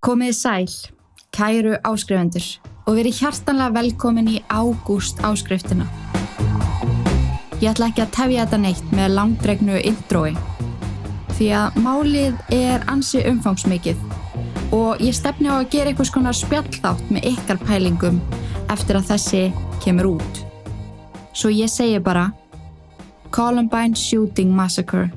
Komið 0.00 0.30
sæl, 0.32 0.70
kæru 1.36 1.74
áskrifendur 1.84 2.44
og 2.88 2.94
verið 2.96 3.18
hjartanlega 3.20 3.74
velkomin 3.74 4.30
í 4.32 4.38
ágúst 4.48 5.20
áskriftina. 5.28 5.84
Ég 7.60 7.68
ætla 7.68 7.90
ekki 7.90 8.06
að 8.06 8.14
tefja 8.16 8.46
þetta 8.46 8.60
neitt 8.62 8.94
með 8.96 9.12
langdregnu 9.18 9.76
intrói 9.92 10.32
því 11.36 11.50
að 11.52 11.78
málið 11.84 12.40
er 12.56 12.88
ansi 12.88 13.20
umfangsmikið 13.28 14.00
og 14.72 15.04
ég 15.04 15.20
stefni 15.20 15.52
á 15.52 15.60
að 15.60 15.68
gera 15.76 15.92
einhvers 15.92 16.16
konar 16.16 16.40
spjallþátt 16.40 17.12
með 17.12 17.32
ykkar 17.34 17.60
pælingum 17.68 18.24
eftir 18.72 18.96
að 18.96 19.12
þessi 19.12 19.46
kemur 19.84 20.14
út. 20.16 20.44
Svo 21.36 21.52
ég 21.52 21.68
segi 21.68 22.00
bara 22.00 22.30
Columbine 23.28 23.92
Shooting 23.92 24.48
Massacre. 24.48 25.10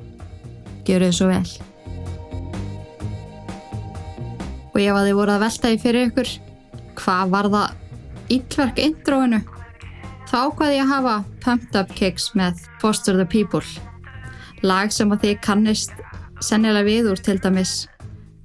Gjör 0.84 1.08
þið 1.08 1.16
svo 1.16 1.32
vel. 1.32 1.73
Og 4.74 4.80
ef 4.82 4.96
að 4.98 5.04
þið 5.06 5.16
voru 5.20 5.32
að 5.36 5.42
velta 5.44 5.70
í 5.70 5.76
fyrir 5.78 6.08
ykkur, 6.08 6.30
hvað 6.98 7.28
var 7.30 7.48
það 7.52 8.32
ítverk 8.34 8.80
intróinu? 8.82 9.38
Þá 10.26 10.36
ákvaði 10.48 10.78
ég 10.80 10.82
að 10.82 10.90
hafa 10.90 11.16
Pumped 11.44 11.76
Up 11.78 11.92
Kicks 11.94 12.32
með 12.34 12.64
Foster 12.82 13.14
the 13.14 13.26
People. 13.30 13.62
Lag 14.66 14.90
sem 14.90 15.12
að 15.14 15.28
þið 15.28 15.36
kannist 15.46 15.92
sennilega 16.42 16.88
við 16.88 17.10
úr 17.12 17.22
til 17.22 17.36
dæmis 17.38 17.84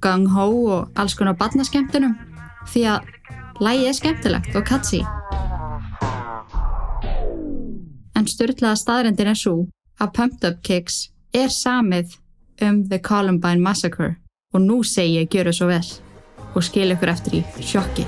Gung 0.04 0.28
Ho 0.30 0.46
og 0.76 1.00
alls 1.00 1.16
konar 1.18 1.34
barnaskemtunum 1.40 2.14
því 2.70 2.84
að 2.92 3.08
lagi 3.64 3.88
er 3.90 3.96
skemmtilegt 3.98 4.54
og 4.54 4.68
catchy. 4.68 5.00
En 8.14 8.28
styrlaða 8.30 8.78
staðrendin 8.78 9.32
er 9.32 9.40
svo 9.40 9.56
að 9.98 10.14
Pumped 10.14 10.46
Up 10.46 10.62
Kicks 10.62 11.08
er 11.34 11.50
samið 11.50 12.14
um 12.62 12.84
The 12.86 13.00
Columbine 13.02 13.64
Massacre 13.64 14.14
og 14.54 14.62
nú 14.62 14.78
segi 14.86 15.18
ég 15.18 15.34
gjöru 15.34 15.56
svo 15.56 15.72
vel 15.72 15.82
og 16.54 16.64
skil 16.66 16.94
ykkur 16.94 17.12
eftir 17.12 17.40
í 17.40 17.44
sjokki. 17.62 18.06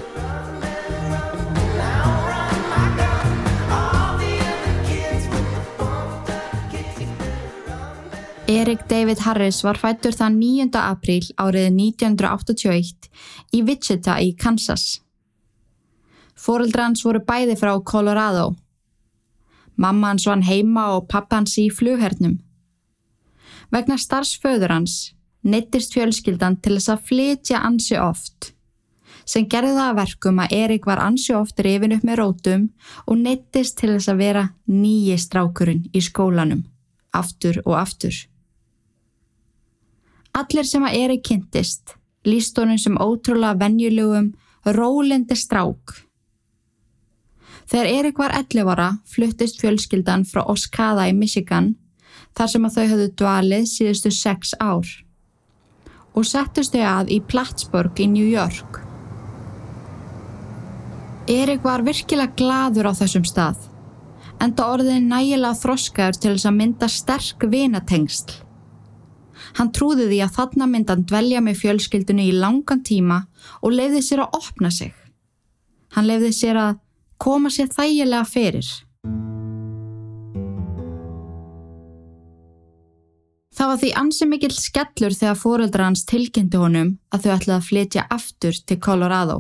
Erik 8.53 8.83
David 8.91 9.23
Harris 9.25 9.63
var 9.65 9.79
fættur 9.81 10.13
þann 10.13 10.35
9. 10.37 10.67
apríl 10.77 11.25
árið 11.41 11.71
1981 11.73 13.09
í 13.57 13.63
Wichita 13.65 14.19
í 14.21 14.35
Kansas. 14.37 15.01
Fóreldra 16.37 16.89
hans 16.89 17.05
voru 17.07 17.23
bæði 17.25 17.57
frá 17.57 17.73
Colorado. 17.81 18.51
Mamma 19.77 20.13
hans 20.13 20.27
vann 20.29 20.45
heima 20.45 20.91
og 20.99 21.09
pappa 21.09 21.39
hans 21.41 21.57
í 21.63 21.69
flughernum. 21.73 22.41
Vegna 23.73 23.97
starfsföður 23.97 24.75
hans 24.75 24.97
neittist 25.43 25.95
fjölskyldan 25.95 26.59
til 26.63 26.77
þess 26.79 26.93
að 26.95 27.07
flytja 27.11 27.63
ansi 27.67 27.99
oft 28.01 28.53
sem 29.29 29.47
gerði 29.47 29.77
það 29.77 29.89
að 29.89 29.99
verkum 30.01 30.41
að 30.43 30.55
Erik 30.57 30.87
var 30.89 31.03
ansi 31.03 31.35
oft 31.37 31.61
rifin 31.63 31.95
upp 31.97 32.05
með 32.07 32.19
rótum 32.21 32.69
og 33.07 33.19
neittist 33.21 33.79
til 33.81 33.93
þess 33.95 34.11
að 34.11 34.23
vera 34.23 34.45
nýji 34.67 35.19
strákurinn 35.21 35.85
í 35.95 36.03
skólanum, 36.03 36.65
aftur 37.15 37.61
og 37.65 37.77
aftur. 37.79 38.15
Allir 40.33 40.67
sem 40.67 40.85
að 40.87 40.97
Erik 41.05 41.27
kynntist 41.29 41.97
líst 42.27 42.59
honum 42.59 42.79
sem 42.79 42.97
ótrúlega 43.03 43.59
venjulegum, 43.59 44.33
rólindi 44.65 45.37
strák. 45.37 45.97
Þegar 47.67 47.89
Erik 47.91 48.19
var 48.19 48.35
11 48.37 48.69
ára 48.71 48.91
fluttist 49.09 49.59
fjölskyldan 49.63 50.27
frá 50.29 50.45
Oskada 50.47 51.09
í 51.11 51.15
Michigan 51.17 51.75
þar 52.37 52.53
sem 52.53 52.67
að 52.67 52.77
þau 52.77 52.87
höfðu 52.93 53.09
dvalið 53.23 53.67
síðustu 53.71 54.13
6 54.15 54.55
ár 54.63 54.89
og 56.13 56.29
settust 56.29 56.75
þau 56.77 56.85
að 56.89 57.13
í 57.17 57.19
Plattsburgh 57.25 58.01
í 58.03 58.09
New 58.13 58.29
York. 58.29 58.81
Erik 61.31 61.63
var 61.65 61.85
virkilega 61.87 62.35
gladur 62.37 62.91
á 62.91 62.93
þessum 62.99 63.25
stað, 63.27 63.61
enda 64.43 64.69
orðið 64.75 65.05
nægilega 65.07 65.59
þroskaður 65.61 66.19
til 66.19 66.33
þess 66.35 66.49
að 66.51 66.59
mynda 66.59 66.89
sterk 66.91 67.47
vinatengsl. 67.53 68.41
Hann 69.59 69.73
trúði 69.77 70.09
því 70.09 70.19
að 70.25 70.35
þarna 70.39 70.69
myndan 70.71 71.05
dvelja 71.09 71.43
með 71.45 71.61
fjölskyldunni 71.61 72.31
í 72.31 72.37
langan 72.37 72.83
tíma 72.87 73.25
og 73.61 73.77
leiði 73.77 74.01
sér 74.05 74.25
að 74.25 74.39
opna 74.41 74.71
sig. 74.73 74.95
Hann 75.93 76.09
leiði 76.09 76.33
sér 76.33 76.61
að 76.61 76.81
koma 77.21 77.53
sér 77.53 77.69
þægilega 77.71 78.25
fyrir. 78.27 78.69
Það 83.63 83.69
var 83.71 83.79
því 83.79 83.89
ansi 83.95 84.27
mikill 84.27 84.55
skellur 84.59 85.15
þegar 85.15 85.37
fóreldra 85.39 85.85
hans 85.87 86.01
tilkynnti 86.11 86.59
honum 86.59 86.89
að 87.15 87.21
þau 87.23 87.33
ætlaði 87.35 87.53
að 87.55 87.67
flytja 87.69 88.03
aftur 88.11 88.57
til 88.67 88.77
Colorado, 88.83 89.37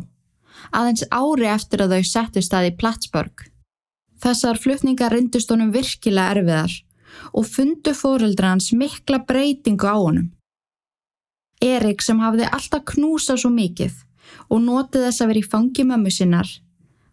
aðeins 0.70 1.02
ári 1.10 1.48
eftir 1.50 1.82
að 1.82 1.94
þau 1.96 2.06
settu 2.06 2.42
staði 2.46 2.70
í 2.70 2.76
Plattsburgh. 2.78 3.48
Þessar 4.22 4.60
flutningar 4.62 5.10
reyndust 5.10 5.50
honum 5.50 5.74
virkilega 5.74 6.36
erfiðar 6.36 6.78
og 7.34 7.50
fundu 7.50 7.96
fóreldra 7.98 8.52
hans 8.54 8.70
mikla 8.70 9.24
breytingu 9.26 9.90
á 9.90 9.98
honum. 9.98 10.30
Erik 11.58 12.06
sem 12.06 12.22
hafði 12.22 12.46
alltaf 12.46 12.86
knúsað 12.94 13.42
svo 13.42 13.50
mikið 13.58 13.98
og 14.46 14.64
notið 14.70 15.08
þess 15.08 15.26
að 15.26 15.34
vera 15.34 15.42
í 15.42 15.52
fangi 15.56 15.90
mömmu 15.90 16.14
sinnar, 16.14 16.46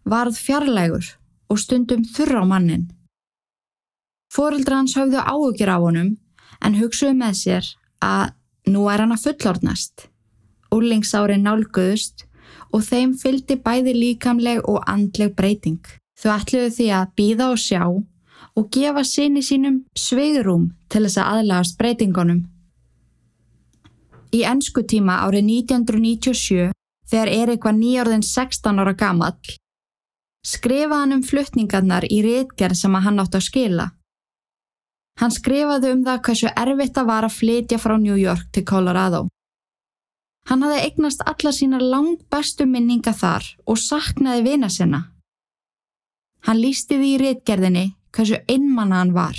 varð 0.06 0.38
fjarlægur 0.38 1.10
og 1.50 1.58
stundum 1.58 2.06
þurra 2.06 2.46
á 2.46 2.50
mannin. 2.54 2.86
Fóreldra 4.30 4.84
hans 4.84 4.94
hafðu 4.94 5.26
áhugir 5.26 5.74
á 5.74 5.82
honum 5.82 6.14
en 6.64 6.76
hugsuðu 6.80 7.16
með 7.18 7.36
sér 7.40 7.70
að 8.04 8.32
nú 8.70 8.86
er 8.92 9.02
hann 9.02 9.14
að 9.14 9.26
fullordnast. 9.26 10.08
Úlingsári 10.74 11.38
nálguðust 11.40 12.26
og 12.70 12.84
þeim 12.86 13.16
fylgdi 13.18 13.56
bæði 13.64 13.96
líkamleg 13.96 14.62
og 14.70 14.84
andleg 14.90 15.34
breyting. 15.38 15.82
Þau 16.20 16.30
ætluðu 16.36 16.72
því 16.76 16.88
að 16.94 17.12
býða 17.18 17.50
og 17.54 17.60
sjá 17.60 17.82
og 17.90 18.68
gefa 18.74 19.04
sinni 19.06 19.42
sínum 19.44 19.82
sveigurum 19.96 20.70
til 20.90 21.04
þess 21.06 21.20
að 21.22 21.30
aðlagast 21.36 21.78
breytingunum. 21.80 22.44
Í 24.30 24.44
ennsku 24.46 24.84
tíma 24.86 25.22
árið 25.24 25.48
1997 25.48 26.70
þegar 27.10 27.32
Erik 27.34 27.66
var 27.66 27.74
nýjörðin 27.74 28.22
16 28.26 28.78
ára 28.78 28.94
gamall 28.94 29.56
skrifaði 30.46 31.00
hann 31.02 31.16
um 31.18 31.24
fluttningarnar 31.24 32.06
í 32.08 32.20
rétgerð 32.24 32.78
sem 32.78 32.94
hann 32.94 33.20
átt 33.20 33.36
að 33.36 33.46
skila. 33.48 33.86
Hann 35.20 35.34
skrifaði 35.34 35.92
um 35.92 36.02
það 36.06 36.22
hversu 36.26 36.50
erfitt 36.56 36.96
það 36.96 37.10
var 37.10 37.26
að 37.26 37.36
flytja 37.36 37.78
frá 37.80 37.96
New 38.00 38.16
York 38.16 38.48
til 38.54 38.64
Colorado. 38.64 39.26
Hann 40.48 40.64
hafði 40.64 40.80
eignast 40.86 41.22
alla 41.28 41.52
sína 41.52 41.80
langt 41.82 42.24
bestu 42.32 42.64
minninga 42.66 43.12
þar 43.12 43.44
og 43.68 43.78
saknaði 43.78 44.46
vina 44.48 44.70
sinna. 44.72 45.02
Hann 46.48 46.62
lísti 46.62 46.96
því 46.96 47.10
í 47.14 47.18
rétgerðinni 47.20 47.86
hversu 48.16 48.40
einmanna 48.48 49.02
hann 49.02 49.12
var 49.14 49.36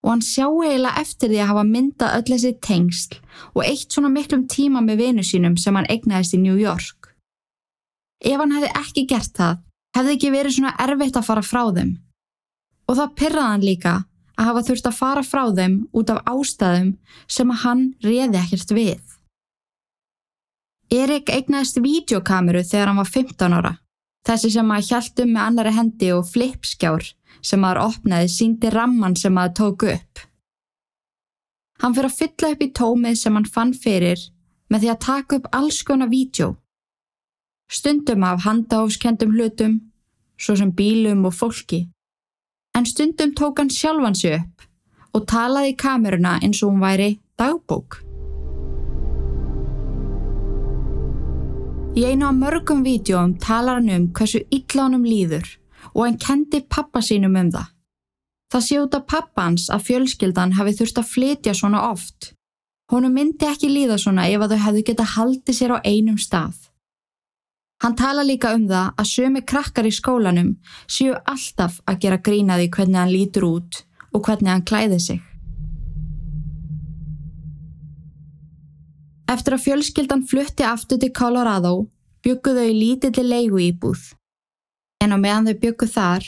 og 0.00 0.14
hann 0.14 0.22
sjáu 0.24 0.62
eiginlega 0.64 1.00
eftir 1.02 1.28
því 1.28 1.40
að 1.42 1.50
hafa 1.50 1.64
myndað 1.68 2.14
öll 2.16 2.28
þessi 2.30 2.52
tengsl 2.64 3.16
og 3.52 3.64
eitt 3.66 3.92
svona 3.92 4.12
miklum 4.12 4.46
tíma 4.48 4.80
með 4.84 5.02
vinu 5.04 5.24
sínum 5.26 5.58
sem 5.60 5.76
hann 5.76 5.88
eignaðist 5.92 6.36
í 6.36 6.40
New 6.40 6.56
York. 6.56 7.10
Ef 8.24 8.40
hann 8.40 8.54
hefði 8.56 8.70
ekki 8.80 9.04
gert 9.10 9.34
það, 9.36 9.58
hefði 9.96 10.14
ekki 10.16 10.32
verið 10.32 10.56
svona 10.56 10.72
erfitt 10.86 11.18
að 11.20 11.26
fara 11.28 11.44
frá 11.44 11.62
þeim. 11.76 11.92
Og 12.88 12.96
það 12.96 13.14
pyrraði 13.20 13.52
hann 13.52 13.66
líka 13.66 13.94
að 14.40 14.48
hafa 14.48 14.64
þurft 14.70 14.88
að 14.88 14.96
fara 14.96 15.22
frá 15.26 15.42
þeim 15.52 15.76
út 15.92 16.10
af 16.12 16.22
ástæðum 16.32 16.94
sem 17.28 17.52
að 17.52 17.62
hann 17.64 17.82
reði 18.04 18.40
ekkert 18.40 18.74
við. 18.76 19.02
Erik 20.90 21.30
eignaðist 21.30 21.78
videokameru 21.84 22.64
þegar 22.66 22.90
hann 22.90 23.00
var 23.02 23.10
15 23.12 23.56
ára. 23.60 23.74
Þessi 24.26 24.50
sem 24.56 24.72
að 24.74 24.88
hjæltum 24.88 25.30
með 25.34 25.44
annari 25.44 25.74
hendi 25.76 26.08
og 26.12 26.26
flipskjár 26.28 27.06
sem 27.46 27.62
að 27.64 27.82
opnaði 27.84 28.32
síndi 28.32 28.72
ramman 28.72 29.14
sem 29.16 29.38
að 29.38 29.54
tóku 29.60 29.92
upp. 29.92 30.24
Hann 31.80 31.94
fyrir 31.96 32.10
að 32.10 32.18
fylla 32.18 32.50
upp 32.52 32.64
í 32.64 32.72
tómið 32.76 33.20
sem 33.20 33.38
hann 33.38 33.48
fann 33.48 33.72
fyrir 33.72 34.26
með 34.70 34.82
því 34.82 34.90
að 34.92 35.00
taka 35.06 35.38
upp 35.38 35.48
alls 35.56 35.80
konar 35.86 36.10
vídjó. 36.10 36.50
Stundum 37.70 38.26
af 38.26 38.42
handahófskendum 38.44 39.32
hlutum, 39.36 39.78
svo 40.36 40.56
sem 40.58 40.72
bílum 40.74 41.24
og 41.28 41.36
fólki. 41.36 41.84
En 42.80 42.86
stundum 42.86 43.34
tók 43.34 43.58
hann 43.58 43.70
sjálfan 43.70 44.14
sig 44.16 44.38
upp 44.40 44.62
og 45.12 45.26
talaði 45.28 45.72
í 45.72 45.80
kameruna 45.82 46.38
eins 46.40 46.62
og 46.64 46.70
hún 46.70 46.80
væri 46.80 47.08
dagbók. 47.36 47.98
Í 51.92 52.06
einu 52.08 52.30
af 52.30 52.38
mörgum 52.38 52.80
vídjóum 52.86 53.34
talar 53.42 53.82
hann 53.82 53.90
um 53.92 54.06
hversu 54.16 54.40
illa 54.48 54.86
honum 54.86 55.04
líður 55.04 55.44
og 55.92 56.06
hann 56.06 56.16
kendi 56.24 56.62
pappa 56.76 57.04
sínum 57.04 57.36
um 57.36 57.52
það. 57.52 57.68
Það 58.50 58.66
sé 58.70 58.80
út 58.80 58.96
af 58.96 59.06
pappans 59.12 59.68
að 59.68 59.84
fjölskyldan 59.90 60.56
hafi 60.56 60.72
þurft 60.80 61.04
að 61.04 61.10
flytja 61.12 61.54
svona 61.60 61.84
oft. 61.90 62.32
Honum 62.88 63.12
myndi 63.12 63.50
ekki 63.50 63.68
líða 63.68 64.00
svona 64.00 64.24
ef 64.32 64.40
að 64.40 64.56
þau 64.56 64.64
hefðu 64.64 64.88
geta 64.88 65.12
haldið 65.18 65.60
sér 65.60 65.76
á 65.76 65.84
einum 65.84 66.16
stað. 66.16 66.69
Hann 67.80 67.96
tala 67.96 68.22
líka 68.26 68.52
um 68.56 68.66
það 68.68 68.92
að 69.00 69.08
sömi 69.08 69.40
krakkar 69.48 69.88
í 69.88 69.92
skólanum 69.94 70.52
séu 70.84 71.14
alltaf 71.32 71.78
að 71.88 72.00
gera 72.02 72.20
grínaði 72.20 72.68
hvernig 72.74 73.00
hann 73.00 73.12
lítur 73.14 73.46
út 73.48 73.82
og 74.12 74.26
hvernig 74.26 74.52
hann 74.52 74.66
klæði 74.68 74.98
sig. 75.00 75.20
Eftir 79.30 79.54
að 79.54 79.64
fjölskyldan 79.64 80.26
flutti 80.26 80.66
aftur 80.66 80.98
til 81.00 81.12
Colorado 81.16 81.74
bygguðu 82.26 82.66
þau 82.66 82.76
lítilli 82.76 83.24
leigu 83.24 83.60
íbúð. 83.70 84.02
En 85.00 85.14
á 85.14 85.18
meðan 85.22 85.48
þau 85.48 85.60
bygguð 85.62 85.92
þar, 85.94 86.26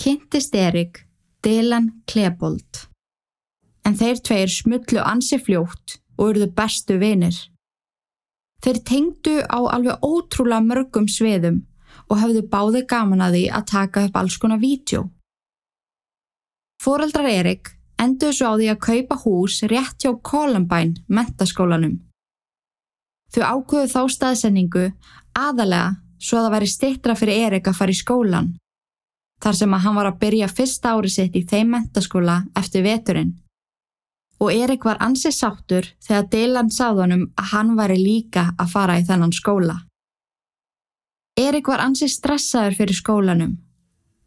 kynntist 0.00 0.56
Erik 0.56 1.04
Dylan 1.44 1.92
Klebold. 2.10 2.88
En 3.86 3.94
þeir 3.94 4.18
tveir 4.24 4.50
smullu 4.50 5.04
ansi 5.04 5.38
fljótt 5.38 6.00
og 6.16 6.32
urðu 6.32 6.50
bestu 6.56 6.98
vinir. 6.98 7.36
Þeir 8.64 8.78
tengdu 8.90 9.34
á 9.46 9.58
alveg 9.70 10.02
ótrúlega 10.02 10.64
mörgum 10.64 11.06
sviðum 11.10 11.62
og 12.08 12.18
hafðu 12.22 12.42
báði 12.50 12.82
gaman 12.90 13.22
að 13.22 13.36
því 13.36 13.44
að 13.54 13.68
taka 13.70 14.04
upp 14.08 14.18
alls 14.18 14.38
konar 14.40 14.60
vídeo. 14.62 15.04
Fóreldrar 16.82 17.28
Erik 17.30 17.72
endur 17.98 18.34
svo 18.34 18.54
á 18.54 18.58
því 18.58 18.68
að 18.72 18.82
kaupa 18.88 19.18
hús 19.24 19.62
rétt 19.70 20.04
hjá 20.04 20.12
Columbine 20.22 21.02
mentaskólanum. 21.06 21.98
Þau 23.34 23.42
ákvöðu 23.44 23.90
þá 23.92 24.02
staðsendingu 24.14 24.84
aðalega 25.36 25.98
svo 26.18 26.38
að 26.38 26.46
það 26.46 26.54
væri 26.54 26.70
stittra 26.72 27.16
fyrir 27.18 27.44
Erik 27.48 27.68
að 27.68 27.78
fara 27.78 27.94
í 27.94 27.98
skólan. 27.98 28.54
Þar 29.42 29.58
sem 29.58 29.74
að 29.74 29.84
hann 29.84 29.98
var 29.98 30.08
að 30.10 30.20
byrja 30.22 30.48
fyrsta 30.50 30.94
ári 30.96 31.10
sitt 31.12 31.36
í 31.38 31.44
þeim 31.46 31.74
mentaskóla 31.74 32.40
eftir 32.58 32.82
veturinn. 32.86 33.36
Og 34.38 34.52
Erik 34.54 34.84
var 34.86 35.00
ansið 35.02 35.34
sáttur 35.34 35.86
þegar 36.04 36.28
Dylan 36.32 36.70
sáðunum 36.70 37.24
að 37.34 37.50
hann 37.52 37.74
væri 37.78 37.98
líka 37.98 38.52
að 38.58 38.70
fara 38.74 38.98
í 39.00 39.06
þennan 39.08 39.34
skóla. 39.34 39.80
Erik 41.38 41.68
var 41.70 41.82
ansið 41.82 42.10
stressaður 42.12 42.76
fyrir 42.78 42.98
skólanum, 42.98 43.58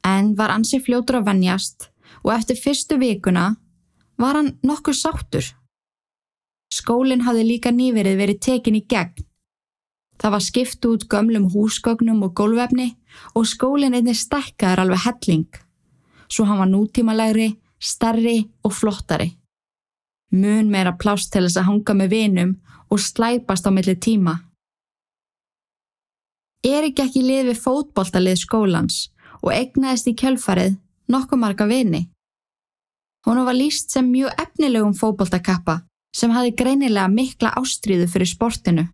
en 0.08 0.36
var 0.36 0.52
ansið 0.54 0.86
fljótur 0.86 1.20
að 1.20 1.28
vennjast 1.32 1.90
og 2.24 2.32
eftir 2.36 2.60
fyrstu 2.60 2.98
vikuna 3.00 3.50
var 4.22 4.38
hann 4.40 4.54
nokkuð 4.64 4.98
sáttur. 5.00 5.50
Skólinn 6.72 7.26
hafði 7.26 7.44
líka 7.48 7.72
nýverið 7.76 8.20
verið 8.22 8.40
tekin 8.46 8.80
í 8.80 8.86
gegn. 8.88 9.26
Það 10.22 10.34
var 10.36 10.46
skipt 10.46 10.86
út 10.86 11.08
gömlum 11.10 11.50
húsgögnum 11.52 12.22
og 12.28 12.36
gólvefni 12.38 12.92
og 13.36 13.48
skólinn 13.50 13.98
einnig 13.98 14.20
stekkaður 14.20 14.86
alveg 14.86 15.04
helling. 15.08 15.48
Svo 16.32 16.46
hann 16.48 16.62
var 16.62 16.70
nútímalegri, 16.70 17.56
starri 17.82 18.38
og 18.64 18.76
flottari. 18.78 19.32
Mun 20.32 20.70
meira 20.72 20.94
plást 20.96 21.34
til 21.34 21.44
þess 21.46 21.60
að 21.60 21.68
hanga 21.68 21.96
með 22.00 22.14
vinum 22.16 22.54
og 22.92 23.00
slæpast 23.04 23.68
á 23.68 23.72
milli 23.72 23.96
tíma. 24.00 24.38
Erik 26.64 27.02
ekki 27.02 27.24
lið 27.26 27.52
við 27.52 27.62
fótboltalið 27.64 28.40
skólans 28.44 28.98
og 29.42 29.52
egnaðist 29.56 30.08
í 30.08 30.16
kjölfarið 30.16 30.78
nokkuð 31.12 31.42
marga 31.42 31.68
vini. 31.68 32.06
Hún 33.26 33.44
var 33.46 33.58
líst 33.58 33.92
sem 33.92 34.08
mjög 34.08 34.34
efnilegum 34.42 34.94
fótboltakappa 34.98 35.82
sem 36.16 36.32
hafi 36.32 36.56
greinilega 36.58 37.08
mikla 37.12 37.54
ástríðu 37.60 38.08
fyrir 38.10 38.30
sportinu. 38.30 38.88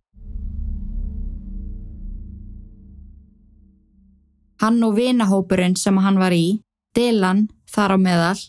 Hann 4.58 4.82
og 4.82 4.96
vinahópurinn 4.96 5.76
sem 5.78 5.96
hann 6.02 6.18
var 6.18 6.34
í, 6.34 6.58
Dylan 6.96 7.46
þar 7.70 7.94
á 7.94 7.98
meðal, 8.00 8.40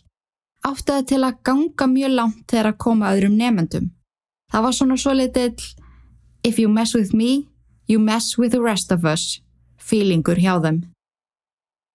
áttaði 0.65 1.05
til 1.11 1.21
að 1.23 1.39
ganga 1.47 1.87
mjög 1.87 2.15
langt 2.15 2.43
þegar 2.51 2.71
að 2.71 2.79
koma 2.85 3.13
öðrum 3.13 3.37
nefendum. 3.39 3.89
Það 4.51 4.65
var 4.65 4.75
svona 4.75 4.97
svo 4.97 5.13
litið 5.15 5.67
If 6.43 6.57
you 6.57 6.69
mess 6.69 6.95
with 6.95 7.13
me, 7.13 7.49
you 7.87 7.99
mess 7.99 8.37
with 8.37 8.51
the 8.51 8.61
rest 8.61 8.91
of 8.91 9.03
us, 9.03 9.41
feelingur 9.77 10.39
hjá 10.39 10.55
þeim. 10.63 10.85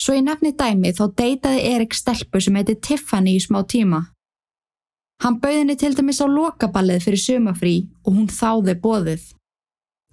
Svo 0.01 0.17
í 0.19 0.25
nefni 0.25 0.53
dæmi 0.53 0.93
þá 0.93 1.07
deytaði 1.17 1.63
Erik 1.71 1.95
stelpu 1.97 2.43
sem 2.43 2.59
heiti 2.59 2.75
Tiffany 2.77 3.39
í 3.39 3.41
smá 3.41 3.63
tíma. 3.65 4.03
Hann 5.25 5.39
bauðinni 5.41 5.79
til 5.81 5.95
dæmis 5.97 6.21
á 6.21 6.29
lokaballið 6.29 7.07
fyrir 7.07 7.23
sumafrí 7.23 7.75
og 8.05 8.19
hún 8.19 8.29
þáði 8.29 8.75
bóðið. 8.83 9.25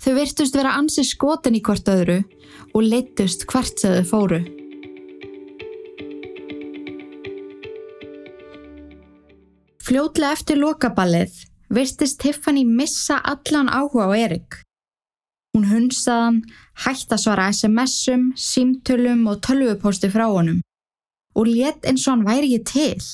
Þau 0.01 0.13
virtust 0.15 0.55
vera 0.55 0.77
ansi 0.79 1.03
skotin 1.05 1.57
í 1.59 1.63
hvort 1.65 1.89
öðru 1.91 2.21
og 2.71 2.81
leittust 2.85 3.43
hvert 3.49 3.81
sem 3.81 3.99
þau 3.99 4.07
fóru. 4.13 4.41
Fljótlega 9.81 10.35
eftir 10.35 10.59
lokaballið 10.61 11.39
virtist 11.73 12.19
Tiffany 12.21 12.61
missa 12.67 13.17
allan 13.25 13.69
áhuga 13.71 14.05
á 14.05 14.13
Erik. 14.13 14.59
Hún 15.55 15.65
hunsaðan, 15.71 16.43
hætt 16.85 17.09
að 17.11 17.23
svara 17.23 17.47
SMS-um, 17.49 18.29
símtölum 18.37 19.25
og 19.31 19.41
tölvupósti 19.41 20.11
frá 20.13 20.27
honum 20.29 20.61
og 21.35 21.47
létt 21.47 21.87
eins 21.87 22.05
og 22.05 22.13
hann 22.13 22.27
væri 22.27 22.51
ekki 22.51 22.67
til. 22.67 23.07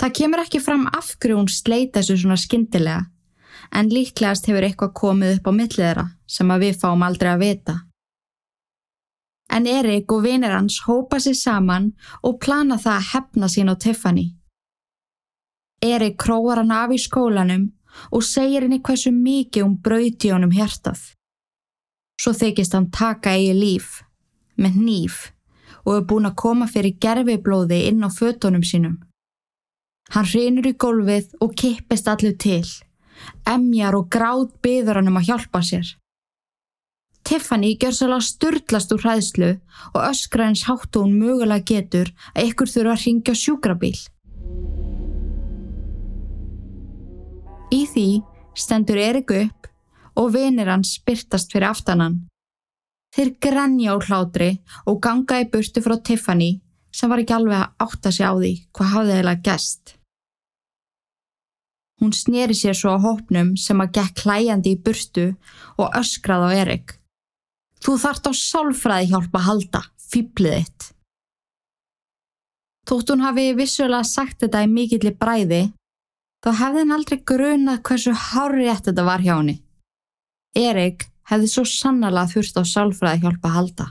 Það 0.00 0.14
kemur 0.16 0.42
ekki 0.42 0.62
fram 0.64 0.86
af 0.88 1.12
hverju 1.20 1.36
hún 1.36 1.52
sleita 1.52 2.00
þessu 2.00 2.16
svona 2.22 2.38
skindilega, 2.40 3.04
en 3.76 3.92
líklegast 3.92 4.48
hefur 4.48 4.66
eitthvað 4.66 4.96
komið 4.96 5.36
upp 5.36 5.50
á 5.50 5.52
milliðra 5.60 6.06
sem 6.26 6.50
að 6.50 6.66
við 6.66 6.80
fáum 6.80 7.04
aldrei 7.06 7.30
að 7.34 7.44
vita. 7.44 7.76
En 9.52 9.66
Erik 9.68 10.10
og 10.10 10.24
vinir 10.24 10.56
hans 10.56 10.80
hópa 10.88 11.20
sér 11.20 11.36
saman 11.36 11.92
og 12.24 12.40
plana 12.42 12.80
það 12.80 12.96
að 12.96 13.08
hefna 13.12 13.52
sín 13.52 13.70
á 13.70 13.76
Tiffany. 13.76 14.39
Erik 15.80 16.18
króar 16.20 16.60
hann 16.60 16.72
af 16.76 16.92
í 16.92 16.98
skólanum 17.00 17.70
og 18.12 18.24
segir 18.24 18.66
henni 18.66 18.80
hversu 18.84 19.12
mikið 19.14 19.64
hún 19.64 19.76
brauti 19.84 20.32
honum 20.32 20.52
hjartað. 20.52 21.00
Svo 22.20 22.34
þykist 22.36 22.76
hann 22.76 22.90
taka 22.92 23.32
eigi 23.32 23.54
líf, 23.56 24.02
með 24.60 24.76
nýf, 24.76 25.20
og 25.86 25.94
er 25.96 26.04
búin 26.08 26.28
að 26.28 26.36
koma 26.42 26.68
fyrir 26.68 26.98
gerfiblóði 27.00 27.86
inn 27.88 28.04
á 28.04 28.12
fötunum 28.12 28.66
sínum. 28.66 28.98
Hann 30.12 30.28
hrinur 30.28 30.68
í 30.68 30.74
gólfið 30.74 31.32
og 31.40 31.56
kippist 31.56 32.08
allir 32.12 32.36
til. 32.36 32.66
Emjar 33.48 33.96
og 33.96 34.10
gráð 34.12 34.50
byður 34.60 35.00
hann 35.00 35.10
um 35.12 35.18
að 35.20 35.28
hjálpa 35.30 35.64
sér. 35.64 35.96
Tiffany 37.24 37.76
gjör 37.78 37.94
svolítið 37.94 38.26
sturdlast 38.26 38.92
úr 38.94 39.04
hræðslu 39.04 39.50
og 39.94 40.00
öskra 40.02 40.48
eins 40.48 40.64
háttu 40.66 41.04
hún 41.04 41.18
mögulega 41.20 41.64
getur 41.72 42.12
að 42.34 42.48
ykkur 42.50 42.72
þurfa 42.72 42.96
að 42.96 43.04
ringja 43.04 43.34
sjúkrabíl. 43.38 43.98
Í 47.70 47.84
því 47.86 48.08
stendur 48.58 48.98
Erik 48.98 49.30
upp 49.34 49.68
og 50.18 50.32
vinir 50.34 50.70
hans 50.70 50.96
spyrtast 50.98 51.52
fyrir 51.54 51.70
aftanan. 51.70 52.24
Þeir 53.14 53.30
grænja 53.42 53.94
úr 53.98 54.06
hlátri 54.06 54.50
og 54.90 55.00
ganga 55.02 55.40
í 55.42 55.48
burtu 55.50 55.82
frá 55.82 55.96
Tiffany 56.02 56.58
sem 56.94 57.10
var 57.10 57.22
ekki 57.22 57.36
alveg 57.36 57.62
að 57.62 57.86
átta 57.86 58.12
sig 58.14 58.26
á 58.26 58.34
því 58.34 58.52
hvað 58.74 58.92
hafði 58.94 59.16
þeirra 59.16 59.34
gæst. 59.46 59.96
Hún 62.00 62.14
sneri 62.16 62.56
sér 62.56 62.76
svo 62.76 62.94
á 62.96 62.98
hópnum 63.02 63.52
sem 63.60 63.80
að 63.82 63.92
gekk 63.98 64.22
hlæjandi 64.24 64.72
í 64.74 64.80
burtu 64.84 65.26
og 65.76 65.98
öskrað 65.98 66.46
á 66.48 66.50
Erik. 66.62 66.96
Þú 67.80 67.96
þart 68.00 68.30
á 68.30 68.32
sálfræði 68.36 69.10
hjálpa 69.12 69.40
að 69.40 69.46
halda, 69.46 69.82
fýblið 70.10 70.56
þitt. 70.58 70.86
Þótt 72.88 73.12
hún 73.12 73.22
hafi 73.24 73.44
vissulega 73.54 74.02
sagt 74.04 74.40
þetta 74.42 74.64
í 74.64 74.70
mikilli 74.70 75.12
bræði, 75.16 75.60
þá 76.44 76.50
hefði 76.62 76.82
hann 76.82 76.96
aldrei 76.96 77.18
grunað 77.32 77.82
hversu 77.88 78.14
hárétt 78.16 78.88
þetta 78.88 79.06
var 79.06 79.24
hjá 79.24 79.34
henni. 79.36 79.56
Erik 80.56 81.06
hefði 81.30 81.50
svo 81.52 81.64
sannala 81.68 82.26
þurft 82.30 82.58
á 82.58 82.62
sálfræði 82.66 83.24
hjálpa 83.24 83.50
að 83.50 83.56
halda. 83.58 83.86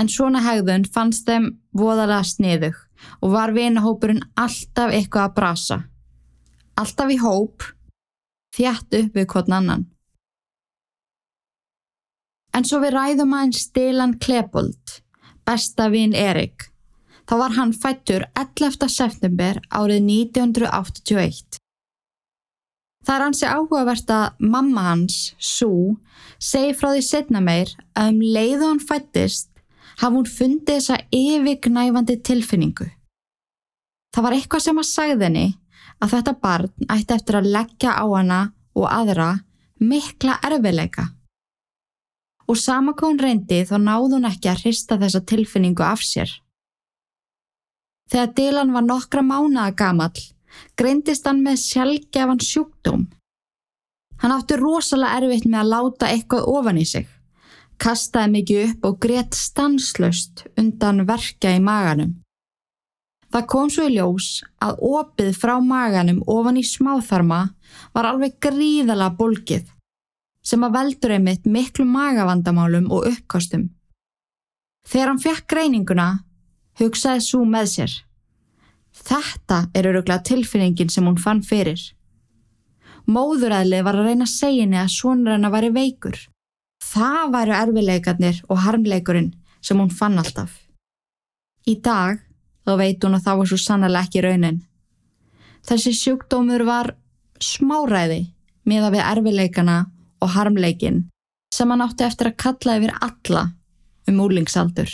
En 0.00 0.08
svona 0.08 0.40
hegðun 0.42 0.88
fannst 0.88 1.28
þeim 1.28 1.52
voðalega 1.76 2.24
sniðug 2.24 2.80
og 3.20 3.32
var 3.36 3.52
vinahópurinn 3.52 4.24
alltaf 4.40 4.94
eitthvað 4.96 5.28
að 5.28 5.36
brasa 5.36 5.80
alltaf 6.80 7.12
í 7.12 7.18
hóp, 7.20 7.64
þjætt 8.56 8.96
upp 9.00 9.16
við 9.18 9.28
hvern 9.32 9.56
annan. 9.58 9.86
En 12.56 12.66
svo 12.66 12.80
við 12.82 12.96
ræðum 12.96 13.36
aðeins 13.36 13.62
Stilan 13.68 14.16
Klebold, 14.22 15.00
besta 15.46 15.88
vinn 15.92 16.16
Erik. 16.18 16.69
Þá 17.30 17.36
var 17.38 17.52
hann 17.54 17.70
fættur 17.70 18.24
11. 18.34 18.88
september 18.90 19.60
árið 19.70 20.00
1981. 20.02 21.60
Það 23.06 23.12
er 23.14 23.22
hansi 23.22 23.46
áhugavert 23.46 24.10
að 24.10 24.40
mamma 24.42 24.88
hans, 24.88 25.18
Sue, 25.38 25.94
segi 26.42 26.74
frá 26.74 26.88
því 26.90 27.04
setna 27.06 27.44
meir 27.44 27.70
að 27.94 28.10
um 28.16 28.18
leiðu 28.34 28.72
hann 28.72 28.82
fættist 28.82 29.62
hafði 30.00 30.16
hún 30.16 30.28
fundið 30.32 30.80
þessa 30.80 30.98
yfirgnæfandi 31.20 32.18
tilfinningu. 32.26 32.88
Það 34.10 34.26
var 34.26 34.38
eitthvað 34.40 34.66
sem 34.66 34.82
að 34.82 34.90
sagði 34.90 35.28
henni 35.28 35.46
að 36.02 36.12
þetta 36.16 36.36
barn 36.42 36.92
ætti 36.98 37.18
eftir 37.20 37.38
að 37.38 37.50
leggja 37.54 37.94
á 37.94 38.04
hana 38.10 38.42
og 38.74 38.90
aðra 38.90 39.30
mikla 39.78 40.40
erfileika. 40.50 41.12
Og 42.50 42.58
sama 42.58 42.98
hvað 42.98 43.12
hún 43.12 43.22
reyndi 43.22 43.64
þá 43.70 43.76
náði 43.78 44.16
hún 44.18 44.32
ekki 44.34 44.50
að 44.50 44.64
hrista 44.66 44.98
þessa 44.98 45.22
tilfinningu 45.22 45.86
af 45.86 46.02
sér. 46.02 46.40
Þegar 48.10 48.30
Dylan 48.34 48.74
var 48.74 48.86
nokkra 48.86 49.22
mánaða 49.22 49.74
gamall, 49.78 50.22
greindist 50.78 51.28
hann 51.28 51.44
með 51.44 51.60
sjálfgefan 51.62 52.42
sjúkdóm. 52.42 53.06
Hann 54.20 54.34
átti 54.34 54.58
rosalega 54.58 55.20
erfitt 55.20 55.46
með 55.46 55.60
að 55.60 55.70
láta 55.74 56.08
eitthvað 56.10 56.48
ofan 56.50 56.80
í 56.80 56.86
sig, 56.88 57.06
kastaði 57.80 58.34
mikið 58.34 58.64
upp 58.64 58.88
og 58.88 58.98
greitt 59.04 59.38
stanslöst 59.38 60.44
undan 60.58 61.06
verka 61.08 61.54
í 61.54 61.62
maganum. 61.62 62.16
Það 63.30 63.46
kom 63.46 63.68
svo 63.70 63.86
í 63.86 63.92
ljós 63.94 64.40
að 64.58 64.80
opið 64.90 65.36
frá 65.38 65.52
maganum 65.62 66.18
ofan 66.26 66.58
í 66.58 66.64
smáþarma 66.66 67.44
var 67.94 68.08
alveg 68.08 68.40
gríðala 68.42 69.12
bólkið 69.14 69.68
sem 70.42 70.64
að 70.66 70.74
veldur 70.74 71.14
einmitt 71.14 71.46
miklu 71.46 71.86
magavandamálum 71.86 72.88
og 72.90 73.06
uppkostum. 73.12 73.68
Þegar 74.88 75.12
hann 75.12 75.22
fekk 75.22 75.46
greininguna 75.52 76.08
hugsaði 76.80 77.24
svo 77.24 77.44
með 77.48 77.70
sér. 77.74 77.96
Þetta 79.00 79.62
er 79.74 79.88
öruglega 79.92 80.24
tilfinningin 80.26 80.90
sem 80.92 81.06
hún 81.06 81.18
fann 81.20 81.42
fyrir. 81.46 81.80
Móðuræðlið 83.10 83.84
var 83.86 83.98
að 83.98 84.08
reyna 84.10 84.26
að 84.26 84.34
segja 84.34 84.64
henni 84.64 84.80
að 84.80 84.92
svonur 84.94 85.34
henni 85.34 85.50
væri 85.52 85.70
veikur. 85.74 86.18
Það 86.84 87.30
væru 87.34 87.54
erfileikarnir 87.56 88.40
og 88.48 88.62
harmleikurinn 88.64 89.30
sem 89.60 89.78
hún 89.80 89.92
fann 89.92 90.18
alltaf. 90.20 90.52
Í 91.68 91.76
dag 91.84 92.20
þá 92.64 92.76
veit 92.80 93.04
hún 93.04 93.16
að 93.16 93.24
það 93.26 93.40
var 93.40 93.50
svo 93.50 93.60
sannlega 93.60 94.04
ekki 94.06 94.24
raunin. 94.24 94.60
Þessi 95.66 95.92
sjúkdómur 95.96 96.64
var 96.68 96.94
smáræði 97.40 98.22
miða 98.68 98.90
við 98.94 99.04
erfileikana 99.04 99.78
og 100.20 100.34
harmleikin 100.36 101.04
sem 101.54 101.70
hann 101.72 101.84
átti 101.84 102.06
eftir 102.06 102.30
að 102.30 102.40
kalla 102.44 102.76
yfir 102.78 102.96
alla 103.00 103.44
um 104.08 104.20
úlingsaldur. 104.24 104.90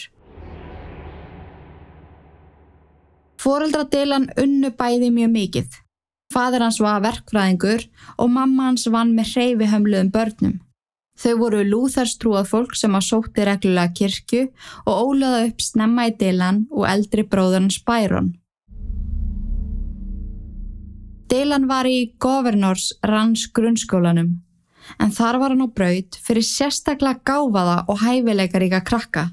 Fóreldradelan 3.46 4.24
unnu 4.42 4.72
bæði 4.74 5.12
mjög 5.14 5.28
mikið. 5.30 5.74
Fadur 6.34 6.64
hans 6.64 6.80
var 6.82 7.04
verkfræðingur 7.04 7.84
og 8.18 8.32
mamma 8.34 8.64
hans 8.72 8.88
vann 8.90 9.12
með 9.14 9.36
hreyfi 9.36 9.68
hömluðum 9.70 10.10
börnum. 10.16 10.56
Þau 11.22 11.34
voru 11.44 11.60
lúþarstrúað 11.68 12.48
fólk 12.50 12.74
sem 12.74 12.96
á 12.98 13.00
sótti 13.06 13.46
reglulega 13.46 13.94
kirkju 14.00 14.48
og 14.82 15.12
ólaða 15.12 15.44
upp 15.46 15.62
snemma 15.62 16.08
í 16.10 16.16
Dylan 16.18 16.64
og 16.74 16.88
eldri 16.90 17.22
bróðarnas 17.22 17.78
Byron. 17.86 18.34
Dylan 21.30 21.70
var 21.70 21.86
í 21.86 22.16
Governors 22.18 22.90
Ranns 23.06 23.46
grunnskólanum 23.46 24.40
en 24.98 25.14
þar 25.14 25.38
var 25.38 25.54
hann 25.54 25.62
á 25.62 25.70
braut 25.70 26.18
fyrir 26.18 26.42
sérstaklega 26.42 27.22
gáfaða 27.22 27.84
og 27.86 28.02
hæfileikaríka 28.02 28.82
krakka. 28.82 29.28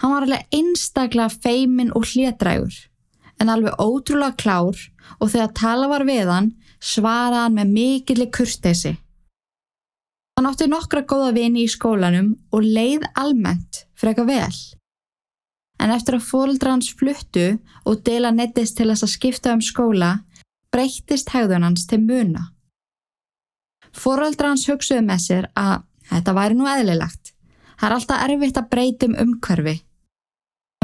Hann 0.00 0.12
var 0.12 0.26
alveg 0.26 0.52
einstaklega 0.54 1.30
feimin 1.32 1.94
og 1.96 2.04
hlétrægur 2.10 2.74
en 3.40 3.50
alveg 3.52 3.76
ótrúlega 3.80 4.36
klár 4.36 4.78
og 5.20 5.32
þegar 5.32 5.52
tala 5.56 5.88
var 5.90 6.04
við 6.08 6.30
hann 6.30 6.52
svaraði 6.82 7.42
hann 7.42 7.58
með 7.58 7.74
mikillig 7.74 8.30
kurtesi. 8.36 8.94
Hann 10.36 10.48
átti 10.50 10.68
nokkra 10.68 11.02
góða 11.08 11.32
vini 11.36 11.64
í 11.64 11.72
skólanum 11.72 12.34
og 12.52 12.64
leið 12.64 13.06
almennt 13.16 13.86
freka 13.96 14.26
vel. 14.28 14.52
En 15.80 15.92
eftir 15.92 16.16
að 16.16 16.28
fóldra 16.28 16.74
hans 16.74 16.90
fluttu 16.96 17.56
og 17.84 18.02
deila 18.04 18.32
nettist 18.32 18.76
til 18.76 18.88
þess 18.90 19.04
að 19.04 19.14
skipta 19.14 19.54
um 19.56 19.64
skóla, 19.64 20.12
breyttist 20.72 21.32
hegðun 21.32 21.64
hans 21.64 21.86
til 21.88 22.02
muna. 22.04 22.50
Fóldra 23.96 24.52
hans 24.52 24.66
hugsuði 24.68 25.04
með 25.04 25.24
sér 25.24 25.48
að 25.56 25.84
þetta 26.10 26.36
væri 26.36 26.56
nú 26.56 26.68
eðlilegt. 26.68 27.32
Það 27.76 27.88
er 27.88 27.94
alltaf 27.96 28.24
erfitt 28.24 28.60
að 28.60 28.70
breytum 28.72 29.16
umhverfi. 29.20 29.76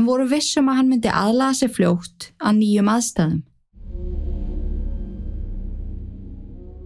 En 0.03 0.09
voru 0.11 0.25
vissum 0.27 0.67
að 0.67 0.79
hann 0.81 0.89
myndi 0.91 1.11
aðlaða 1.15 1.55
sér 1.55 1.71
fljótt 1.71 2.25
að 2.43 2.57
nýjum 2.57 2.89
aðstæðum. 2.91 3.43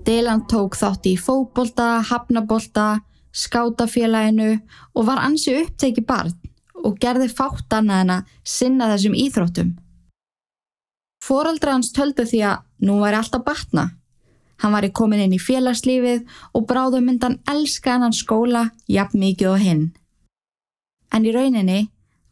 Dylan 0.05 0.43
tók 0.53 0.77
þátt 0.77 1.09
í 1.09 1.15
fókbolta, 1.17 1.87
hafnabolta, 2.11 2.85
skátafélaginu 3.33 4.51
og 4.93 5.09
var 5.09 5.23
ansi 5.25 5.57
uppteki 5.63 6.05
barn 6.05 6.37
og 6.85 7.01
gerði 7.01 7.31
fátt 7.33 7.73
annað 7.79 8.05
en 8.05 8.15
að 8.19 8.37
sinna 8.45 8.91
þessum 8.93 9.17
íþróttum. 9.25 9.73
Fóraldra 11.25 11.79
hans 11.79 11.95
töldu 11.97 12.29
því 12.29 12.45
að 12.53 12.63
nú 12.85 13.01
væri 13.01 13.23
alltaf 13.23 13.49
batna. 13.49 13.89
Hann 14.61 14.77
var 14.77 14.85
í 14.85 14.93
komin 14.93 15.25
inn 15.25 15.41
í 15.41 15.41
félagslífið 15.41 16.29
og 16.53 16.69
bráðu 16.69 17.01
myndan 17.01 17.41
elska 17.49 17.97
hennan 17.97 18.13
skóla 18.13 18.69
jafn 18.93 19.25
mikið 19.25 19.55
og 19.57 19.61
hinn. 19.65 19.85
En 21.09 21.25
í 21.25 21.33
rauninni 21.33 21.87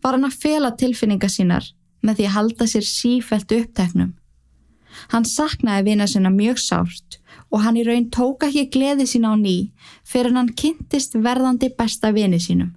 var 0.04 0.18
hann 0.18 0.28
að 0.28 0.36
fela 0.42 0.70
tilfinninga 0.76 1.30
sínar 1.32 1.70
með 2.04 2.20
því 2.20 2.28
að 2.28 2.36
halda 2.36 2.68
sér 2.68 2.86
sífælt 2.88 3.54
uppteknum. 3.56 4.12
Hann 5.10 5.24
saknaði 5.26 5.88
vina 5.88 6.06
sinna 6.06 6.30
mjög 6.30 6.60
sárt 6.62 7.18
og 7.50 7.64
hann 7.64 7.78
í 7.80 7.84
raun 7.86 8.10
tók 8.14 8.44
ekki 8.46 8.68
gleði 8.76 9.08
sína 9.10 9.32
á 9.32 9.36
ný 9.40 9.72
fyrir 10.06 10.36
hann 10.36 10.52
kynntist 10.54 11.16
verðandi 11.16 11.72
besta 11.78 12.12
vini 12.14 12.38
sínum, 12.38 12.70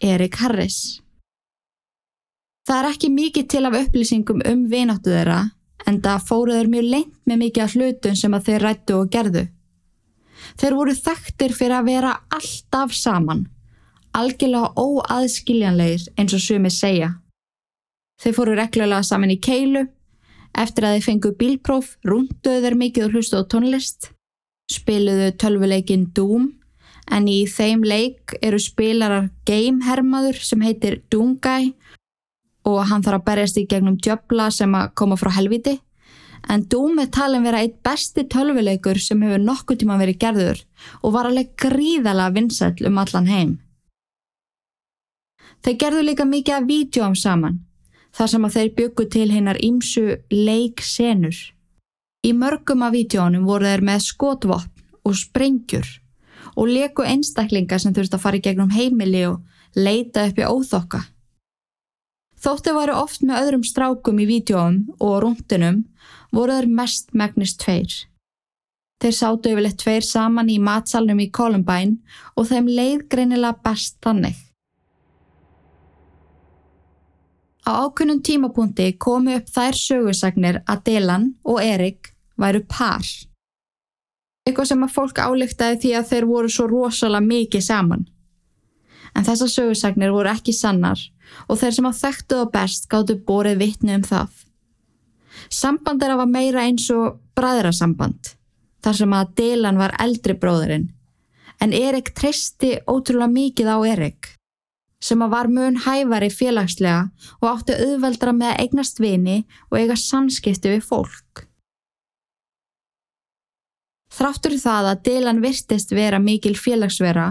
Erik 0.00 0.38
Harris. 0.40 1.00
Það 2.68 2.78
er 2.78 2.90
ekki 2.92 3.12
mikið 3.12 3.46
til 3.48 3.64
af 3.64 3.76
upplýsingum 3.82 4.42
um 4.48 4.64
vináttu 4.70 5.12
þeirra 5.12 5.42
en 5.88 6.00
það 6.04 6.26
fóruður 6.30 6.72
mjög 6.72 6.90
lengt 6.94 7.20
með 7.24 7.42
mikið 7.44 7.64
af 7.64 7.76
hlutun 7.76 8.18
sem 8.22 8.34
að 8.36 8.48
þeir 8.48 8.64
rættu 8.66 8.96
og 8.98 9.12
gerðu. 9.12 9.44
Þeir 10.58 10.76
voru 10.76 10.94
þekktir 10.96 11.54
fyrir 11.56 11.78
að 11.78 11.88
vera 11.88 12.12
alltaf 12.34 12.94
saman, 12.96 13.46
algjörlega 14.18 14.72
óaðskiljanleir 14.76 16.08
eins 16.18 16.34
og 16.34 16.42
sumi 16.42 16.72
segja. 16.74 17.14
Þeir 18.18 18.34
fóru 18.34 18.58
reglulega 18.58 19.06
saman 19.06 19.30
í 19.30 19.38
keilu 19.38 19.86
Eftir 20.58 20.86
að 20.86 20.96
þeir 20.96 21.04
fengu 21.04 21.32
bílpróf 21.38 21.90
rúnduðu 22.06 22.62
þeir 22.64 22.76
mikið 22.78 23.04
og 23.06 23.12
hlustu 23.14 23.38
á 23.38 23.42
tónlist, 23.46 24.10
spiluðu 24.72 25.32
tölvuleikin 25.38 26.08
Doom 26.16 26.48
en 27.14 27.28
í 27.30 27.44
þeim 27.48 27.84
leik 27.86 28.34
eru 28.42 28.58
spilarar 28.60 29.30
gamehermaður 29.48 30.40
sem 30.44 30.64
heitir 30.64 31.00
Doomguy 31.12 31.72
og 32.68 32.80
hann 32.90 33.04
þarf 33.04 33.20
að 33.20 33.28
berjast 33.28 33.60
í 33.60 33.68
gegnum 33.70 34.00
djöbla 34.02 34.50
sem 34.52 34.74
að 34.76 34.90
koma 34.98 35.16
frá 35.20 35.30
helviti. 35.38 35.78
En 36.48 36.66
Doom 36.70 36.98
er 37.02 37.08
talin 37.12 37.46
vera 37.46 37.62
eitt 37.62 37.78
besti 37.86 38.26
tölvuleikur 38.28 39.00
sem 39.02 39.22
hefur 39.24 39.40
nokkuð 39.42 39.80
tíma 39.80 39.96
verið 40.00 40.20
gerður 40.24 40.60
og 41.02 41.14
var 41.14 41.30
alveg 41.30 41.54
gríðala 41.60 42.28
vinsæl 42.34 42.74
um 42.88 43.00
allan 43.00 43.30
heim. 43.30 43.56
Þeir 45.64 45.78
gerðu 45.82 46.02
líka 46.06 46.24
mikið 46.28 46.54
af 46.54 46.68
vídjóm 46.68 47.14
saman 47.18 47.60
þar 48.14 48.30
sem 48.32 48.46
að 48.46 48.56
þeir 48.56 48.74
byggu 48.78 49.06
til 49.12 49.28
hinnar 49.30 49.58
ímsu 49.62 50.04
leiksenur. 50.32 51.38
Í 52.26 52.32
mörgum 52.34 52.82
af 52.82 52.94
vítjónum 52.94 53.46
voru 53.46 53.68
þeir 53.68 53.84
með 53.86 54.04
skotvopn 54.08 54.86
og 55.06 55.14
sprengjur 55.16 55.86
og 56.58 56.72
leku 56.72 57.04
einstaklinga 57.06 57.78
sem 57.78 57.94
þurfti 57.94 58.18
að 58.18 58.24
fara 58.24 58.40
í 58.40 58.42
gegnum 58.42 58.74
heimili 58.74 59.22
og 59.28 59.44
leita 59.78 60.26
upp 60.26 60.40
í 60.40 60.48
óþokka. 60.48 61.04
Þóttu 62.38 62.74
varu 62.74 62.94
oft 62.98 63.22
með 63.26 63.40
öðrum 63.42 63.64
strákum 63.66 64.18
í 64.22 64.26
vítjóum 64.28 64.82
og 64.98 65.14
rúndunum 65.24 65.84
voru 66.34 66.58
þeir 66.58 66.70
mest 66.80 67.14
megnist 67.14 67.60
tveir. 67.62 67.94
Þeir 68.98 69.14
sátu 69.14 69.52
yfirleitt 69.52 69.78
tveir 69.78 70.02
saman 70.06 70.50
í 70.50 70.58
matsalnum 70.62 71.22
í 71.22 71.30
Columbine 71.30 71.98
og 72.34 72.50
þeim 72.50 72.70
leið 72.70 73.06
greinilega 73.10 73.58
best 73.62 73.98
þannig. 74.02 74.47
Á 77.68 77.84
ákunnum 77.84 78.22
tímapunkti 78.24 78.94
komu 78.96 79.34
upp 79.36 79.48
þær 79.52 79.76
sögursagnir 79.76 80.62
að 80.64 80.78
Dylan 80.86 81.24
og 81.44 81.58
Erik 81.60 82.14
væru 82.40 82.62
par. 82.64 83.04
Eitthvað 84.48 84.70
sem 84.70 84.84
að 84.86 84.94
fólk 84.94 85.20
álíktaði 85.20 85.80
því 85.82 85.90
að 85.98 86.06
þeir 86.10 86.26
voru 86.30 86.52
svo 86.54 86.64
rosalega 86.70 87.26
mikið 87.26 87.64
saman. 87.66 88.06
En 89.12 89.26
þessar 89.26 89.52
sögursagnir 89.52 90.14
voru 90.16 90.32
ekki 90.32 90.54
sannar 90.56 91.02
og 91.44 91.60
þeir 91.60 91.76
sem 91.76 91.90
að 91.90 92.00
þekktu 92.00 92.40
þá 92.40 92.54
best 92.56 92.88
gáttu 92.88 93.18
borið 93.28 93.60
vittni 93.60 93.98
um 93.98 94.08
það. 94.08 94.32
Samband 95.52 96.02
er 96.02 96.14
að 96.14 96.22
var 96.22 96.32
meira 96.32 96.64
eins 96.64 96.88
og 96.94 97.20
bræðrasamband, 97.36 98.32
þar 98.80 99.00
sem 99.02 99.12
að 99.12 99.36
Dylan 99.42 99.82
var 99.84 99.96
eldri 100.00 100.40
bróðurinn, 100.40 100.88
en 101.60 101.76
Erik 101.76 102.14
treysti 102.16 102.78
ótrúlega 102.88 103.28
mikið 103.36 103.68
á 103.68 103.78
Erik 103.92 104.37
sem 105.02 105.20
að 105.22 105.34
var 105.34 105.48
mun 105.52 105.76
hæfari 105.84 106.30
félagslega 106.34 107.08
og 107.40 107.50
átti 107.52 107.76
auðveldra 107.78 108.34
með 108.34 108.52
að 108.52 108.62
eignast 108.64 109.02
vini 109.02 109.38
og 109.70 109.78
eiga 109.78 109.96
samskipti 109.98 110.74
við 110.74 110.86
fólk. 110.86 111.44
Þráttur 114.18 114.56
það 114.58 114.88
að 114.90 115.02
Dylan 115.06 115.42
virtist 115.44 115.92
vera 115.94 116.18
mikil 116.18 116.56
félagsvera 116.58 117.28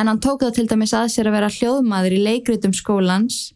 en 0.00 0.10
hann 0.10 0.22
tók 0.22 0.42
það 0.42 0.56
til 0.56 0.68
dæmis 0.72 0.94
að 0.96 1.10
sér 1.14 1.30
að 1.30 1.36
vera 1.36 1.50
hljóðmaður 1.54 2.16
í 2.16 2.22
leikritum 2.24 2.72
skólans, 2.74 3.52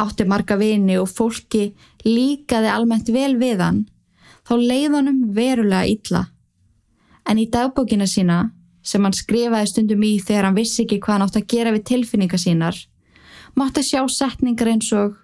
átti 0.00 0.24
marga 0.24 0.56
vini 0.56 0.96
og 0.96 1.10
fólki 1.10 1.74
líkaði 2.06 2.70
almennt 2.72 3.10
vel 3.12 3.34
við 3.40 3.60
hann, 3.60 3.82
þá 4.48 4.54
leiðanum 4.56 5.20
verulega 5.36 5.84
illa. 5.90 6.22
En 7.28 7.42
í 7.42 7.50
dagbókina 7.52 8.08
sína 8.08 8.46
sem 8.82 9.04
hann 9.04 9.16
skrifaði 9.16 9.70
stundum 9.70 10.04
í 10.06 10.18
þegar 10.18 10.48
hann 10.48 10.58
vissi 10.58 10.84
ekki 10.84 11.00
hvað 11.00 11.16
hann 11.16 11.26
átt 11.26 11.40
að 11.40 11.48
gera 11.52 11.74
við 11.74 11.86
tilfinningar 11.90 12.40
sínar, 12.40 12.76
mátti 13.58 13.84
sjá 13.84 14.04
setningar 14.08 14.72
eins 14.72 14.92
og 14.96 15.18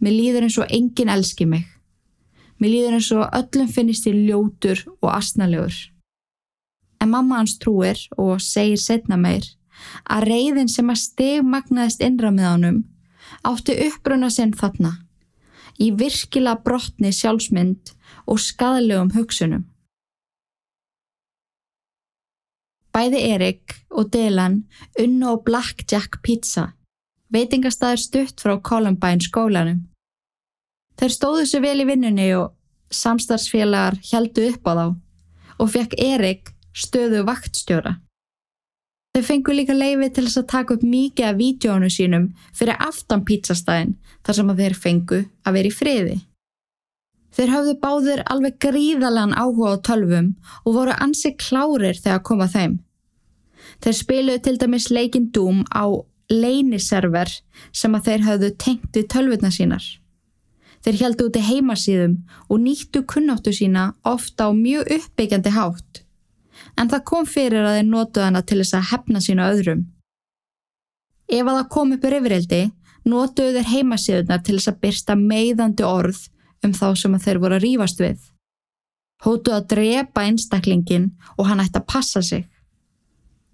Mér 0.00 0.16
líður 0.16 0.46
eins 0.46 0.56
og 0.56 0.70
enginn 0.72 1.12
elski 1.12 1.44
mig. 1.44 1.66
Mér 2.60 2.72
líður 2.72 2.96
eins 2.96 3.10
og 3.12 3.34
öllum 3.36 3.68
finnist 3.68 4.06
í 4.08 4.14
ljótur 4.16 4.80
og 5.00 5.10
asnalegur. 5.12 5.76
En 7.00 7.12
mamma 7.12 7.40
hans 7.40 7.58
trúir 7.60 8.00
og 8.16 8.40
segir 8.44 8.80
setna 8.80 9.18
meir 9.20 9.44
að 10.04 10.26
reyðin 10.28 10.72
sem 10.72 10.88
að 10.92 11.02
stegmagnaðist 11.04 12.02
innra 12.04 12.32
með 12.32 12.48
honum 12.48 12.80
átti 13.46 13.76
uppbruna 13.86 14.28
sinn 14.32 14.52
þarna, 14.56 14.90
í 15.80 15.92
virkilega 15.96 16.60
brotni 16.64 17.12
sjálfsmynd 17.14 17.92
og 18.26 18.40
skadlegum 18.42 19.12
hugsunum. 19.14 19.62
Bæði 22.90 23.20
Erik 23.34 23.76
og 23.90 24.10
Dylan 24.10 24.64
unnu 24.98 25.30
á 25.30 25.34
Blackjack 25.46 26.18
Pizza, 26.24 26.72
veitingastæður 27.30 28.02
stutt 28.02 28.42
frá 28.42 28.56
Columbine 28.58 29.22
skólanum. 29.22 29.84
Þeir 30.98 31.14
stóðu 31.14 31.44
sér 31.46 31.62
vel 31.64 31.78
í 31.84 31.86
vinnunni 31.88 32.28
og 32.36 32.50
samstarfsfélagar 32.90 34.00
heldu 34.10 34.48
upp 34.50 34.66
á 34.66 34.72
þá 34.74 34.86
og 35.60 35.70
fekk 35.70 35.94
Erik 36.02 36.50
stöðu 36.74 37.22
vaktstjóra. 37.28 38.00
Þau 39.14 39.22
fengu 39.26 39.54
líka 39.54 39.74
leiði 39.74 40.10
til 40.14 40.26
þess 40.26 40.40
að 40.42 40.50
taka 40.50 40.74
upp 40.76 40.82
mikið 40.86 41.26
af 41.26 41.38
vídjónu 41.38 41.88
sínum 41.90 42.26
fyrir 42.54 42.78
aftan 42.78 43.24
pizzastæðin 43.26 43.96
þar 44.26 44.38
sem 44.38 44.52
að 44.52 44.60
þeir 44.62 44.76
fengu 44.84 45.22
að 45.46 45.56
vera 45.58 45.70
í 45.70 45.74
friði. 45.74 46.18
Þeir 47.30 47.52
hafðu 47.54 47.74
báður 47.82 48.22
alveg 48.32 48.56
gríðalega 48.62 49.38
áhuga 49.38 49.74
á 49.78 49.82
tölvum 49.86 50.30
og 50.64 50.74
voru 50.74 50.94
ansið 50.98 51.36
klárir 51.38 51.98
þegar 51.98 52.24
koma 52.26 52.48
þeim. 52.50 52.80
Þeir 53.80 53.96
spiluðu 53.96 54.42
til 54.44 54.56
dæmis 54.58 54.90
leikin 54.90 55.30
Doom 55.34 55.62
á 55.70 55.86
leiniserver 56.30 57.30
sem 57.72 57.94
að 57.94 58.06
þeir 58.08 58.26
hafðu 58.26 58.50
tengt 58.64 58.96
við 58.96 59.08
tölvuna 59.14 59.50
sínar. 59.54 59.84
Þeir 60.80 61.00
heldu 61.04 61.28
út 61.28 61.36
í 61.36 61.44
heimasíðum 61.44 62.16
og 62.48 62.60
nýttu 62.64 63.04
kunnáttu 63.04 63.52
sína 63.52 63.90
ofta 64.06 64.48
á 64.48 64.50
mjög 64.56 64.88
uppbyggjandi 64.96 65.52
hátt. 65.54 66.02
En 66.76 66.88
það 66.88 67.06
kom 67.10 67.26
fyrir 67.28 67.64
að 67.64 67.78
þeir 67.78 67.88
notuð 67.90 68.26
hana 68.26 68.42
til 68.42 68.60
þess 68.62 68.76
að 68.78 68.88
hefna 68.90 69.22
sína 69.24 69.48
öðrum. 69.52 69.86
Ef 71.30 71.46
að 71.46 71.56
það 71.58 71.68
kom 71.76 71.92
upp 71.94 72.04
yfirildi, 72.08 72.62
notuðu 73.06 73.54
þeir 73.58 73.72
heimasíðunar 73.74 74.42
til 74.44 74.56
þess 74.56 74.72
að 74.72 74.80
byrsta 74.84 75.16
meiðandi 75.20 75.86
orð 75.86 76.24
um 76.64 76.72
þá 76.76 76.86
sem 76.96 77.18
þeir 77.18 77.40
voru 77.42 77.58
að 77.58 77.64
rýfast 77.66 78.00
við. 78.02 78.20
Hótuðu 79.24 79.56
að 79.56 79.68
drepa 79.74 80.24
einstaklingin 80.24 81.10
og 81.36 81.48
hann 81.50 81.60
ætti 81.60 81.80
að 81.80 81.88
passa 81.92 82.22
sig. 82.24 82.46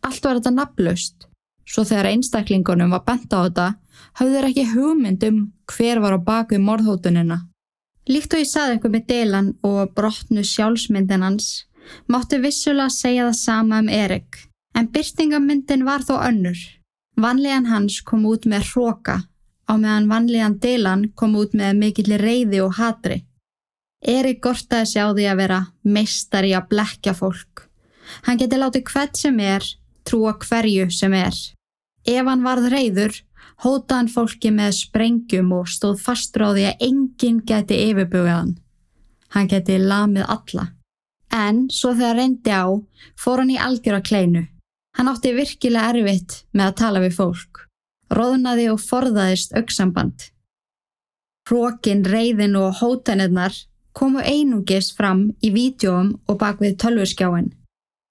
Allt 0.07 0.23
var 0.23 0.39
þetta 0.39 0.55
nafnlaust, 0.55 1.27
svo 1.67 1.83
þegar 1.87 2.13
einstaklingunum 2.13 2.95
var 2.95 3.03
bent 3.09 3.33
á 3.35 3.43
þetta, 3.47 3.67
hafðu 4.19 4.37
þeir 4.37 4.49
ekki 4.51 4.67
hugmynd 4.75 5.27
um 5.27 5.41
hver 5.73 6.01
var 6.05 6.15
á 6.15 6.21
baku 6.23 6.61
morðhótunina. 6.63 7.41
Líkt 8.07 8.37
og 8.37 8.43
ég 8.45 8.51
saði 8.51 8.77
eitthvað 8.77 8.95
með 8.95 9.07
Dylan 9.11 9.49
og 9.67 9.95
brotnu 9.99 10.45
sjálfsmyndin 10.47 11.27
hans, 11.27 11.67
mátti 12.07 12.39
vissulega 12.39 12.93
segja 12.95 13.27
það 13.27 13.39
sama 13.41 13.81
um 13.83 13.91
Erik, 13.91 14.39
en 14.79 14.91
byrtingamyndin 14.95 15.87
var 15.89 16.07
þó 16.07 16.21
önnur. 16.21 16.61
Vanlíðan 17.19 17.67
hans 17.73 17.99
kom 18.07 18.27
út 18.31 18.47
með 18.47 18.71
hróka, 18.71 19.25
á 19.67 19.73
meðan 19.75 20.11
vanlíðan 20.11 20.59
Dylan 20.63 21.07
kom 21.19 21.37
út 21.39 21.55
með 21.59 21.81
mikillir 21.83 22.23
reyði 22.23 22.63
og 22.65 22.77
hatri. 22.79 23.25
Erik 24.07 24.43
gortaði 24.45 24.87
sig 24.87 25.03
á 25.03 25.11
því 25.11 25.27
að 25.31 25.41
vera 25.43 25.61
meistar 25.83 26.47
í 26.47 26.53
að 26.55 26.69
blekja 26.71 27.15
fólk. 27.17 27.67
Hann 28.27 28.39
geti 28.39 28.59
látið 28.59 28.85
hvert 28.93 29.19
sem 29.19 29.39
er, 29.43 29.65
trúa 30.07 30.37
hverju 30.39 30.91
sem 30.95 31.15
er. 31.17 31.35
Ef 32.07 32.29
hann 32.29 32.45
varð 32.47 32.69
reyður, 32.71 33.17
hótaði 33.65 33.99
hann 33.99 34.13
fólki 34.13 34.53
með 34.55 34.77
sprengjum 34.79 35.51
og 35.57 35.67
stóð 35.73 35.99
fastur 36.05 36.47
á 36.47 36.51
því 36.55 36.67
að 36.71 36.87
enginn 36.89 37.43
geti 37.49 37.81
yfirbugaðan. 37.89 38.55
Hann 39.35 39.51
geti 39.51 39.81
lamið 39.83 40.29
alla. 40.31 40.69
En 41.35 41.67
svo 41.73 41.97
þegar 41.97 42.21
reyndi 42.21 42.55
á, 42.55 42.71
fór 43.19 43.43
hann 43.43 43.51
í 43.51 43.59
algjör 43.59 43.99
að 43.99 44.07
kleinu. 44.07 44.47
Hann 44.97 45.11
átti 45.11 45.35
virkilega 45.35 45.91
erfitt 45.93 46.45
með 46.55 46.71
að 46.71 46.79
tala 46.81 47.03
við 47.03 47.19
fólk. 47.19 47.66
Róðnaði 48.13 48.69
og 48.73 48.81
forðaðist 48.83 49.57
auksamband. 49.59 50.31
Hrókin, 51.47 52.05
reyðin 52.07 52.57
og 52.59 52.79
hótanirnar 52.81 53.55
komu 53.97 54.23
einungis 54.23 54.93
fram 54.95 55.31
í 55.43 55.53
vídjóum 55.55 56.15
og 56.29 56.39
bak 56.39 56.61
við 56.63 56.79
tölvurskjáin. 56.83 57.53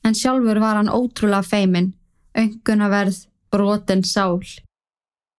En 0.05 0.15
sjálfur 0.15 0.59
var 0.61 0.79
hann 0.79 0.91
ótrúlega 0.91 1.43
feimin, 1.43 1.93
öngunaverð, 2.35 3.25
broten 3.51 4.03
sál 4.03 4.41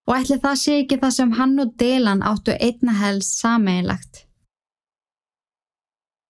og 0.07 0.15
ætli 0.15 0.39
það 0.43 0.61
sé 0.61 0.77
ekki 0.83 0.99
það 1.03 1.15
sem 1.17 1.33
hann 1.39 1.59
og 1.63 1.73
Dylan 1.81 2.23
áttu 2.23 2.55
einna 2.55 2.95
helst 3.01 3.41
sameinlegt. 3.41 4.23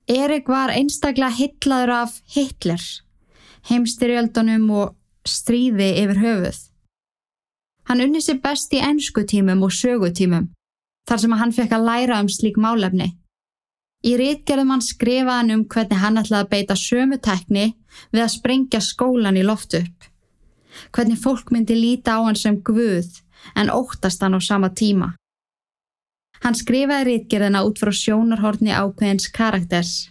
Erik 0.07 0.49
var 0.49 0.73
einstaklega 0.73 1.35
hittlaður 1.35 1.93
af 1.97 2.15
Hitler, 2.31 2.83
heimstyrjöldunum 3.69 4.71
og 4.71 4.95
stríði 5.27 5.91
yfir 6.05 6.23
höfuð. 6.23 6.61
Hann 7.87 8.03
unni 8.03 8.21
sér 8.23 8.41
best 8.43 8.73
í 8.75 8.81
ennskutímum 8.83 9.63
og 9.63 9.75
sögutímum, 9.75 10.49
þar 11.07 11.23
sem 11.23 11.37
hann 11.39 11.55
fekk 11.55 11.77
að 11.77 11.87
læra 11.87 12.19
um 12.23 12.31
slík 12.33 12.59
málefni. 12.59 13.13
Í 14.07 14.17
rítgerðum 14.19 14.73
hann 14.75 14.83
skrifaði 14.85 15.37
hann 15.41 15.55
um 15.55 15.63
hvernig 15.71 16.03
hann 16.03 16.19
ætlaði 16.21 16.45
að 16.45 16.51
beita 16.51 16.77
sömu 16.79 17.19
tekni 17.23 17.67
við 18.13 18.25
að 18.25 18.35
sprengja 18.35 18.81
skólan 18.85 19.39
í 19.39 19.45
loft 19.47 19.75
upp. 19.79 20.11
Hvernig 20.93 21.23
fólk 21.23 21.53
myndi 21.55 21.79
líta 21.79 22.19
á 22.19 22.27
hann 22.27 22.39
sem 22.39 22.59
guð 22.63 23.23
en 23.55 23.71
óttast 23.73 24.23
hann 24.23 24.37
á 24.37 24.41
sama 24.43 24.71
tíma. 24.75 25.15
Hann 26.43 26.59
skrifaði 26.59 27.09
rítgerðina 27.09 27.63
út 27.67 27.81
frá 27.81 27.95
sjónarhortni 27.95 28.75
ákveðins 28.75 29.31
karakters, 29.33 30.11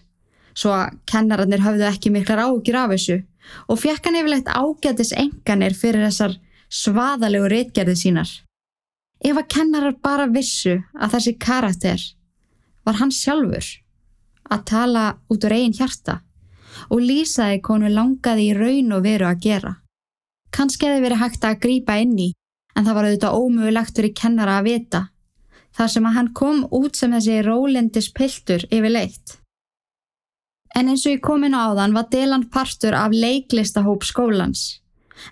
svo 0.56 0.74
að 0.74 0.96
kennararnir 1.12 1.62
höfðu 1.62 1.86
ekki 1.92 2.12
miklar 2.16 2.42
ágjur 2.48 2.80
af 2.82 2.96
þessu 2.96 3.22
og 3.70 3.80
fekk 3.84 4.08
hann 4.08 4.20
yfirlegt 4.22 4.50
ágætis 4.50 5.14
enganir 5.14 5.76
fyrir 5.78 6.08
þessar 6.08 6.40
svaðalegu 6.76 7.50
rítgerði 7.52 7.96
sínar. 8.00 8.30
Ef 9.24 9.40
að 9.40 9.50
kennarar 9.56 9.96
bara 10.04 10.28
vissu 10.28 10.76
að 10.94 11.16
þessi 11.16 11.34
karakter 11.40 12.02
var 12.86 13.00
hann 13.00 13.14
sjálfur 13.16 13.70
að 14.52 14.66
tala 14.70 15.06
út 15.32 15.48
úr 15.48 15.56
eigin 15.56 15.78
hjarta 15.78 16.20
og 16.92 17.02
lýsaði 17.02 17.62
konu 17.66 17.90
langaði 17.90 18.50
í 18.50 18.56
raun 18.58 18.94
og 18.98 19.06
veru 19.06 19.30
að 19.30 19.42
gera. 19.48 19.74
Kanski 20.56 20.88
hefði 20.88 21.06
verið 21.08 21.22
hægt 21.24 21.48
að 21.48 21.62
grýpa 21.64 21.98
inn 22.04 22.18
í 22.20 22.30
en 22.76 22.84
það 22.84 22.98
var 22.98 23.08
auðvitað 23.08 23.40
ómögulegt 23.40 23.98
fyrir 23.98 24.14
kennara 24.20 24.60
að 24.60 24.68
vita, 24.70 25.02
þar 25.76 25.92
sem 25.94 26.08
að 26.08 26.16
hann 26.18 26.32
kom 26.36 26.62
út 26.76 27.00
sem 27.00 27.16
þessi 27.16 27.42
rólindis 27.48 28.12
piltur 28.16 28.68
yfir 28.70 28.92
leitt. 28.92 29.38
En 30.76 30.92
eins 30.92 31.06
og 31.08 31.16
ég 31.16 31.24
kom 31.24 31.46
inn 31.48 31.56
á 31.56 31.72
áðan 31.72 31.96
var 31.96 32.10
Dylan 32.12 32.50
partur 32.52 32.96
af 33.00 33.16
leiklistahóp 33.16 34.04
skólans, 34.04 34.82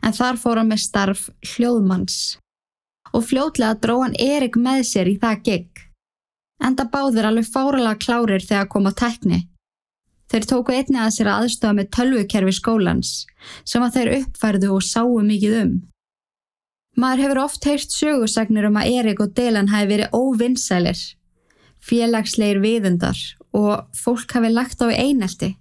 en 0.02 0.16
þar 0.16 0.40
fór 0.42 0.62
hann 0.62 0.72
með 0.72 0.84
starf 0.86 1.30
hljóðmanns. 1.54 2.20
Og 3.14 3.26
fljótlega 3.30 3.78
dró 3.82 4.00
hann 4.02 4.18
Erik 4.20 4.58
með 4.58 4.84
sér 4.90 5.12
í 5.12 5.18
það 5.22 5.42
gig. 5.48 5.84
Enda 6.64 6.86
báður 6.90 7.30
alveg 7.30 7.50
fáralega 7.52 8.00
klárir 8.00 8.46
þegar 8.46 8.70
kom 8.72 8.88
á 8.90 8.94
tekni. 8.96 9.40
Þeir 10.32 10.46
tóku 10.50 10.74
einni 10.74 10.98
að 10.98 11.12
sér 11.18 11.30
aðstofa 11.30 11.78
með 11.78 11.90
tölvukerfi 11.94 12.54
skólans, 12.58 13.10
sem 13.70 13.84
að 13.86 13.98
þeir 13.98 14.14
uppfærðu 14.20 14.70
og 14.74 14.86
sáu 14.88 15.20
mikið 15.22 15.58
um. 15.60 15.74
Maður 16.98 17.24
hefur 17.24 17.42
oft 17.44 17.66
heyrt 17.66 17.94
sögursagnir 17.94 18.68
um 18.70 18.80
að 18.80 18.96
Erik 19.00 19.22
og 19.22 19.34
Dylan 19.38 19.72
hafi 19.74 19.90
verið 19.90 20.14
óvinnsælir, 20.14 21.00
félagsleir 21.82 22.62
viðundar 22.64 23.20
og 23.54 23.90
fólk 23.98 24.34
hafi 24.38 24.52
lagt 24.54 24.82
á 24.82 24.90
einelti. 24.90 25.54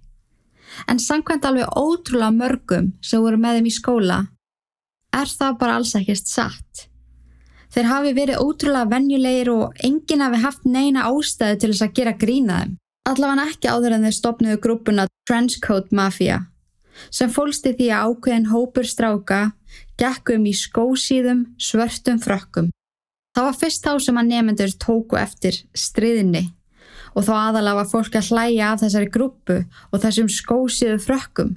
En 0.89 0.99
samkvæmt 0.99 1.45
alveg 1.45 1.69
ótrúlega 1.77 2.33
mörgum 2.35 2.93
sem 3.01 3.21
voru 3.21 3.39
með 3.39 3.59
þeim 3.59 3.69
í 3.69 3.75
skóla 3.75 4.19
er 5.13 5.29
það 5.29 5.57
bara 5.61 5.77
alls 5.77 5.93
ekkert 5.97 6.29
satt. 6.29 6.87
Þeir 7.73 7.89
hafi 7.89 8.13
verið 8.17 8.41
ótrúlega 8.41 8.89
vennjulegir 8.91 9.51
og 9.53 9.83
enginn 9.85 10.21
hafi 10.21 10.41
haft 10.43 10.65
neina 10.65 11.07
ástæðu 11.09 11.59
til 11.59 11.71
þess 11.73 11.85
að 11.85 11.93
gera 11.99 12.15
grína 12.23 12.61
þeim. 12.61 12.73
Allavega 13.03 13.45
ekki 13.51 13.69
áður 13.69 13.97
en 13.97 14.05
þeir 14.07 14.17
stopnuðu 14.17 14.59
grúpuna 14.63 15.07
Trenchcoat 15.27 15.91
Mafia 15.91 16.39
sem 17.09 17.31
fólsti 17.33 17.73
því 17.73 17.87
að 17.89 18.11
ákveðin 18.11 18.51
hópur 18.51 18.85
stráka 18.85 19.39
gekkum 19.97 20.45
í 20.45 20.53
skósíðum 20.53 21.47
svörtum 21.57 22.19
frökkum. 22.21 22.69
Það 23.33 23.47
var 23.47 23.57
fyrst 23.57 23.87
þá 23.87 23.93
sem 24.05 24.19
að 24.21 24.29
nefnendur 24.29 24.75
tóku 24.77 25.17
eftir 25.17 25.57
stríðinni 25.73 26.43
og 27.13 27.25
þá 27.27 27.33
aðalega 27.39 27.79
var 27.79 27.91
fólk 27.91 28.15
að 28.17 28.31
hlæja 28.31 28.71
af 28.71 28.81
þessari 28.83 29.11
grúpu 29.13 29.59
og 29.91 30.01
þessum 30.03 30.31
skósíðu 30.31 30.99
frökkum. 31.03 31.53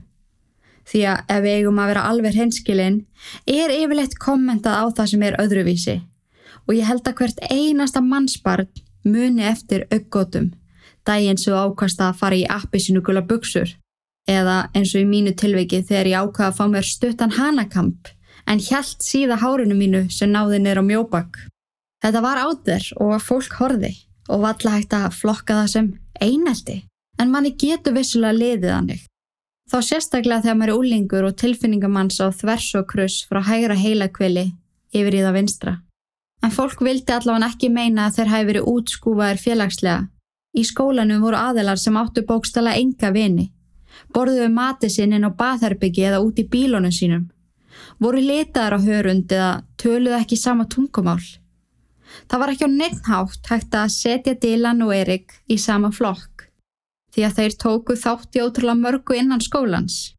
Því 0.87 1.01
að 1.11 1.33
ef 1.35 1.41
við 1.43 1.57
eigum 1.61 1.81
að 1.83 1.91
vera 1.91 2.05
alveg 2.11 2.37
henskilinn 2.39 3.01
er 3.51 3.73
yfirleitt 3.75 4.19
kommentað 4.23 4.79
á 4.79 4.85
það 4.99 5.11
sem 5.13 5.25
er 5.27 5.41
öðruvísi 5.43 5.97
og 6.67 6.75
ég 6.75 6.87
held 6.87 7.09
að 7.09 7.19
hvert 7.21 7.43
einasta 7.51 8.03
mannsbarn 8.03 8.71
muni 9.07 9.45
eftir 9.47 9.87
aukgótum 9.91 10.53
daginn 11.07 11.39
sem 11.39 11.55
ákast 11.55 12.01
að 12.03 12.21
fara 12.21 12.39
í 12.39 12.47
appi 12.51 12.81
sinu 12.83 13.03
gula 13.07 13.23
buksur 13.27 13.75
eða 14.31 14.67
eins 14.75 14.95
og 14.95 15.05
í 15.05 15.09
mínu 15.11 15.35
tilveiki 15.39 15.83
þegar 15.87 16.11
ég 16.11 16.23
ákvaða 16.23 16.49
að 16.51 16.57
fá 16.59 16.65
mér 16.71 16.87
stuttan 16.87 17.37
hanakamp 17.37 18.11
en 18.47 18.63
hjælt 18.63 19.03
síða 19.03 19.39
hárinu 19.43 19.77
mínu 19.79 20.07
sem 20.13 20.31
náði 20.31 20.61
neyra 20.63 20.83
á 20.83 20.87
mjóbak. 20.87 21.39
Þetta 22.03 22.23
var 22.23 22.43
áður 22.43 22.91
og 23.03 23.15
fólk 23.23 23.55
horfi 23.59 23.95
og 24.29 24.43
valla 24.45 24.77
hægt 24.77 24.95
að 24.97 25.15
flokka 25.21 25.61
það 25.63 25.73
sem 25.75 25.91
eineldi 26.21 26.81
en 27.21 27.33
manni 27.33 27.53
getur 27.59 27.97
vissulega 27.97 28.37
liðið 28.37 28.73
hannig. 28.73 29.03
Þá 29.67 29.79
sérstaklega 29.83 30.45
þegar 30.45 30.59
maður 30.61 30.73
er 30.73 30.81
úlingur 30.81 31.27
og 31.27 31.39
tilfinningamanns 31.41 32.21
á 32.23 32.31
þvers 32.31 32.69
og 32.79 32.87
kruss 32.93 33.25
frá 33.27 33.41
hægra 33.49 33.75
heilakvili 33.75 34.47
yfir 34.95 35.17
í 35.19 35.23
það 35.25 35.37
vinstra. 35.41 35.73
En 36.45 36.53
fólk 36.55 36.83
vildi 36.85 37.13
allavega 37.13 37.49
ekki 37.51 37.71
meina 37.73 38.07
að 38.07 38.19
þeir 38.19 38.33
hafi 38.33 38.49
verið 38.51 38.69
útskúfaðir 38.73 39.43
félagslega. 39.43 40.05
Í 40.57 40.63
skólanum 40.65 41.25
voru 41.25 41.41
aðelar 41.41 41.81
sem 41.81 41.97
áttu 41.99 42.23
bókstala 42.29 42.77
enga 42.79 43.11
vini. 43.13 43.51
Borðuðu 44.15 44.53
mati 44.53 44.91
sinn 44.93 45.17
inn 45.17 45.27
á 45.27 45.33
bathherbyggi 45.33 46.05
eða 46.07 46.23
út 46.25 46.39
í 46.39 46.47
bílónum 46.53 46.95
sínum. 46.95 47.27
Voru 47.99 48.21
litaðar 48.23 48.79
á 48.79 48.81
hörund 48.87 49.33
eða 49.33 49.51
töluðu 49.81 50.21
ekki 50.21 50.39
sama 50.39 50.69
tungumál. 50.71 51.21
Það 52.31 52.43
var 52.43 52.53
ekki 52.53 52.69
á 52.69 52.71
neittnátt 52.73 53.51
hægt 53.51 53.77
að 53.77 53.95
setja 53.95 54.35
Dylan 54.43 54.85
og 54.87 54.95
Erik 54.95 55.39
í 55.51 55.59
sama 55.61 55.93
flokk 55.95 56.47
því 57.17 57.25
að 57.25 57.39
þeir 57.39 57.55
tóku 57.63 57.97
þátt 57.97 58.37
í 58.37 58.43
ótrúlega 58.45 58.77
mörgu 58.77 59.17
innan 59.17 59.41
skólans. 59.41 60.13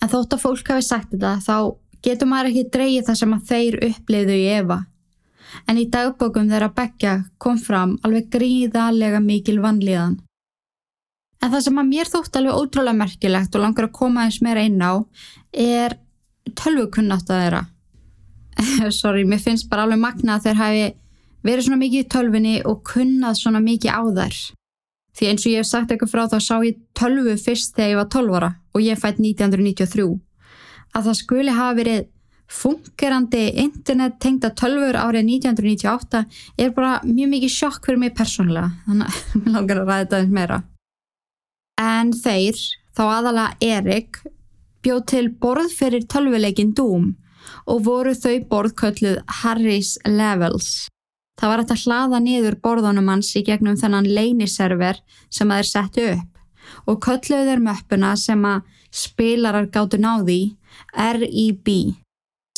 En 0.00 0.08
þótt 0.08 0.36
að 0.36 0.44
fólk 0.46 0.70
hafi 0.72 0.86
sagt 0.86 1.10
þetta 1.12 1.34
þá 1.44 1.56
getur 2.00 2.30
maður 2.30 2.48
ekki 2.50 2.70
dreyið 2.76 3.06
það 3.10 3.18
sem 3.20 3.34
að 3.36 3.50
þeir 3.50 3.76
upplifðu 3.90 4.38
í 4.38 4.46
Eva. 4.54 4.78
En 5.68 5.80
í 5.82 5.86
dagbókum 5.92 6.48
þeirra 6.48 6.70
begja 6.72 7.14
kom 7.42 7.58
fram 7.60 7.96
alveg 8.06 8.30
gríðalega 8.32 9.20
mikil 9.20 9.58
vanlíðan. 9.60 10.16
En 11.40 11.52
það 11.52 11.66
sem 11.66 11.82
að 11.82 11.90
mér 11.90 12.08
þótt 12.08 12.38
alveg 12.40 12.56
ótrúlega 12.56 13.00
merkilegt 13.00 13.56
og 13.56 13.64
langar 13.64 13.88
að 13.88 13.96
koma 13.98 14.24
eins 14.24 14.40
meira 14.44 14.64
inn 14.64 14.80
á 14.80 15.04
er 15.52 15.98
tölvukunnátt 16.56 17.28
að 17.28 17.44
þeirra. 17.44 17.62
Sorry, 19.00 19.26
mér 19.28 19.42
finnst 19.44 19.68
bara 19.68 19.84
alveg 19.84 20.00
magna 20.00 20.38
að 20.38 20.48
þeir 20.48 20.60
hafi 20.60 20.84
verið 21.46 21.66
svona 21.66 21.80
mikið 21.80 22.04
í 22.04 22.08
tölvinni 22.14 22.56
og 22.68 22.82
kunnað 22.86 23.38
svona 23.40 23.62
mikið 23.64 23.94
á 23.96 24.02
þær. 24.20 24.40
Því 25.16 25.28
eins 25.30 25.44
og 25.44 25.52
ég 25.52 25.60
hef 25.60 25.68
sagt 25.68 25.92
eitthvað 25.92 26.12
frá 26.12 26.22
þá 26.30 26.38
sá 26.44 26.54
ég 26.64 26.78
tölvu 26.96 27.34
fyrst 27.40 27.74
þegar 27.76 27.90
ég 27.90 28.00
var 28.00 28.10
12 28.14 28.38
ára 28.38 28.50
og 28.74 28.84
ég 28.84 29.00
fætt 29.00 29.20
1993. 29.20 30.08
Að 30.94 31.06
það 31.06 31.18
skuli 31.18 31.54
hafa 31.54 31.78
verið 31.78 32.08
fungerandi 32.50 33.44
internet 33.62 34.18
tengda 34.22 34.50
tölfur 34.58 34.98
árið 34.98 35.28
1998 35.38 36.24
er 36.58 36.74
bara 36.74 36.98
mjög 37.06 37.32
mikið 37.36 37.54
sjokk 37.54 37.86
fyrir 37.86 38.02
mig 38.02 38.14
persónulega. 38.18 38.72
Þannig 38.86 39.06
að 39.06 39.22
mér 39.40 39.56
langar 39.56 39.80
að 39.80 39.90
ræða 39.90 40.02
þetta 40.04 40.20
eins 40.20 40.36
meira. 40.38 40.60
En 41.80 42.12
þeir, 42.12 42.62
þá 42.96 43.02
aðalega 43.06 43.74
Erik, 43.78 44.22
bjóð 44.84 45.02
til 45.12 45.26
borð 45.42 45.74
fyrir 45.76 46.06
tölvuleikin 46.10 46.74
Doom 46.76 47.12
og 47.70 47.84
voru 47.86 48.14
þau 48.16 48.40
borðkölluð 48.50 49.20
Harry's 49.40 49.94
Levels. 50.08 50.88
Það 51.40 51.48
var 51.48 51.62
að 51.64 51.82
hlaða 51.86 52.18
niður 52.20 52.56
borðunum 52.60 53.06
hans 53.08 53.30
í 53.38 53.40
gegnum 53.46 53.78
þennan 53.80 54.08
leiniserver 54.12 54.98
sem 55.32 55.48
að 55.48 55.62
þeir 55.62 55.68
settu 55.70 56.02
upp 56.12 56.90
og 56.90 56.98
kölluðu 57.00 57.46
þeir 57.48 57.62
möppuna 57.64 58.10
sem 58.20 58.42
að 58.44 58.66
spilarar 58.92 59.70
gáttu 59.72 59.96
náði 60.00 60.40
REB 60.92 61.70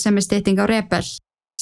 sem 0.01 0.17
er 0.19 0.25
stytting 0.27 0.59
á 0.59 0.67
Rebel. 0.67 1.05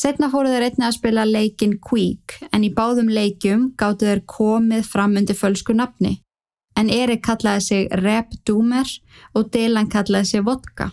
Setna 0.01 0.31
fóru 0.33 0.49
þeir 0.49 0.71
einnig 0.71 0.87
að 0.87 0.97
spila 0.97 1.27
leikin 1.29 1.75
Queek 1.85 2.39
en 2.49 2.65
í 2.65 2.71
báðum 2.73 3.11
leikum 3.13 3.67
gáttu 3.77 4.09
þeir 4.09 4.23
komið 4.25 4.89
fram 4.89 5.19
undir 5.21 5.37
fölsku 5.37 5.77
nafni 5.77 6.23
en 6.81 6.89
Erik 6.89 7.21
kallaði 7.27 7.67
sig 7.67 7.93
Reb 8.01 8.33
Doomer 8.49 8.89
og 9.37 9.51
Dylan 9.53 9.91
kallaði 9.93 10.31
sig 10.31 10.47
Vodka. 10.47 10.89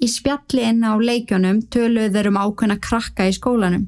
Í 0.00 0.08
spjalli 0.08 0.64
inn 0.64 0.80
á 0.88 0.96
leikjunum 0.96 1.60
töluðu 1.68 2.14
þeir 2.16 2.30
um 2.32 2.40
ákveðna 2.40 2.78
krakka 2.80 3.28
í 3.28 3.36
skólanum 3.36 3.84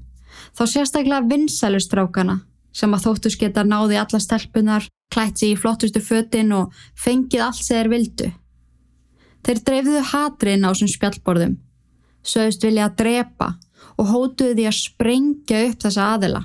þá 0.57 0.63
sérstaklega 0.67 1.27
vinsælustrákana 1.31 2.41
sem 2.79 2.93
að 2.95 3.07
þóttus 3.07 3.39
geta 3.41 3.65
náði 3.67 3.99
alla 3.99 4.21
stelpunar, 4.23 4.85
klætt 5.13 5.41
sér 5.41 5.55
í 5.55 5.59
flottustu 5.59 6.03
föttin 6.05 6.53
og 6.55 6.75
fengið 6.99 7.47
allt 7.47 7.63
sem 7.63 7.79
þeir 7.79 7.91
vildu. 7.95 8.29
Þeir 9.47 9.63
dreifðu 9.67 10.03
hatrinn 10.13 10.67
á 10.67 10.71
sem 10.77 10.91
spjallborðum, 10.91 11.57
sögust 12.23 12.65
vilja 12.67 12.89
að 12.89 12.99
drepa 13.03 13.49
og 13.99 14.13
hótuðu 14.13 14.55
því 14.59 14.67
að 14.69 14.79
sprengja 14.79 15.65
upp 15.69 15.83
þessa 15.87 16.09
aðila. 16.15 16.43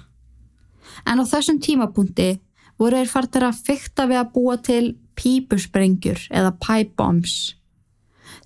En 1.10 1.22
á 1.22 1.24
þessum 1.28 1.60
tímapunkti 1.62 2.30
voru 2.80 3.02
þeir 3.02 3.12
fartir 3.12 3.46
að 3.48 3.60
fykta 3.68 4.08
við 4.10 4.22
að 4.22 4.32
búa 4.36 4.56
til 4.64 4.86
pípusprengjur 5.20 6.28
eða 6.34 6.56
pipe 6.62 6.96
bombs. 6.98 7.36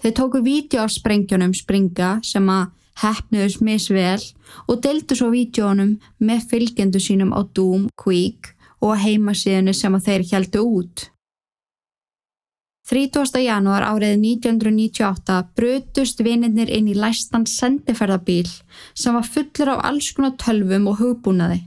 Þeir 0.02 0.16
tóku 0.18 0.42
vídeo 0.44 0.84
af 0.84 0.94
sprengjónum 0.94 1.54
springa 1.56 2.18
sem 2.26 2.50
að 2.52 2.74
hefnuðus 3.02 3.60
misvel 3.62 4.24
og 4.68 4.82
deltu 4.86 5.18
svo 5.18 5.30
vídjónum 5.34 5.98
með 6.20 6.48
fylgjendu 6.52 7.02
sínum 7.04 7.36
á 7.36 7.42
Doom, 7.54 7.90
Queek 8.00 8.54
og 8.82 8.98
heimasíðinu 9.02 9.74
sem 9.74 9.96
að 9.98 10.10
þeir 10.10 10.28
heldu 10.32 10.66
út. 10.80 11.08
30. 12.88 13.42
janúar 13.44 13.84
árið 13.84 14.14
1998 14.16 15.40
brutust 15.60 16.22
vinirnir 16.24 16.70
inn 16.72 16.88
í 16.88 16.96
læstan 16.96 17.44
sendiferðabíl 17.44 18.48
sem 18.96 19.18
var 19.18 19.28
fullur 19.28 19.74
af 19.74 19.82
alls 19.90 20.14
konar 20.16 20.38
tölvum 20.40 20.88
og 20.88 21.02
hugbúnaði. 21.02 21.66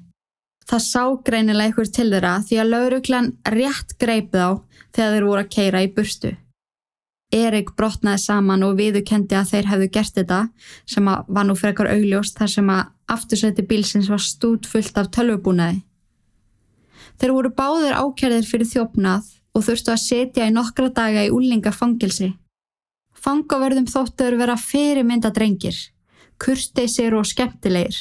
Það 0.65 0.87
sá 0.87 1.03
greinilega 1.27 1.75
ykkur 1.75 1.91
til 1.93 2.09
þeirra 2.15 2.37
því 2.47 2.61
að 2.63 2.71
lauruglan 2.73 3.33
rétt 3.53 3.99
greipið 4.01 4.47
á 4.49 4.51
þegar 4.97 5.13
þeir 5.17 5.29
voru 5.29 5.43
að 5.45 5.53
keira 5.59 5.85
í 5.85 5.93
burstu. 5.93 6.33
Erik 7.31 7.77
brotnaði 7.79 8.25
saman 8.25 8.65
og 8.67 8.75
viðukendi 8.81 9.37
að 9.39 9.53
þeir 9.53 9.69
hefðu 9.71 9.89
gert 9.95 10.17
þetta 10.17 10.41
sem 10.91 11.07
var 11.07 11.47
nú 11.47 11.55
frekar 11.59 11.91
augljóst 11.93 12.41
þar 12.41 12.51
sem 12.51 12.73
að 12.75 12.89
aftursæti 13.15 13.67
bílsins 13.71 14.11
var 14.11 14.23
stút 14.25 14.67
fullt 14.67 14.99
af 14.99 15.13
tölvubúnaði. 15.15 15.85
Þeir 17.21 17.35
voru 17.37 17.53
báðir 17.55 17.95
ákjærðir 18.01 18.49
fyrir 18.49 18.71
þjófnað 18.71 19.31
og 19.55 19.67
þurftu 19.67 19.95
að 19.95 20.03
setja 20.03 20.47
í 20.49 20.55
nokkra 20.55 20.91
daga 20.95 21.27
í 21.27 21.33
úlingafangilsi. 21.35 22.33
Fangaverðum 23.21 23.87
þóttuður 23.91 24.39
vera 24.41 24.57
fyrirmynda 24.57 25.31
drengir, 25.35 25.77
kurteisir 26.41 27.15
og 27.15 27.29
skemmtilegir. 27.29 27.99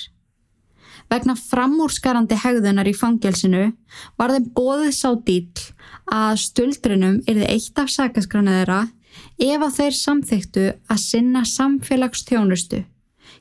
Vegna 1.10 1.34
framúrskarandi 1.34 2.38
hegðunar 2.38 2.88
í 2.88 2.94
fangilsinu 2.94 3.72
var 4.18 4.34
þeim 4.34 4.50
bóðið 4.56 4.92
sá 4.94 5.10
dýll 5.26 5.66
að 6.14 6.42
stöldrinum 6.44 7.18
erði 7.26 7.48
eitt 7.50 7.82
af 7.82 7.90
sakaskranaðera 7.90 8.84
ef 9.40 9.64
að 9.64 9.76
þeir 9.78 9.96
samþyktu 9.96 10.66
að 10.92 11.02
sinna 11.04 11.44
samfélagstjónustu, 11.48 12.84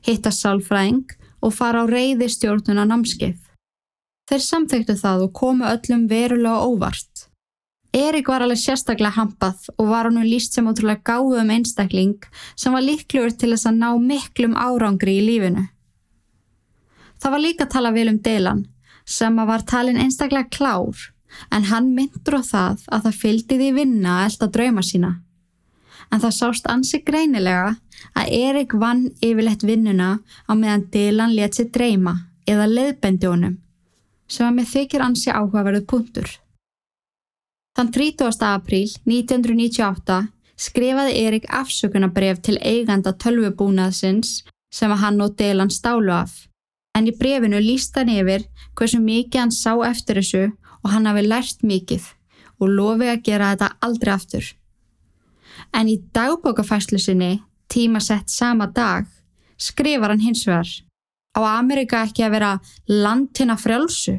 hitta 0.07 0.33
sálfræðing 0.35 1.17
og 1.43 1.55
fara 1.55 1.83
á 1.83 1.91
reyði 1.91 2.29
stjórnuna 2.31 2.87
námskeið. 2.89 3.39
Þeir 4.29 4.45
samþyktu 4.45 4.99
það 5.01 5.25
og 5.27 5.35
komu 5.35 5.67
öllum 5.67 6.07
verulega 6.11 6.67
óvart. 6.69 7.29
Erik 7.97 8.29
var 8.29 8.45
alveg 8.45 8.61
sérstaklega 8.61 9.17
hampað 9.17 9.71
og 9.79 9.89
var 9.89 10.11
hann 10.11 10.21
líst 10.29 10.55
sem 10.55 10.67
ótrúlega 10.69 11.01
gáðum 11.09 11.51
einstakling 11.55 12.27
sem 12.55 12.75
var 12.77 12.85
líkluður 12.85 13.33
til 13.33 13.55
þess 13.55 13.71
að 13.71 13.79
ná 13.81 13.89
miklum 13.97 14.57
árangri 14.61 15.17
í 15.19 15.25
lífinu. 15.25 15.65
Það 17.19 17.33
var 17.35 17.43
líka 17.43 17.65
að 17.65 17.73
tala 17.73 17.95
vel 17.97 18.11
um 18.13 18.19
Dylan 18.23 18.67
sem 19.09 19.41
að 19.41 19.49
var 19.49 19.65
talin 19.65 20.03
einstaklega 20.03 20.53
klár 20.53 21.09
en 21.55 21.65
hann 21.71 21.89
myndur 21.97 22.39
á 22.39 22.43
það 22.45 22.85
að 22.93 23.09
það 23.09 23.19
fylgdi 23.23 23.59
því 23.63 23.71
vinna 23.81 24.19
að 24.19 24.29
elda 24.29 24.51
drauma 24.53 24.85
sína 24.85 25.15
en 26.13 26.23
það 26.23 26.35
sást 26.39 26.69
ansi 26.71 27.01
greinilega 27.05 27.77
að 28.17 28.33
Erik 28.39 28.75
vann 28.81 29.07
yfirlegt 29.21 29.65
vinnuna 29.67 30.19
á 30.49 30.53
meðan 30.55 30.89
Dylan 30.93 31.35
let 31.37 31.59
sér 31.59 31.71
dreyma 31.75 32.15
eða 32.49 32.69
leðbendi 32.71 33.31
honum 33.31 33.57
sem 34.29 34.47
að 34.47 34.59
með 34.59 34.73
þykir 34.75 35.05
ansi 35.05 35.33
áhugaverðu 35.33 35.85
punktur. 35.89 36.29
Þann 37.77 37.93
30. 37.95 38.45
apríl 38.45 38.91
1998 39.07 40.19
skrifaði 40.59 41.17
Erik 41.23 41.47
afsökunabref 41.55 42.43
til 42.45 42.59
eiganda 42.59 43.15
tölvubúnaðsins 43.15 44.43
sem 44.75 44.93
að 44.93 45.03
hann 45.05 45.23
og 45.25 45.37
Dylan 45.39 45.73
stálu 45.73 46.13
af 46.13 46.49
en 46.99 47.07
í 47.07 47.15
brefinu 47.15 47.61
líst 47.63 47.97
hann 47.97 48.11
yfir 48.13 48.45
hversu 48.77 49.01
mikið 49.03 49.41
hann 49.45 49.55
sá 49.55 49.73
eftir 49.87 50.19
þessu 50.21 50.45
og 50.83 50.93
hann 50.93 51.07
hafi 51.09 51.25
lært 51.27 51.63
mikið 51.63 52.09
og 52.59 52.73
lofi 52.75 53.11
að 53.13 53.23
gera 53.29 53.53
þetta 53.53 53.71
aldrei 53.87 54.13
aftur 54.15 54.49
en 55.75 55.89
í 55.89 55.99
dagbókafæslu 56.15 57.01
sinni, 57.01 57.39
tímasett 57.69 58.31
sama 58.31 58.67
dag, 58.67 59.07
skrifar 59.59 60.15
hann 60.15 60.25
hins 60.25 60.47
vegar. 60.47 60.69
Á 61.37 61.41
Amerika 61.59 62.03
ekki 62.07 62.25
að 62.27 62.35
vera 62.37 62.53
landina 62.89 63.57
frjálsu. 63.59 64.19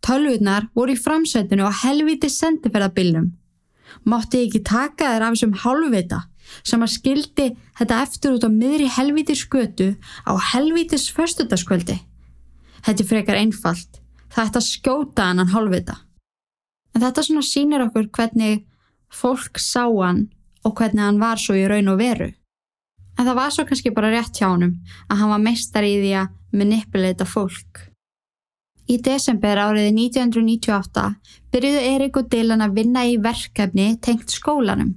Tölvurnar 0.00 0.70
voru 0.74 0.94
í 0.94 1.00
framsveitinu 1.00 1.66
á 1.68 1.72
helviti 1.82 2.30
sendiferðabillum. 2.32 3.30
Mátti 4.08 4.44
ekki 4.46 4.62
taka 4.64 5.10
þér 5.12 5.26
af 5.26 5.34
þessum 5.34 5.56
halvvita 5.64 6.20
sem 6.66 6.82
að 6.82 6.94
skildi 6.94 7.46
þetta 7.78 7.98
eftir 8.04 8.36
út 8.36 8.46
á 8.46 8.50
miðri 8.50 8.86
helviti 8.90 9.36
skötu 9.38 9.90
á 10.24 10.32
helvitis 10.52 11.10
förstutaskvöldi. 11.14 11.98
Þetta 12.80 13.02
er 13.02 13.10
frekar 13.10 13.40
einfalt. 13.40 14.00
Það 14.30 14.46
ætti 14.46 14.60
að 14.60 14.68
skjóta 14.70 15.26
hann 15.28 15.42
hann 15.42 15.52
halvvita. 15.52 15.98
En 16.94 17.04
þetta 17.04 17.26
svona 17.26 17.46
sínir 17.46 17.84
okkur 17.84 18.08
hvernig 18.14 18.64
fólk 19.12 19.60
sá 19.60 19.84
hann 19.84 20.28
og 20.64 20.76
hvernig 20.76 21.04
hann 21.04 21.20
var 21.20 21.40
svo 21.40 21.56
í 21.56 21.66
raun 21.68 21.90
og 21.92 22.00
veru. 22.00 22.30
En 23.18 23.26
það 23.26 23.36
var 23.36 23.52
svo 23.54 23.66
kannski 23.68 23.92
bara 23.94 24.10
rétt 24.12 24.38
hjá 24.38 24.48
hann 24.48 24.80
að 25.08 25.20
hann 25.20 25.32
var 25.34 25.42
meistar 25.44 25.86
í 25.86 25.96
því 26.00 26.12
að 26.22 26.34
manipulata 26.56 27.26
fólk. 27.28 27.86
Í 28.90 28.96
desember 29.06 29.60
áriði 29.60 29.92
1998 29.94 31.04
byrjuðu 31.52 31.82
Erik 31.92 32.16
og 32.18 32.30
Dylan 32.32 32.64
að 32.64 32.80
vinna 32.80 33.04
í 33.06 33.18
verkefni 33.22 33.92
tengt 34.02 34.32
skólanum. 34.34 34.96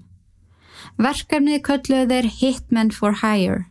Verkefnið 0.97 1.61
kölluðu 1.67 2.09
þeir 2.09 2.29
Hitmen 2.39 2.89
for 2.93 3.19
Hire. 3.21 3.67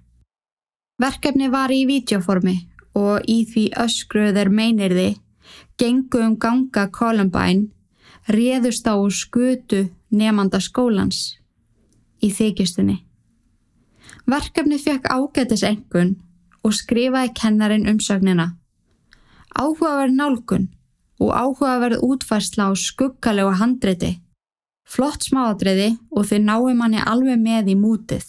Verkefni 1.02 1.48
var 1.50 1.74
í 1.74 1.82
videoformi 1.88 2.56
og 2.98 3.26
í 3.26 3.42
því 3.48 3.66
öskruður 3.82 4.52
meinirði, 4.52 5.16
gengu 5.80 6.20
um 6.22 6.36
ganga 6.38 6.86
Columbine, 6.92 7.70
réðust 8.28 8.86
á 8.86 8.94
skutu 9.10 9.88
nefnda 10.12 10.60
skólans 10.62 11.41
í 12.22 12.30
þykjustunni. 12.32 12.98
Verkefni 14.30 14.78
fekk 14.78 15.08
ágætis 15.10 15.64
engun 15.66 16.14
og 16.62 16.74
skrifaði 16.78 17.32
kennarin 17.38 17.88
umsögnina. 17.90 18.52
Áhugaverð 19.58 20.14
nálgun 20.16 20.68
og 21.20 21.32
áhugaverð 21.34 22.02
útfærsla 22.06 22.70
á 22.70 22.72
skuggalega 22.78 23.56
handreiti. 23.60 24.12
Flott 24.88 25.26
smáadriði 25.26 25.96
og 26.10 26.26
þið 26.28 26.46
náum 26.46 26.78
manni 26.78 27.02
alveg 27.02 27.38
með 27.40 27.72
í 27.74 27.76
mútið. 27.78 28.24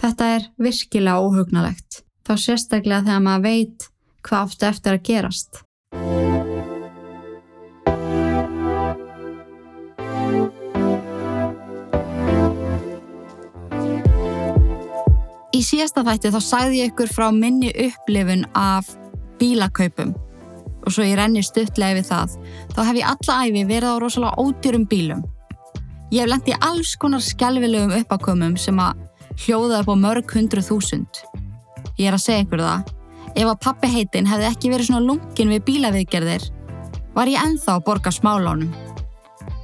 Þetta 0.00 0.30
er 0.36 0.48
virkilega 0.60 1.20
óhugnalegt, 1.22 2.02
þá 2.26 2.34
sérstaklega 2.40 3.04
þegar 3.06 3.24
maður 3.24 3.46
veit 3.48 3.86
hvað 4.24 4.48
ofta 4.48 4.68
eftir 4.72 4.96
að 4.96 5.06
gerast. 5.08 5.62
Í 15.54 15.60
síðasta 15.62 16.02
þætti 16.02 16.32
þá 16.34 16.40
sagði 16.42 16.78
ég 16.80 16.90
ykkur 16.90 17.10
frá 17.14 17.28
minni 17.30 17.70
upplifun 17.86 18.42
af 18.58 18.88
bílakaupum 19.38 20.14
og 20.84 20.92
svo 20.92 21.04
ég 21.06 21.16
renni 21.18 21.44
stuttlega 21.44 21.96
við 21.96 22.08
það. 22.10 22.34
Þá 22.74 22.80
hef 22.88 22.98
ég 22.98 23.10
alla 23.12 23.36
æfi 23.46 23.62
verið 23.68 23.94
á 23.94 24.02
rosalega 24.02 24.42
ódýrum 24.42 24.86
bílum. 24.90 25.22
Ég 26.12 26.24
hef 26.24 26.30
lengt 26.30 26.50
í 26.50 26.56
alls 26.58 26.94
konar 27.00 27.22
skjálfilegum 27.24 27.94
uppakomum 28.00 28.58
sem 28.60 28.80
að 28.82 29.00
hljóða 29.44 29.80
upp 29.82 29.94
á 29.94 29.96
mörg 30.02 30.34
hundru 30.36 30.64
þúsund. 30.64 31.22
Ég 31.98 32.10
er 32.10 32.18
að 32.18 32.24
segja 32.26 32.44
ykkur 32.44 32.64
það. 32.64 32.90
Ef 33.34 33.48
að 33.50 33.62
pappi 33.64 33.90
heitin 33.90 34.28
hefði 34.30 34.50
ekki 34.50 34.72
verið 34.74 34.90
svona 34.90 35.06
lungin 35.06 35.54
við 35.54 35.64
bílaviðgerðir, 35.70 36.50
var 37.14 37.30
ég 37.30 37.46
enþá 37.46 37.78
að 37.78 37.86
borga 37.88 38.12
smálánum. 38.14 38.83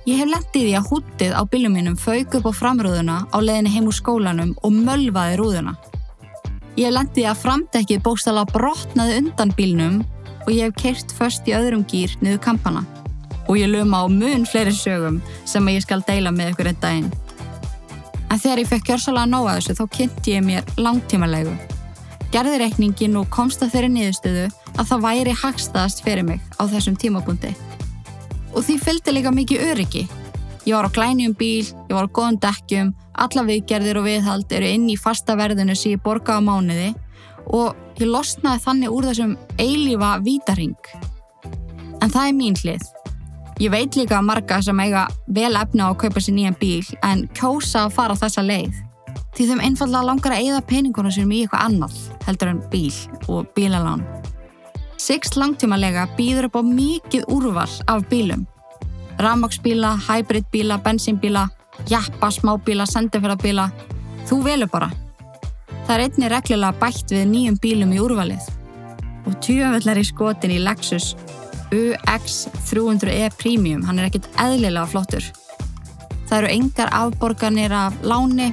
Ég 0.08 0.16
hef 0.16 0.30
lendið 0.30 0.70
í 0.70 0.76
að 0.78 0.86
húttið 0.88 1.32
á 1.36 1.42
bílum 1.44 1.74
mínum 1.76 1.96
fauk 2.00 2.32
upp 2.38 2.46
á 2.48 2.52
framrúðuna 2.56 3.16
á 3.28 3.36
leðinni 3.36 3.72
heim 3.74 3.88
úr 3.90 3.96
skólanum 3.98 4.54
og 4.64 4.72
mölvaði 4.72 5.36
rúðuna. 5.36 5.74
Ég 6.78 6.88
hef 6.88 6.94
lendið 6.94 7.20
í 7.20 7.26
að 7.28 7.42
framdekkið 7.42 8.00
bókstala 8.06 8.46
brotnaði 8.48 9.18
undan 9.20 9.52
bílnum 9.58 9.98
og 10.46 10.50
ég 10.54 10.70
hef 10.70 10.78
kert 10.80 11.12
först 11.18 11.50
í 11.50 11.52
öðrum 11.52 11.84
gýr 11.84 12.16
niður 12.24 12.40
kampana. 12.48 12.86
Og 13.44 13.58
ég 13.60 13.68
luma 13.68 14.00
á 14.00 14.06
mun 14.08 14.46
fleiri 14.48 14.72
sögum 14.72 15.20
sem 15.44 15.68
ég 15.68 15.84
skal 15.84 16.00
deila 16.08 16.32
með 16.32 16.54
ykkur 16.54 16.70
einn 16.72 16.80
daginn. 16.80 17.10
En 18.30 18.40
þegar 18.40 18.62
ég 18.62 18.70
fekk 18.70 18.86
kjörsalega 18.88 19.26
að 19.26 19.34
nóga 19.34 19.56
þessu 19.58 19.76
þá 19.76 19.84
kynnti 19.98 20.36
ég 20.38 20.46
mér 20.46 20.76
langtímalegu. 20.80 21.52
Gerði 22.32 22.62
reikningin 22.62 23.20
og 23.20 23.28
komst 23.28 23.60
að 23.60 23.74
þeirri 23.74 23.92
niðurstöðu 23.98 24.46
að 24.78 24.86
það 24.94 25.04
væri 25.04 25.36
hagstaðast 25.42 26.00
fyrir 26.06 26.24
mig 26.24 26.40
á 26.56 26.64
þessum 26.70 26.96
tímapunkti. 26.96 27.52
Og 28.54 28.64
því 28.66 28.78
fylgdi 28.82 29.14
líka 29.14 29.32
mikið 29.34 29.66
öryggi. 29.70 30.06
Ég 30.66 30.76
var 30.76 30.88
á 30.88 30.94
glænjum 30.94 31.34
bíl, 31.38 31.64
ég 31.88 31.94
var 31.94 32.06
á 32.06 32.14
góðum 32.14 32.40
dekkjum, 32.42 32.94
alla 33.14 33.44
viðgerðir 33.46 34.00
og 34.00 34.06
viðhald 34.06 34.52
eru 34.52 34.72
inn 34.74 34.88
í 34.92 34.96
fasta 35.00 35.36
verðinu 35.38 35.76
sem 35.76 35.94
ég 35.94 36.02
borga 36.04 36.36
á 36.36 36.40
mánuði 36.44 36.90
og 37.48 37.76
ég 37.98 38.10
losnaði 38.10 38.62
þannig 38.66 38.94
úr 38.94 39.08
þessum 39.08 39.36
eilífa 39.58 40.12
vítaring. 40.24 40.76
En 42.00 42.12
það 42.12 42.26
er 42.26 42.36
mín 42.36 42.58
hlið. 42.60 42.84
Ég 43.60 43.72
veit 43.72 43.96
líka 43.96 44.16
að 44.16 44.28
marga 44.28 44.60
sem 44.64 44.78
eiga 44.80 45.06
vel 45.28 45.52
efna 45.52 45.88
á 45.88 45.92
að 45.92 45.98
kaupa 46.04 46.20
sér 46.24 46.36
nýjan 46.36 46.60
bíl 46.60 46.86
en 47.04 47.26
kjósa 47.36 47.86
að 47.86 47.96
fara 47.96 48.16
þessa 48.16 48.44
leið. 48.44 48.78
Því 49.36 49.46
þeim 49.50 49.64
einfallega 49.66 50.06
langar 50.08 50.34
að 50.34 50.44
eigða 50.44 50.66
peningunum 50.70 51.12
sínum 51.12 51.34
í 51.36 51.42
eitthvað 51.44 51.66
annað 51.68 51.98
heldur 52.26 52.52
en 52.54 52.62
bíl 52.72 52.94
og 53.28 53.50
bílalán. 53.56 54.04
Sixt 55.00 55.38
langtímalega 55.40 56.02
býður 56.18 56.50
upp 56.50 56.58
á 56.60 56.62
mikið 56.66 57.22
úrval 57.32 57.70
af 57.88 58.02
bílum. 58.10 58.42
Ramagsbíla, 59.20 59.94
hybridbíla, 59.96 60.76
bensínbíla, 60.84 61.46
jappa, 61.88 62.28
smábíla, 62.28 62.84
sendiferðarbíla. 62.84 63.70
Þú 64.28 64.40
velur 64.44 64.68
bara. 64.68 64.90
Það 65.86 65.94
er 65.94 66.04
einni 66.04 66.30
reglulega 66.32 66.76
bætt 66.82 67.14
við 67.16 67.24
nýjum 67.32 67.56
bílum 67.62 67.94
í 67.96 68.02
úrvalið. 68.04 68.50
Og 69.24 69.38
tjöfellar 69.40 70.00
í 70.00 70.04
skotin 70.04 70.52
í 70.52 70.60
Lexus 70.60 71.14
UX300e 71.72 73.30
Premium, 73.40 73.86
hann 73.86 74.02
er 74.02 74.10
ekkert 74.10 74.28
eðlilega 74.36 74.84
flottur. 74.90 75.24
Það 76.28 76.36
eru 76.42 76.52
engar 76.58 76.92
afborganir 76.92 77.72
af 77.72 77.96
láni, 78.04 78.52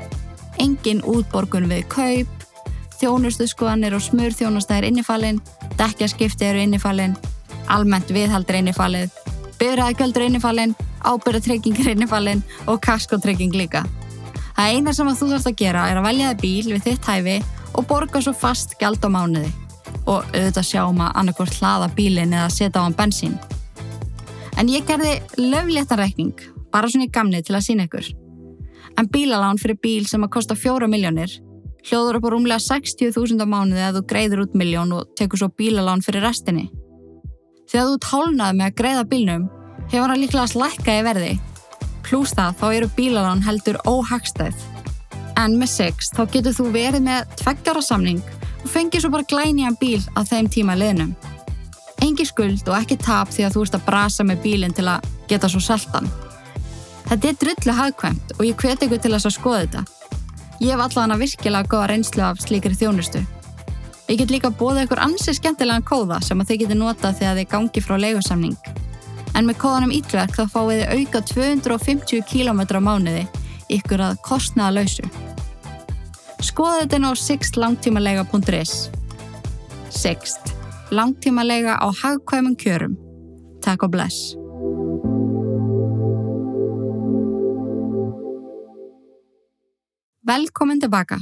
engin 0.64 1.04
útborgun 1.04 1.68
við 1.68 1.88
kaup, 1.92 2.37
þjónustuskoðanir 3.02 3.96
og 3.98 4.04
smurþjónustæðir 4.06 4.90
innifalinn, 4.90 5.42
dekkjaskipti 5.80 6.48
eru 6.50 6.64
innifalinn, 6.64 7.16
almennt 7.72 8.12
viðhaldur 8.14 8.60
innifallið, 8.60 9.14
byrjaðgöldur 9.60 10.28
innifalinn, 10.28 10.76
ábyrðatrygging 11.06 11.80
innifalinn 11.94 12.44
og 12.68 12.82
kaskotrygging 12.86 13.56
líka. 13.56 13.84
Það 14.58 14.74
eina 14.74 14.94
sem 14.94 15.10
þú 15.14 15.32
þarfst 15.32 15.52
að 15.52 15.60
gera 15.60 15.86
er 15.92 16.00
að 16.00 16.08
velja 16.08 16.34
þig 16.34 16.42
bíl 16.42 16.74
við 16.74 16.86
þitt 16.88 17.10
hæfi 17.12 17.38
og 17.78 17.88
borga 17.90 18.22
svo 18.26 18.34
fast 18.34 18.74
gæld 18.82 19.04
á 19.06 19.10
mánuði 19.14 19.52
og 20.08 20.24
auðvitað 20.34 20.66
sjá 20.66 20.82
um 20.88 21.02
að 21.04 21.18
annarkort 21.22 21.58
hlaða 21.60 21.90
bílinn 21.96 22.34
eða 22.34 22.50
setja 22.54 22.82
á 22.82 22.86
hann 22.86 22.96
bensín. 22.98 23.36
En 24.58 24.72
ég 24.72 24.88
gerði 24.88 25.20
löfléttareikning, 25.38 26.34
bara 26.74 26.90
svona 26.90 27.06
í 27.06 27.12
gamni 27.14 27.44
til 27.46 27.58
að 27.58 27.68
sína 27.68 27.86
ykkur. 27.86 28.08
En 28.98 29.10
bílalán 29.14 29.60
fyrir 29.62 29.78
bíl 29.84 30.08
sem 30.10 30.24
að 30.26 30.34
kosta 30.34 30.58
fjóra 30.58 30.90
miljónir 30.90 31.36
hljóður 31.88 32.20
upp 32.20 32.28
á 32.28 32.30
rúmlega 32.34 32.64
60.000 32.64 33.44
á 33.44 33.48
mánuði 33.48 33.84
að 33.86 34.00
þú 34.00 34.04
greiður 34.12 34.44
út 34.44 34.56
miljón 34.60 34.94
og 34.98 35.12
tekur 35.16 35.40
svo 35.42 35.50
bílalán 35.56 36.04
fyrir 36.04 36.26
restinni. 36.26 36.68
Þegar 37.68 37.88
þú 37.92 38.00
tálnaði 38.04 38.58
með 38.58 38.68
að 38.68 38.76
greiða 38.82 39.06
bílnum 39.12 39.46
hefur 39.92 40.12
hann 40.12 40.22
líklega 40.22 40.52
slækkaði 40.52 41.06
verði. 41.08 41.32
Plús 42.08 42.34
það 42.36 42.60
þá 42.60 42.68
eru 42.70 42.92
bílalán 42.98 43.44
heldur 43.44 43.80
óhagstæð. 43.88 44.68
En 45.38 45.58
með 45.60 45.74
6 45.76 46.14
þá 46.18 46.22
getur 46.34 46.56
þú 46.60 46.70
verið 46.76 47.08
með 47.08 47.34
tveggjara 47.42 47.84
samning 47.86 48.24
og 48.64 48.70
fengið 48.72 49.04
svo 49.04 49.14
bara 49.14 49.28
glæniðan 49.32 49.80
bíl 49.80 50.00
að 50.16 50.32
þeim 50.32 50.52
tíma 50.52 50.78
leðnum. 50.80 51.12
Engi 52.04 52.28
skuld 52.28 52.68
og 52.68 52.78
ekki 52.78 53.00
tap 53.02 53.32
því 53.34 53.48
að 53.48 53.58
þú 53.58 53.68
ert 53.68 53.78
að 53.80 53.86
brasa 53.88 54.26
með 54.28 54.42
bílinn 54.46 54.76
til 54.76 54.88
að 54.92 55.06
geta 55.30 55.50
svo 55.52 55.64
seltan. 55.64 56.10
Þetta 57.08 57.30
er 57.30 57.38
drullu 57.44 57.78
hagkvæmt 57.78 58.36
og 58.38 58.44
ég 58.48 58.60
hveti 58.60 58.88
ykkur 58.88 59.04
til 59.04 59.16
að 59.16 59.30
skoða 59.32 59.64
þetta. 59.66 59.97
Ég 60.60 60.74
hef 60.74 60.82
allavega 60.82 61.20
virkilega 61.22 61.70
góða 61.70 61.88
reynslu 61.92 62.24
af 62.26 62.42
slíkri 62.42 62.74
þjónustu. 62.74 63.22
Ég 64.08 64.18
get 64.22 64.32
líka 64.32 64.50
bóða 64.50 64.86
ykkur 64.88 65.02
ansið 65.04 65.38
skemmtilegan 65.38 65.86
kóða 65.86 66.18
sem 66.24 66.40
að 66.42 66.52
þið 66.52 66.62
getur 66.64 66.80
notað 66.80 67.18
þegar 67.20 67.40
þið 67.40 67.50
gangi 67.52 67.84
frá 67.84 67.96
leigusamning. 68.00 68.56
En 69.36 69.46
með 69.46 69.60
kóðanum 69.62 69.94
Ítverk 69.94 70.34
þá 70.34 70.46
fáið 70.50 70.82
þið 70.82 70.94
auka 70.96 71.22
250 71.34 72.24
km 72.32 72.62
á 72.74 72.82
mánuði 72.82 73.26
ykkur 73.78 74.06
að 74.08 74.22
kostnaða 74.26 74.80
lausu. 74.80 75.06
Skoða 76.42 76.86
þetta 76.86 77.02
ná 77.04 77.10
sixtlangtímalega.is 77.22 78.74
Sixt. 79.94 80.54
Langtímalega 80.90 81.78
á 81.78 81.88
hagkvæmum 81.92 82.56
kjörum. 82.56 82.98
Takk 83.62 83.84
og 83.84 83.92
bless. 83.92 84.38
Velkomin 90.28 90.80
tilbaka. 90.84 91.22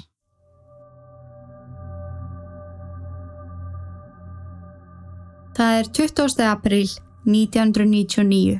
Það 5.56 5.74
er 5.80 5.90
20. 5.94 6.46
apríl 6.50 6.88
1999. 7.30 8.56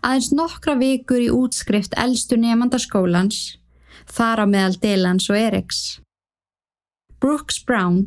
Aðeins 0.00 0.30
nokkra 0.32 0.74
vikur 0.80 1.20
í 1.20 1.28
útskrift 1.28 1.92
eldstu 2.00 2.38
nefnandaskólans, 2.40 3.58
þar 4.08 4.42
á 4.42 4.46
meðal 4.48 4.78
Delans 4.80 5.28
og 5.28 5.36
Eriks. 5.36 5.82
Brooks 7.20 7.60
Brown 7.66 8.06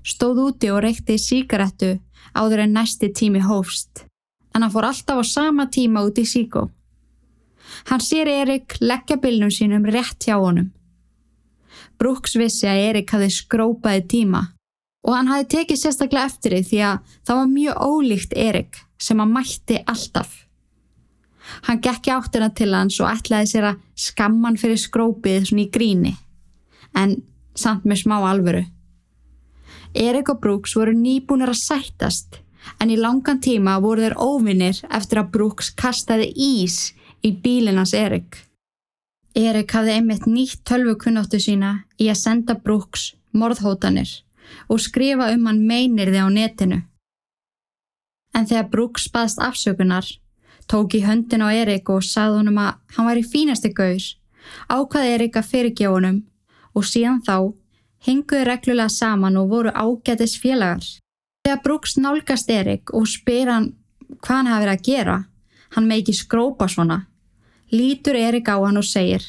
stóð 0.00 0.40
úti 0.46 0.70
og 0.72 0.80
reykti 0.86 1.18
síkarettu 1.20 1.98
áður 2.32 2.64
en 2.64 2.72
næsti 2.78 3.12
tími 3.12 3.44
hófst, 3.44 4.06
en 4.54 4.64
hann 4.64 4.72
fór 4.72 4.88
alltaf 4.88 5.20
á 5.20 5.24
sama 5.28 5.68
tíma 5.68 6.06
út 6.08 6.16
í 6.18 6.24
síkó. 6.24 6.70
Hann 7.90 8.00
sér 8.00 8.32
Erik 8.32 8.78
leggja 8.80 9.20
bylnum 9.20 9.52
sínum 9.52 9.84
rétt 9.84 10.24
hjá 10.24 10.40
honum. 10.40 10.72
Brooks 11.98 12.36
vissi 12.36 12.68
að 12.68 12.82
Erik 12.90 13.12
hafi 13.14 13.30
skrópaði 13.32 14.04
tíma 14.10 14.42
og 15.06 15.14
hann 15.14 15.30
hafi 15.30 15.46
tekið 15.54 15.80
sérstaklega 15.80 16.26
eftir 16.28 16.56
því 16.56 16.64
því 16.70 16.82
að 16.88 17.14
það 17.28 17.40
var 17.40 17.52
mjög 17.52 17.82
ólíkt 17.86 18.36
Erik 18.36 18.80
sem 18.98 19.20
hann 19.22 19.32
mætti 19.32 19.78
alltaf. 19.86 20.32
Hann 21.66 21.82
gekki 21.82 22.10
áttina 22.10 22.48
til 22.50 22.72
hans 22.74 22.98
og 23.00 23.10
ætlaði 23.12 23.50
sér 23.52 23.68
að 23.70 23.82
skamman 24.06 24.58
fyrir 24.58 24.80
skrópið 24.82 25.50
svona 25.50 25.66
í 25.66 25.70
gríni, 25.72 26.16
en 26.98 27.20
samt 27.54 27.86
með 27.86 28.02
smá 28.02 28.16
alvöru. 28.18 28.64
Erik 29.96 30.32
og 30.32 30.40
Brooks 30.42 30.74
voru 30.76 30.92
nýbúinir 30.96 31.52
að 31.52 31.62
sættast, 31.62 32.40
en 32.82 32.90
í 32.90 32.98
langan 32.98 33.38
tíma 33.40 33.78
voru 33.84 34.02
þeir 34.02 34.18
óvinnir 34.18 34.82
eftir 34.90 35.22
að 35.22 35.30
Brooks 35.36 35.70
kastaði 35.78 36.32
ís 36.34 36.90
í 37.22 37.30
bílinans 37.30 37.94
Erik. 37.94 38.42
Erik 39.36 39.74
hafði 39.76 39.98
einmitt 39.98 40.24
nýtt 40.24 40.62
tölvukunnáttu 40.64 41.36
sína 41.42 41.72
í 42.00 42.08
að 42.08 42.22
senda 42.22 42.54
Brooks 42.56 43.10
morðhótanir 43.36 44.08
og 44.72 44.80
skrifa 44.80 45.28
um 45.34 45.44
hann 45.50 45.60
meinirði 45.68 46.22
á 46.24 46.28
netinu. 46.32 46.78
En 48.32 48.46
þegar 48.48 48.70
Brooks 48.72 49.10
baðst 49.12 49.42
afsökunar, 49.44 50.06
tók 50.68 50.96
í 50.96 51.02
höndin 51.04 51.44
á 51.44 51.52
Erik 51.52 51.90
og 51.92 52.04
sagði 52.04 52.40
honum 52.40 52.60
að 52.64 52.78
hann 52.96 53.08
var 53.10 53.20
í 53.20 53.26
fínasti 53.28 53.72
gaur, 53.76 54.06
ákvaði 54.72 55.12
Erik 55.18 55.36
að 55.36 55.50
fyrirgefa 55.50 55.92
honum 55.92 56.22
og 56.72 56.88
síðan 56.88 57.20
þá 57.26 57.52
henguði 58.08 58.46
reglulega 58.48 58.92
saman 58.92 59.36
og 59.36 59.50
voru 59.52 59.74
ágætis 59.76 60.38
félagar. 60.40 60.84
Þegar 61.44 61.62
Brooks 61.64 61.96
nálgast 62.00 62.50
Erik 62.50 62.94
og 62.96 63.04
spyr 63.10 63.52
hann 63.52 63.68
hvað 64.16 64.36
hann 64.36 64.50
hafi 64.52 64.64
verið 64.64 64.74
að 64.78 64.86
gera, 64.88 65.18
hann 65.76 65.88
með 65.88 66.02
ekki 66.02 66.16
skrópa 66.22 66.68
svona, 66.72 67.02
lítur 67.72 68.16
Erik 68.16 68.48
á 68.48 68.56
hann 68.60 68.78
og 68.78 68.86
segir 68.86 69.24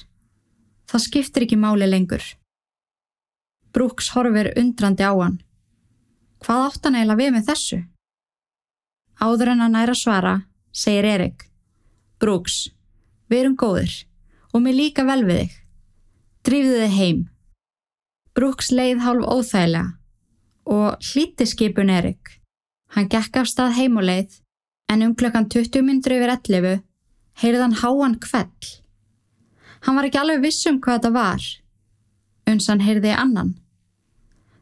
Það 0.87 1.03
skiptir 1.03 1.43
ekki 1.43 1.57
máli 1.59 1.87
lengur. 1.87 2.23
Brooks 3.75 4.13
horfir 4.15 4.53
undrandi 4.55 5.03
á 5.03 5.11
hann. 5.11 5.41
Hvað 6.39 6.63
átt 6.67 6.87
hann 6.87 6.95
eiginlega 6.95 7.19
við 7.19 7.33
með 7.35 7.49
þessu? 7.49 7.79
Áður 9.19 9.51
en 9.51 9.63
hann 9.65 9.75
næra 9.75 9.95
svara, 9.97 10.35
segir 10.71 11.09
Erik. 11.09 11.43
Brooks, 12.23 12.69
við 13.27 13.43
erum 13.43 13.57
góðir 13.59 13.93
og 14.53 14.63
mér 14.63 14.79
líka 14.79 15.03
vel 15.03 15.25
við 15.27 15.41
þig. 15.41 15.59
Drífðu 16.47 16.79
þig 16.85 16.97
heim. 17.01 17.21
Brooks 18.37 18.71
leið 18.71 19.03
hálf 19.03 19.27
óþægilega 19.27 19.97
og 20.71 21.03
hlíti 21.11 21.47
skipun 21.51 21.91
Erik. 21.91 22.37
Hann 22.95 23.11
gekk 23.11 23.41
af 23.41 23.51
stað 23.51 23.75
heim 23.81 23.99
og 23.99 24.07
leið 24.07 24.39
en 24.87 25.03
um 25.03 25.15
klokkan 25.19 25.49
20 25.51 25.83
myndur 25.83 26.15
yfir 26.15 26.31
11 26.37 26.86
heyrði 27.41 27.63
hann 27.63 27.79
háan 27.81 28.17
kvell. 28.21 28.73
Hann 29.85 29.97
var 29.97 30.07
ekki 30.07 30.21
alveg 30.21 30.43
viss 30.45 30.65
um 30.69 30.79
hvað 30.81 30.99
þetta 30.99 31.13
var, 31.15 31.43
uns 32.49 32.69
hann 32.71 32.83
heyrði 32.85 33.13
annan. 33.13 33.53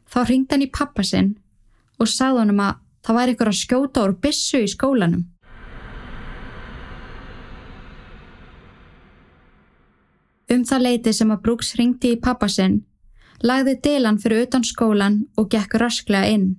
Þá 0.06 0.18
ringdi 0.28 0.54
hann 0.54 0.66
í 0.66 0.72
pappa 0.72 1.04
sinn 1.06 1.36
og 2.00 2.10
sagði 2.12 2.42
hann 2.42 2.52
um 2.52 2.66
að 2.66 2.82
það 3.06 3.18
væri 3.18 3.34
ykkur 3.36 3.50
að 3.52 3.60
skjóta 3.60 4.04
úr 4.04 4.14
bissu 4.22 4.60
í 4.62 4.68
skólanum. 4.70 5.24
Um 10.46 10.62
það 10.62 10.84
leiti 10.84 11.12
sem 11.16 11.32
að 11.34 11.40
Brooks 11.42 11.72
ringdi 11.78 12.12
í 12.14 12.20
pappa 12.22 12.46
sinn, 12.50 12.84
lagði 13.42 13.74
Dylan 13.82 14.20
fyrir 14.22 14.44
utan 14.46 14.62
skólan 14.66 15.24
og 15.34 15.48
gekk 15.50 15.74
rasklega 15.82 16.28
inn. 16.36 16.52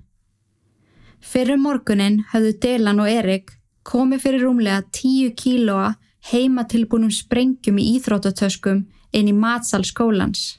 Fyrir 1.23 1.58
morgunin 1.62 2.19
höfðu 2.34 2.51
Dylan 2.63 2.99
og 3.03 3.10
Erik 3.10 3.53
komið 3.88 4.25
fyrir 4.25 4.43
rúmlega 4.43 4.82
10 4.91 5.32
kílóa 5.39 5.93
heimatilbúnum 6.32 7.12
sprengjum 7.13 7.78
í 7.80 7.90
íþróttatöskum 7.98 8.86
inn 9.16 9.30
í 9.32 9.36
matsal 9.36 9.84
skólans. 9.88 10.58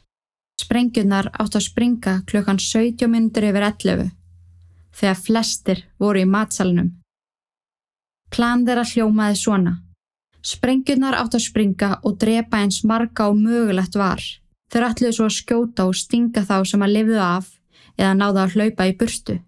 Sprengjunar 0.59 1.29
átt 1.39 1.59
að 1.59 1.69
springa 1.69 2.15
klukkan 2.29 2.59
17 2.59 3.11
minnur 3.11 3.45
yfir 3.51 3.67
11 3.69 4.09
þegar 4.99 5.21
flestir 5.23 5.85
voru 6.03 6.25
í 6.25 6.29
matsalunum. 6.29 6.89
Plan 8.35 8.65
þeirra 8.67 8.85
hljómaði 8.89 9.39
svona. 9.39 9.75
Sprengjunar 10.43 11.17
átt 11.21 11.37
að 11.39 11.47
springa 11.47 11.91
og 12.03 12.19
drepa 12.23 12.63
eins 12.63 12.83
marga 12.85 13.29
og 13.31 13.39
mögulegt 13.39 13.97
var. 13.99 14.23
Þeir 14.73 14.89
ætluðu 14.89 15.17
svo 15.17 15.29
að 15.29 15.37
skjóta 15.37 15.87
og 15.89 15.97
stinga 15.97 16.45
þá 16.49 16.57
sem 16.69 16.85
að 16.85 16.95
lifðu 16.97 17.21
af 17.25 17.53
eða 17.97 18.15
náða 18.19 18.45
að 18.45 18.57
hlaupa 18.57 18.89
í 18.89 18.97
burstu. 18.99 19.39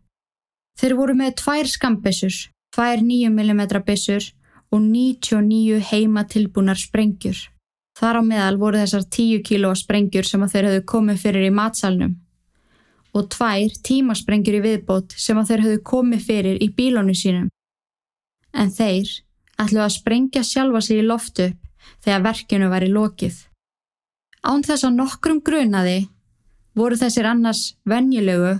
Þeir 0.80 0.96
voru 0.96 1.16
með 1.18 1.35
tvær 1.42 1.68
skambissur, 1.68 2.37
tvær 2.72 3.02
9mm 3.04 3.83
bissur 3.85 4.30
og 4.70 4.83
99 4.83 5.80
heima 5.90 6.24
tilbúnar 6.30 6.78
sprengjur. 6.78 7.38
Þar 7.98 8.20
á 8.20 8.22
meðal 8.24 8.59
voru 8.61 8.80
þessar 8.80 9.04
10 9.06 9.42
kílóa 9.46 9.76
sprengjur 9.76 10.26
sem 10.26 10.42
að 10.44 10.52
þeir 10.54 10.68
höfðu 10.68 10.85
komið 10.92 11.22
fyrir 11.24 11.46
í 11.48 11.54
matsalnum 11.54 12.18
og 13.11 13.26
tvær 13.35 13.72
tímasprengjur 13.87 14.61
í 14.61 14.62
viðbót 14.62 15.16
sem 15.18 15.38
að 15.38 15.48
þeir 15.50 15.64
höfðu 15.64 15.80
komið 15.90 16.20
fyrir 16.28 16.61
í 16.62 16.68
bílónu 16.76 17.16
sínum. 17.18 17.48
En 18.54 18.70
þeir 18.70 19.11
ætlu 19.59 19.83
að 19.83 19.96
sprengja 19.96 20.44
sjálfa 20.46 20.83
sig 20.87 21.02
í 21.02 21.06
loftu 21.06 21.48
þegar 22.04 22.24
verkinu 22.28 22.70
væri 22.70 22.92
lokið. 22.94 23.35
Án 24.46 24.62
þess 24.62 24.87
að 24.87 24.96
nokkrum 25.00 25.42
grunaði 25.44 25.98
voru 26.78 26.96
þessir 26.96 27.26
annars 27.26 27.74
venjulegu, 27.85 28.54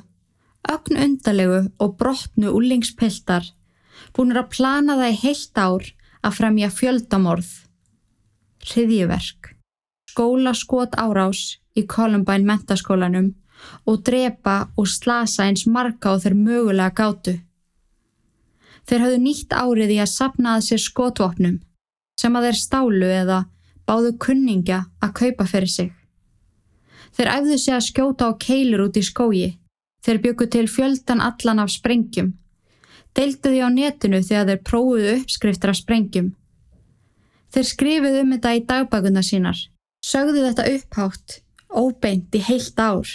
ögn 0.75 0.99
undalegu 1.07 1.63
og 1.79 1.95
brotnu 1.97 2.51
úlingspiltar 2.51 3.47
búinur 4.17 4.43
að 4.43 4.53
plana 4.57 4.97
það 4.99 5.13
í 5.13 5.19
heilt 5.25 5.61
ár 5.61 5.89
að 6.27 6.37
fremja 6.37 6.71
fjöldamorð, 6.73 7.51
hriðjuverk, 8.67 9.55
skólaskot 10.11 10.97
árás 11.01 11.61
í 11.79 11.87
Columbine 11.89 12.47
mentaskólanum 12.49 13.31
og 13.89 14.03
drepa 14.05 14.71
og 14.77 14.89
slasa 14.89 15.47
eins 15.47 15.67
marga 15.67 16.15
og 16.15 16.25
þeir 16.25 16.37
mögulega 16.37 16.97
gátu. 16.97 17.37
Þeir 18.89 19.05
hafðu 19.05 19.21
nýtt 19.23 19.55
árið 19.55 19.95
í 19.97 20.01
að 20.03 20.13
sapnaða 20.15 20.67
sér 20.67 20.83
skotvopnum 20.83 21.61
sem 22.21 22.37
að 22.37 22.49
þeir 22.49 22.61
stálu 22.61 23.09
eða 23.21 23.39
báðu 23.89 24.13
kunningja 24.25 24.85
að 25.03 25.17
kaupa 25.21 25.47
fyrir 25.49 25.73
sig. 25.73 25.91
Þeir 27.17 27.33
æfðu 27.37 27.59
sig 27.59 27.75
að 27.75 27.87
skjóta 27.89 28.29
á 28.29 28.33
keilur 28.41 28.87
út 28.87 28.99
í 29.01 29.05
skógi. 29.05 29.49
Þeir 30.05 30.21
byggu 30.25 30.47
til 30.53 30.69
fjöldan 30.71 31.21
allan 31.21 31.61
af 31.61 31.73
sprengjum 31.73 32.33
deildu 33.17 33.53
því 33.53 33.63
á 33.65 33.69
netinu 33.75 34.21
þegar 34.23 34.51
þeir 34.51 34.63
prófuðu 34.67 35.15
uppskriftir 35.19 35.73
af 35.73 35.81
sprengjum. 35.81 36.29
Þeir 37.51 37.67
skrifuðu 37.67 38.23
um 38.25 38.37
þetta 38.37 38.55
í 38.55 38.63
dagbakuna 38.69 39.25
sínar, 39.27 39.59
sögðu 40.07 40.45
þetta 40.47 40.69
upphátt, 40.77 41.41
óbeint 41.71 42.39
í 42.39 42.45
heilt 42.47 42.79
ár. 42.79 43.11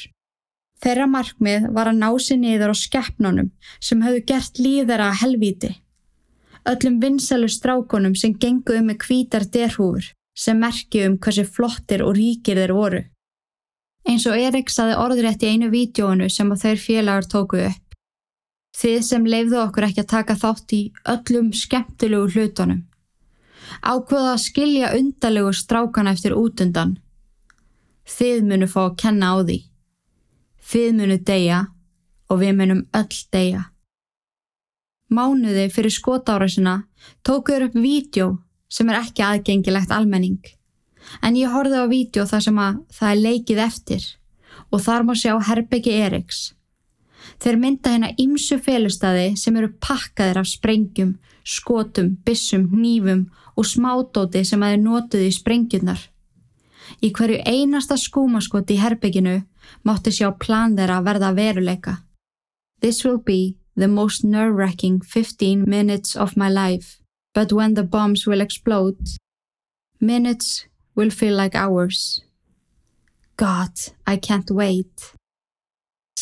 Þeirra 0.83 1.07
markmið 1.07 1.69
var 1.73 1.89
að 1.89 2.01
ná 2.01 2.09
sér 2.19 2.41
niður 2.41 2.73
á 2.73 2.75
skeppnunum 2.75 3.49
sem 3.79 4.03
höfðu 4.03 4.25
gert 4.27 4.59
líðara 4.59 5.09
að 5.11 5.19
helvíti. 5.23 5.71
Öllum 6.67 6.99
vinselu 7.01 7.47
strákonum 7.49 8.15
sem 8.17 8.35
gengu 8.41 8.75
um 8.79 8.89
með 8.89 9.01
kvítar 9.05 9.45
derhúfur 9.53 10.11
sem 10.35 10.59
merki 10.59 11.05
um 11.07 11.15
hversu 11.21 11.45
flottir 11.47 12.03
og 12.03 12.17
ríkir 12.17 12.59
þeir 12.59 12.73
voru. 12.75 13.01
Eins 14.05 14.25
og 14.29 14.37
Erik 14.37 14.69
saði 14.69 14.97
orðrétt 14.99 15.45
í 15.45 15.53
einu 15.53 15.71
vídjónu 15.71 16.27
sem 16.29 16.51
þeir 16.51 16.81
félagar 16.81 17.29
tóku 17.31 17.61
upp. 17.69 17.84
Þið 18.75 18.97
sem 19.07 19.27
leifðu 19.29 19.59
okkur 19.61 19.87
ekki 19.87 20.03
að 20.03 20.11
taka 20.11 20.35
þátt 20.39 20.73
í 20.75 20.81
öllum 21.07 21.51
skemmtilegu 21.55 22.31
hlutunum. 22.33 22.81
Ákveða 23.81 24.33
að 24.33 24.41
skilja 24.43 24.89
undalegu 24.97 25.53
strákana 25.55 26.11
eftir 26.15 26.35
útundan. 26.35 26.97
Þið 28.05 28.43
munu 28.49 28.67
fá 28.69 28.81
að 28.87 28.97
kenna 29.01 29.31
á 29.31 29.35
því. 29.39 29.59
Þið 30.65 30.91
munu 30.99 31.17
deyja 31.29 31.61
og 32.29 32.41
við 32.41 32.59
munum 32.59 32.83
öll 32.99 33.21
deyja. 33.31 33.63
Mánuði 35.15 35.69
fyrir 35.71 35.93
skotára 35.93 36.49
sinna 36.49 36.75
tókuður 37.23 37.69
upp 37.69 37.79
vídjó 37.79 38.27
sem 38.67 38.89
er 38.89 38.99
ekki 38.99 39.23
aðgengilegt 39.23 39.93
almenning. 39.93 40.41
En 41.21 41.37
ég 41.37 41.53
horfið 41.53 41.85
á 41.85 41.87
vídjó 41.87 42.25
þar 42.27 42.45
sem 42.47 42.59
að 42.59 42.79
það 42.97 43.11
er 43.11 43.23
leikið 43.23 43.63
eftir 43.69 44.07
og 44.73 44.81
þar 44.81 45.05
má 45.05 45.13
sjá 45.15 45.35
Herbeki 45.47 45.93
Eriks 46.01 46.54
Þeir 47.41 47.57
mynda 47.61 47.93
hérna 47.93 48.11
ímsu 48.21 48.57
félustadi 48.63 49.33
sem 49.39 49.55
eru 49.59 49.71
pakkaðir 49.81 50.39
af 50.41 50.49
sprengjum, 50.49 51.15
skotum, 51.45 52.15
bissum, 52.25 52.67
nýfum 52.71 53.25
og 53.55 53.67
smádóti 53.69 54.43
sem 54.45 54.63
að 54.63 54.75
þeir 54.75 54.83
notuði 54.83 55.29
í 55.29 55.35
sprengjurnar. 55.35 56.01
Í 57.01 57.11
hverju 57.11 57.41
einasta 57.49 57.97
skúmaskoti 57.97 58.77
í 58.77 58.81
herbygginu 58.81 59.35
mátti 59.87 60.13
sjá 60.13 60.29
plan 60.39 60.75
þeirra 60.77 60.99
að 60.99 61.07
verða 61.09 61.31
veruleika. 61.37 61.95
This 62.81 63.03
will 63.03 63.17
be 63.17 63.57
the 63.75 63.87
most 63.87 64.23
nerve-wracking 64.23 65.01
15 65.03 65.65
minutes 65.67 66.15
of 66.15 66.37
my 66.37 66.49
life, 66.49 66.99
but 67.33 67.51
when 67.51 67.73
the 67.73 67.83
bombs 67.83 68.25
will 68.27 68.41
explode, 68.41 69.17
minutes 69.99 70.67
will 70.95 71.09
feel 71.09 71.35
like 71.35 71.55
hours. 71.55 72.21
God, 73.37 73.71
I 74.07 74.17
can't 74.17 74.49
wait 74.51 75.11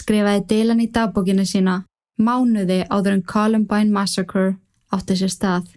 skrifaði 0.04 0.46
Dylan 0.50 0.84
í 0.84 0.92
dagbókinu 0.92 1.48
sína 1.48 1.82
mánuði 2.20 2.84
áður 2.89 3.18
en 3.18 3.24
Columbine 3.26 3.92
Massacre 3.94 4.58
átti 4.94 5.18
sér 5.18 5.32
stað. 5.32 5.72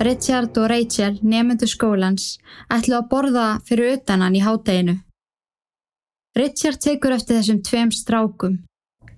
Richard 0.00 0.56
og 0.56 0.70
Rachel, 0.72 1.18
nefnendu 1.20 1.68
skólans, 1.68 2.38
ætlu 2.72 2.96
að 2.96 3.08
borða 3.10 3.46
fyrir 3.68 3.98
utanann 3.98 4.36
í 4.38 4.40
hátteginu. 4.40 4.96
Richard 6.38 6.80
tekur 6.80 7.12
eftir 7.12 7.36
þessum 7.36 7.60
tveim 7.66 7.92
strákum, 7.92 8.62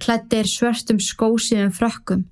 klættir 0.02 0.48
svörstum 0.50 0.98
skósiðum 0.98 1.70
frökkum. 1.76 2.24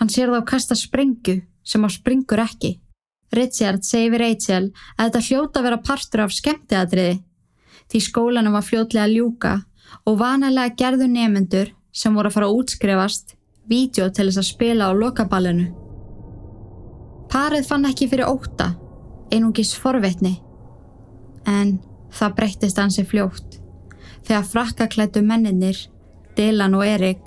Hann 0.00 0.10
sér 0.10 0.32
þá 0.34 0.42
kasta 0.50 0.74
springu 0.78 1.42
sem 1.62 1.86
á 1.86 1.88
springur 1.92 2.42
ekki. 2.42 2.78
Richard 3.36 3.84
segi 3.86 4.10
við 4.10 4.22
Rachel 4.24 4.64
að 4.96 5.04
þetta 5.04 5.24
hljóta 5.28 5.62
vera 5.62 5.82
partur 5.84 6.24
af 6.24 6.34
skemmtiadriði 6.34 7.20
því 7.88 8.00
skólanum 8.04 8.56
var 8.56 8.66
fljótlega 8.66 9.06
að 9.06 9.16
ljúka 9.16 9.54
og 10.04 10.18
vanalega 10.20 10.76
gerðu 10.76 11.08
nefnendur 11.10 11.72
sem 11.92 12.14
voru 12.14 12.28
að 12.28 12.36
fara 12.36 12.48
að 12.48 12.60
útskrefast 12.60 13.34
vídeo 13.68 14.08
til 14.12 14.28
þess 14.28 14.42
að 14.42 14.48
spila 14.48 14.88
á 14.88 14.92
lokaballinu. 14.96 15.68
Parið 17.28 17.68
fann 17.68 17.84
ekki 17.88 18.08
fyrir 18.08 18.28
óta, 18.28 18.72
einungis 19.32 19.74
forvetni, 19.76 20.38
en 21.44 21.76
það 22.12 22.36
breyttist 22.36 22.80
hansi 22.80 23.04
fljótt. 23.04 23.60
þegar 24.28 24.44
frakkaklættu 24.44 25.22
menninir, 25.24 25.78
Dylan 26.36 26.74
og 26.76 26.84
Erik, 26.84 27.20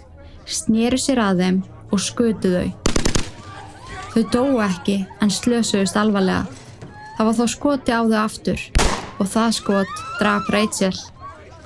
snýru 0.45 0.99
sér 1.01 1.17
að 1.23 1.41
þeim 1.41 1.57
og 1.89 1.99
skutu 1.99 2.51
þau. 2.53 2.69
Þau 4.13 4.23
dói 4.35 4.61
ekki 4.67 4.97
en 5.21 5.33
slösuðust 5.33 5.97
alvarlega. 5.97 6.45
Það 7.17 7.25
var 7.25 7.39
þó 7.39 7.45
skoti 7.55 7.91
á 7.95 8.01
þau 8.05 8.19
aftur 8.21 8.90
og 9.21 9.29
það 9.29 9.57
skot 9.59 10.03
draf 10.19 10.49
Rachel 10.53 10.97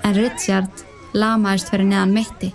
en 0.04 0.18
Richard 0.20 0.86
lamaðist 1.16 1.72
fyrir 1.72 1.88
neðan 1.88 2.14
mitti. 2.16 2.52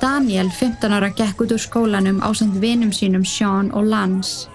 Daniel, 0.00 0.50
15 0.52 0.92
ára, 0.92 1.08
gekk 1.16 1.44
út 1.44 1.54
úr 1.56 1.62
skólanum 1.62 2.20
á 2.22 2.28
samt 2.36 2.58
vinum 2.62 2.92
sínum 2.92 3.24
Sean 3.26 3.70
og 3.72 3.88
Lance. 3.88 4.50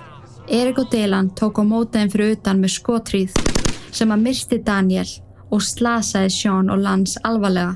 Erik 0.47 0.79
og 0.79 0.91
Dylan 0.93 1.31
tók 1.35 1.59
á 1.61 1.63
mótaðin 1.65 2.11
fyrir 2.13 2.35
utan 2.37 2.61
með 2.61 2.75
skotrýð 2.77 3.35
sem 3.91 4.11
að 4.13 4.23
myrsti 4.25 4.59
Daniel 4.65 5.09
og 5.49 5.63
slasaði 5.65 6.31
Sean 6.33 6.69
og 6.69 6.83
Lance 6.85 7.21
alvarlega. 7.25 7.75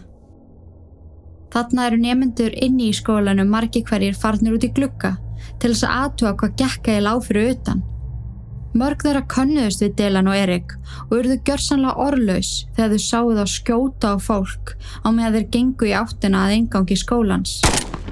Þarna 1.54 1.88
eru 1.88 2.00
nemyndur 2.02 2.54
inni 2.66 2.90
í 2.90 2.98
skólanum 2.98 3.50
margi 3.50 3.84
hverjir 3.86 4.16
farnir 4.18 4.56
út 4.58 4.66
í 4.66 4.72
glukka 4.74 5.16
til 5.62 5.74
þess 5.74 5.86
að 5.88 5.98
aðtúa 6.04 6.36
hvað 6.40 6.56
gekka 6.62 6.98
í 6.98 7.04
lág 7.04 7.26
fyrir 7.26 7.52
utan. 7.54 7.84
Mörg 8.74 9.04
þeirra 9.06 9.22
könnuðust 9.30 9.84
við 9.84 9.92
Dylan 10.00 10.28
og 10.32 10.34
Erik 10.34 10.72
og 11.04 11.12
urðu 11.20 11.36
gjörsanlega 11.46 12.08
orðlaus 12.08 12.54
þegar 12.74 12.96
þau 12.96 13.04
sáðu 13.04 13.36
þá 13.38 13.52
skjóta 13.52 14.14
á 14.14 14.18
fólk 14.18 14.74
á 15.06 15.08
með 15.14 15.28
að 15.28 15.36
þeir 15.38 15.46
gengu 15.54 15.90
í 15.92 15.94
áttina 15.94 16.42
að 16.48 16.54
engangi 16.56 16.98
skólans. 16.98 17.52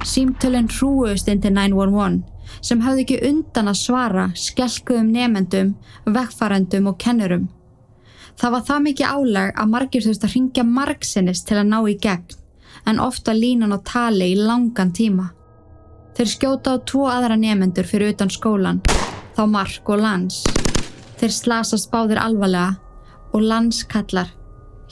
Símtölinn 0.06 0.70
hrúust 0.70 1.32
inn 1.34 1.42
til 1.42 1.56
911 1.56 2.22
sem 2.62 2.86
hafði 2.86 3.08
ekki 3.08 3.20
undan 3.32 3.72
að 3.72 3.80
svara 3.82 4.28
skelkuðum 4.38 5.10
nefendum, 5.16 5.74
vekkfarendum 6.06 6.94
og 6.94 7.02
kennurum. 7.02 7.50
Það 8.38 8.54
var 8.54 8.66
það 8.70 8.86
mikið 8.86 9.18
álag 9.18 9.52
að 9.58 9.74
margir 9.74 10.06
þurft 10.06 10.30
að 10.30 10.36
ringja 10.38 10.70
margsinnist 10.78 11.50
til 11.50 11.58
að 11.58 11.70
ná 11.74 11.80
í 11.90 11.98
gegn 12.06 12.38
en 12.86 13.02
ofta 13.02 13.34
línan 13.34 13.74
á 13.74 13.80
tali 13.82 14.30
í 14.36 14.38
langan 14.38 14.94
tíma. 14.94 15.32
Þeir 16.14 16.36
skjóta 16.38 16.78
á 16.78 16.86
tvo 16.86 17.10
aðra 17.10 17.40
nefendur 17.40 17.90
fyrir 17.90 18.14
utan 18.14 18.30
skólan 18.30 18.86
þá 19.42 19.50
Mark 19.50 19.90
og 19.90 20.02
Lance. 20.04 20.50
Þeir 21.18 21.32
slasast 21.34 21.90
báðir 21.90 22.20
alvarlega 22.22 22.76
og 23.34 23.42
Lance 23.42 23.88
kallar 23.90 24.30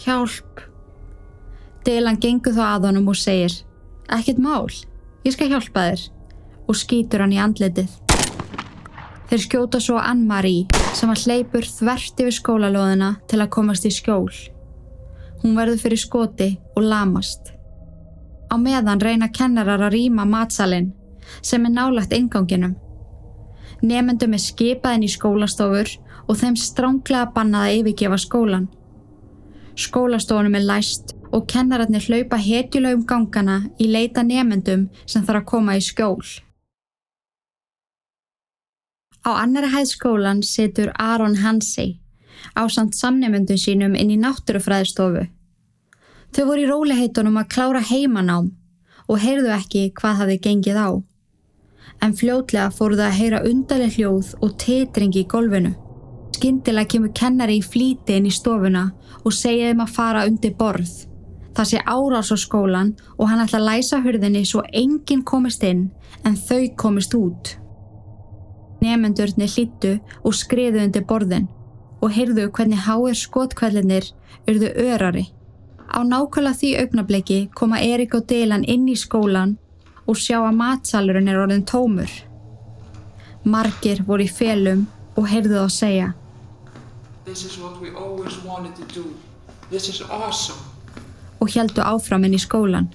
Hjálp! 0.01 0.63
Dylan 1.85 2.17
gengur 2.21 2.55
þá 2.55 2.63
að 2.65 2.87
honum 2.89 3.11
og 3.11 3.19
segir 3.19 3.59
Ekkert 4.09 4.41
mál, 4.41 4.71
ég 5.21 5.35
skal 5.35 5.51
hjálpa 5.51 5.85
þér 5.89 6.07
og 6.65 6.79
skýtur 6.81 7.21
hann 7.21 7.35
í 7.35 7.41
andletið. 7.41 7.93
Þeir 9.29 9.45
skjóta 9.45 9.83
svo 9.83 9.99
Ann-Marie 10.01 10.65
sem 10.97 11.11
var 11.11 11.21
hleypur 11.21 11.69
þvert 11.69 12.25
yfir 12.25 12.39
skólalóðina 12.39 13.13
til 13.29 13.43
að 13.43 13.53
komast 13.53 13.85
í 13.85 13.93
skjól. 13.93 14.33
Hún 15.43 15.57
verður 15.59 15.83
fyrir 15.83 16.01
skoti 16.01 16.51
og 16.73 16.89
lamast. 16.89 17.53
Á 18.49 18.57
meðan 18.57 19.01
reyna 19.03 19.29
kennarar 19.29 19.85
að 19.85 19.99
rýma 19.99 20.25
matsalinn 20.25 20.93
sem 21.45 21.69
er 21.69 21.75
nálagt 21.77 22.17
inganginum 22.17 22.79
Nefendum 23.81 24.35
er 24.35 24.43
skipaðin 24.43 25.05
í 25.07 25.11
skólastofur 25.11 25.93
og 26.27 26.37
þeim 26.41 26.57
stránglega 26.59 27.29
bannað 27.35 27.67
að 27.67 27.77
yfirgefa 27.79 28.19
skólan. 28.19 28.67
Skólastofunum 29.79 30.57
er 30.59 30.65
læst 30.67 31.15
og 31.31 31.47
kennararnir 31.47 32.03
hlaupa 32.09 32.39
hetjulegum 32.41 33.05
gangana 33.07 33.61
í 33.79 33.87
leita 33.87 34.25
nefendum 34.25 34.89
sem 35.05 35.23
þarf 35.23 35.43
að 35.43 35.49
koma 35.53 35.77
í 35.79 35.83
skjól. 35.85 36.27
Á 39.23 39.31
annari 39.39 39.71
hæð 39.71 39.89
skólan 39.93 40.43
setur 40.43 40.91
Aron 40.99 41.39
Hansey 41.43 41.99
á 42.55 42.67
samt 42.67 42.95
samnefendum 42.95 43.59
sínum 43.59 43.95
inn 43.95 44.11
í 44.11 44.19
náttúrufræðistofu. 44.19 45.27
Þau 46.33 46.43
voru 46.45 46.63
í 46.63 46.69
róliheitunum 46.69 47.39
að 47.41 47.51
klára 47.53 47.81
heimanám 47.83 48.51
og 49.07 49.23
heyrðu 49.23 49.53
ekki 49.55 49.89
hvað 49.97 50.19
hafi 50.21 50.37
gengið 50.43 50.77
á 50.77 50.89
en 52.03 52.15
fljótlega 52.15 52.71
fóru 52.73 52.97
það 52.99 53.07
að 53.09 53.19
heyra 53.19 53.43
undarlega 53.49 53.95
hljóð 53.95 54.33
og 54.43 54.55
tetringi 54.61 55.23
í 55.23 55.27
golfinu. 55.29 55.75
Skyndilega 56.39 56.87
kemur 56.93 57.11
kennari 57.15 57.59
í 57.59 57.63
flíti 57.65 58.15
inn 58.15 58.27
í 58.29 58.33
stofuna 58.33 58.85
og 59.25 59.35
segja 59.35 59.71
þeim 59.71 59.83
að 59.83 59.95
fara 59.95 60.25
undir 60.29 60.53
borð. 60.59 60.91
Það 61.55 61.69
sé 61.71 61.79
árás 61.83 62.31
á 62.31 62.37
skólan 62.39 62.93
og 63.17 63.27
hann 63.27 63.43
ætla 63.43 63.59
að 63.59 63.67
læsa 63.67 63.99
hurðinni 64.05 64.45
svo 64.47 64.61
enginn 64.71 65.25
komist 65.27 65.63
inn 65.67 65.89
en 66.23 66.37
þau 66.39 66.69
komist 66.79 67.15
út. 67.17 67.55
Nefendurnir 68.79 69.51
hlýttu 69.51 69.97
og 70.23 70.37
skriðu 70.39 70.85
undir 70.85 71.03
borðin 71.09 71.49
og 71.99 72.13
heyrðu 72.15 72.47
hvernig 72.55 72.85
háir 72.85 73.17
skotkvellinir 73.19 74.07
urðu 74.47 74.71
örari. 74.85 75.25
Á 75.89 75.99
nákvæmlega 76.05 76.55
því 76.55 76.69
augnabliki 76.83 77.39
koma 77.57 77.81
Erik 77.81 78.15
og 78.15 78.29
Dylan 78.29 78.63
inn 78.63 78.87
í 78.87 78.95
skólan 78.95 79.57
og 80.09 80.17
sjá 80.17 80.39
að 80.41 80.57
matsalurinn 80.57 81.29
er 81.29 81.37
orðin 81.43 81.67
tómur. 81.69 82.09
Margir 83.45 84.01
voru 84.07 84.25
í 84.25 84.31
felum 84.31 84.87
og 85.15 85.29
heyrðu 85.29 85.61
þá 85.61 85.75
segja 85.75 86.09
awesome. 90.09 90.59
og 91.39 91.53
heldu 91.53 91.85
áfram 91.85 92.25
inn 92.25 92.33
í 92.33 92.41
skólan. 92.41 92.89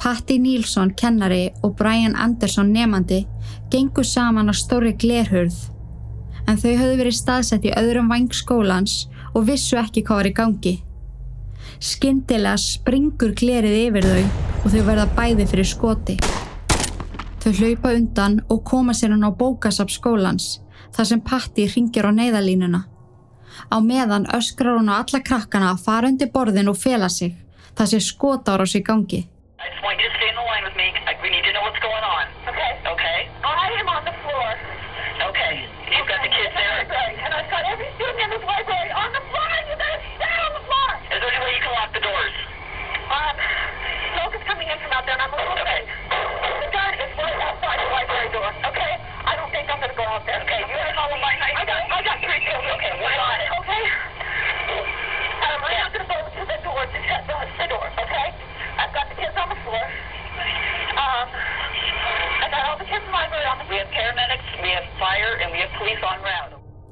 Patti 0.00 0.38
Nílsson, 0.38 0.94
kennari 0.96 1.50
og 1.62 1.76
Brian 1.76 2.16
Anderson, 2.16 2.72
nefandi, 2.72 3.26
gengur 3.70 4.04
saman 4.04 4.48
á 4.48 4.54
stóri 4.54 4.94
glerhurð 4.96 5.56
en 6.46 6.58
þau 6.60 6.72
höfðu 6.78 6.98
verið 7.00 7.16
staðsett 7.18 7.66
í 7.66 7.74
öðrum 7.74 8.10
vang 8.12 8.30
skólans 8.34 9.06
og 9.34 9.48
vissu 9.48 9.78
ekki 9.80 10.04
hvað 10.06 10.20
var 10.20 10.28
í 10.30 10.36
gangi. 10.36 10.74
Skyndilega 11.76 12.56
springur 12.56 13.34
glerið 13.36 13.76
yfir 13.86 14.06
þau 14.08 14.22
og 14.64 14.72
þau 14.72 14.82
verða 14.86 15.06
bæði 15.16 15.46
fyrir 15.50 15.68
skoti. 15.68 16.16
Þau 17.44 17.52
hlaupa 17.60 17.92
undan 17.94 18.40
og 18.48 18.62
koma 18.64 18.94
sér 18.96 19.12
hann 19.14 19.28
á 19.28 19.30
bókasap 19.30 19.92
skólans 19.92 20.56
þar 20.96 21.10
sem 21.10 21.20
Patti 21.20 21.66
ringir 21.68 22.08
á 22.08 22.12
neyðalínuna. 22.16 22.82
Á 23.68 23.76
meðan 23.84 24.28
öskrar 24.32 24.78
hún 24.78 24.88
á 24.88 25.04
alla 25.04 25.20
krakkana 25.20 25.72
að 25.74 25.84
fara 25.84 26.08
undir 26.08 26.32
borðin 26.32 26.72
og 26.72 26.80
fela 26.80 27.08
sig. 27.12 27.36
Það 27.76 27.92
sé 27.92 28.00
skotára 28.00 28.64
á 28.64 28.66
sig 28.66 28.84
gangi. 28.84 29.26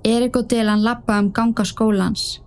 Erik 0.05 0.37
og 0.37 0.49
Dylan 0.51 0.83
lappa 0.85 1.17
um 1.19 1.31
ganga 1.33 1.65
skólans, 1.65 2.41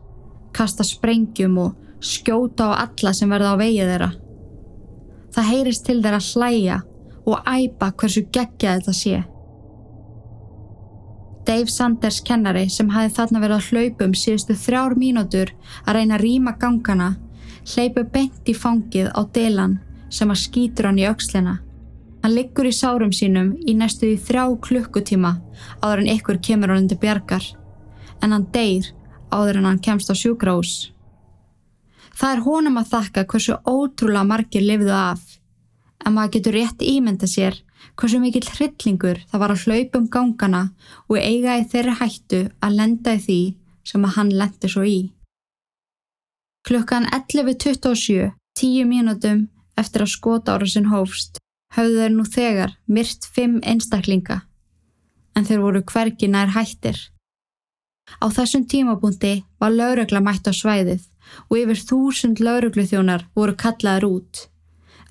kasta 0.53 0.85
sprengjum 0.85 1.57
og 1.57 2.01
skjóta 2.01 2.69
á 2.69 2.85
alla 2.85 3.13
sem 3.13 3.29
verða 3.29 3.55
á 3.57 3.61
vegið 3.61 3.89
þeirra. 3.91 4.11
Það 5.33 5.49
heyrist 5.51 5.85
til 5.85 5.97
þeirra 6.03 6.21
hlæja 6.21 6.77
og 7.25 7.49
æpa 7.49 7.91
hversu 7.97 8.23
geggja 8.29 8.77
þetta 8.77 8.93
sé. 8.93 9.23
Dave 11.47 11.71
Sanders 11.71 12.19
kennari 12.21 12.67
sem 12.69 12.89
hafi 12.91 13.13
þarna 13.15 13.41
verið 13.41 13.57
að 13.57 13.67
hlaupum 13.71 14.13
síðustu 14.13 14.53
þrjár 14.53 14.97
mínútur 14.99 15.53
að 15.85 15.95
reyna 15.97 16.17
að 16.17 16.25
rýma 16.25 16.57
gangana 16.59 17.13
hleypu 17.67 18.03
bent 18.11 18.49
í 18.51 18.55
fangið 18.55 19.09
á 19.15 19.21
Dylan 19.33 19.79
sem 20.13 20.29
að 20.31 20.43
skýtur 20.43 20.89
hann 20.89 20.99
í 20.99 21.07
aukslina. 21.07 21.57
Hann 22.23 22.33
liggur 22.33 22.67
í 22.67 22.73
sárum 22.75 23.13
sínum 23.13 23.53
í 23.67 23.75
næstu 23.77 24.09
í 24.11 24.17
þrjá 24.19 24.45
klukkutíma 24.67 25.33
áður 25.81 26.03
en 26.03 26.11
ykkur 26.15 26.41
kemur 26.43 26.73
hann 26.73 26.85
undir 26.85 26.99
bjargar 27.01 27.45
en 28.23 28.33
hann 28.33 28.47
deyr 28.53 28.89
áður 29.31 29.61
en 29.61 29.69
hann 29.69 29.83
kemst 29.83 30.11
á 30.11 30.15
sjúgrós. 30.17 30.91
Það 32.17 32.33
er 32.33 32.43
honum 32.47 32.79
að 32.81 32.91
þakka 32.93 33.25
hversu 33.31 33.57
ótrúlega 33.69 34.25
margir 34.25 34.65
lifðu 34.65 34.93
af 34.95 35.37
en 36.05 36.15
maður 36.15 36.33
getur 36.37 36.57
rétt 36.57 36.83
ímynda 36.83 37.29
sér 37.29 37.61
hversu 37.97 38.19
mikill 38.21 38.47
hryllingur 38.49 39.21
það 39.29 39.43
var 39.43 39.53
að 39.53 39.63
hlaupa 39.65 40.01
um 40.01 40.09
gangana 40.13 40.63
og 41.07 41.19
eiga 41.19 41.57
í 41.61 41.65
þeirri 41.71 41.95
hættu 42.01 42.41
að 42.61 42.77
lenda 42.79 43.15
í 43.17 43.21
því 43.27 43.39
sem 43.87 44.05
að 44.05 44.15
hann 44.17 44.33
lendi 44.41 44.71
svo 44.71 44.83
í. 44.83 44.97
Klukkan 46.67 47.05
11.27, 47.15 48.33
tíu 48.59 48.87
mínútum 48.89 49.45
eftir 49.79 50.03
að 50.03 50.11
skota 50.11 50.57
ára 50.57 50.67
sinn 50.67 50.89
hófst, 50.91 51.39
höfðu 51.75 52.01
þeir 52.01 52.15
nú 52.15 52.25
þegar 52.25 52.73
myrt 52.87 53.27
fimm 53.35 53.59
einstaklinga, 53.63 54.41
en 55.35 55.45
þeir 55.45 55.63
voru 55.65 55.83
hvergi 55.91 56.29
nær 56.31 56.53
hættir. 56.55 56.97
Á 58.23 58.25
þessum 58.31 58.65
tímabúndi 58.71 59.43
var 59.59 59.73
laurugla 59.75 60.21
mætt 60.23 60.47
á 60.47 60.53
svæðið 60.55 61.07
og 61.49 61.57
yfir 61.59 61.81
þúsund 61.89 62.39
laurugluþjónar 62.39 63.25
voru 63.35 63.55
kallaður 63.59 64.07
út. 64.09 64.47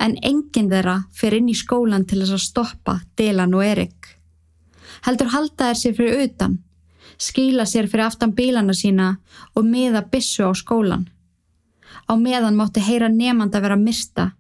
En 0.00 0.16
enginn 0.24 0.70
þeirra 0.72 0.96
fyrir 1.16 1.42
inn 1.42 1.52
í 1.52 1.56
skólan 1.56 2.06
til 2.08 2.22
þess 2.22 2.36
að 2.36 2.44
stoppa 2.44 2.94
Dylan 3.16 3.54
og 3.56 3.64
Erik. 3.64 4.16
Heldur 5.04 5.32
halda 5.32 5.70
þær 5.70 5.80
sér 5.80 5.96
fyrir 5.96 6.24
utan, 6.24 6.56
skýla 7.20 7.66
sér 7.68 7.88
fyrir 7.88 8.06
aftan 8.08 8.32
bílana 8.36 8.74
sína 8.76 9.16
og 9.54 9.68
miða 9.68 10.02
bissu 10.10 10.48
á 10.48 10.52
skólan. 10.56 11.06
Á 12.08 12.12
meðan 12.16 12.56
mátti 12.56 12.80
heyra 12.80 13.08
nefnanda 13.12 13.60
vera 13.60 13.76
myrsta. 13.76 14.32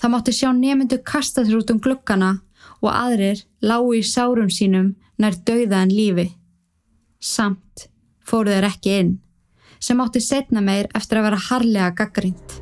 Það 0.00 0.12
mátti 0.14 0.32
sjá 0.32 0.48
nefndu 0.56 0.96
kasta 1.04 1.44
sér 1.44 1.58
út 1.60 1.70
um 1.74 1.80
glukkana 1.84 2.30
og 2.80 2.88
aðrir 2.88 3.42
lágu 3.60 3.92
í 3.98 4.04
sárum 4.06 4.48
sínum 4.48 4.94
nær 5.20 5.36
dauðaðan 5.44 5.92
lífi. 5.92 6.30
Samt 7.20 7.90
fóru 8.24 8.54
þeir 8.54 8.66
ekki 8.70 8.94
inn, 8.96 9.10
sem 9.76 10.00
átti 10.00 10.22
setna 10.24 10.62
meir 10.64 10.88
eftir 10.96 11.20
að 11.20 11.26
vera 11.28 11.40
harlega 11.50 11.90
gaggrínt. 11.98 12.56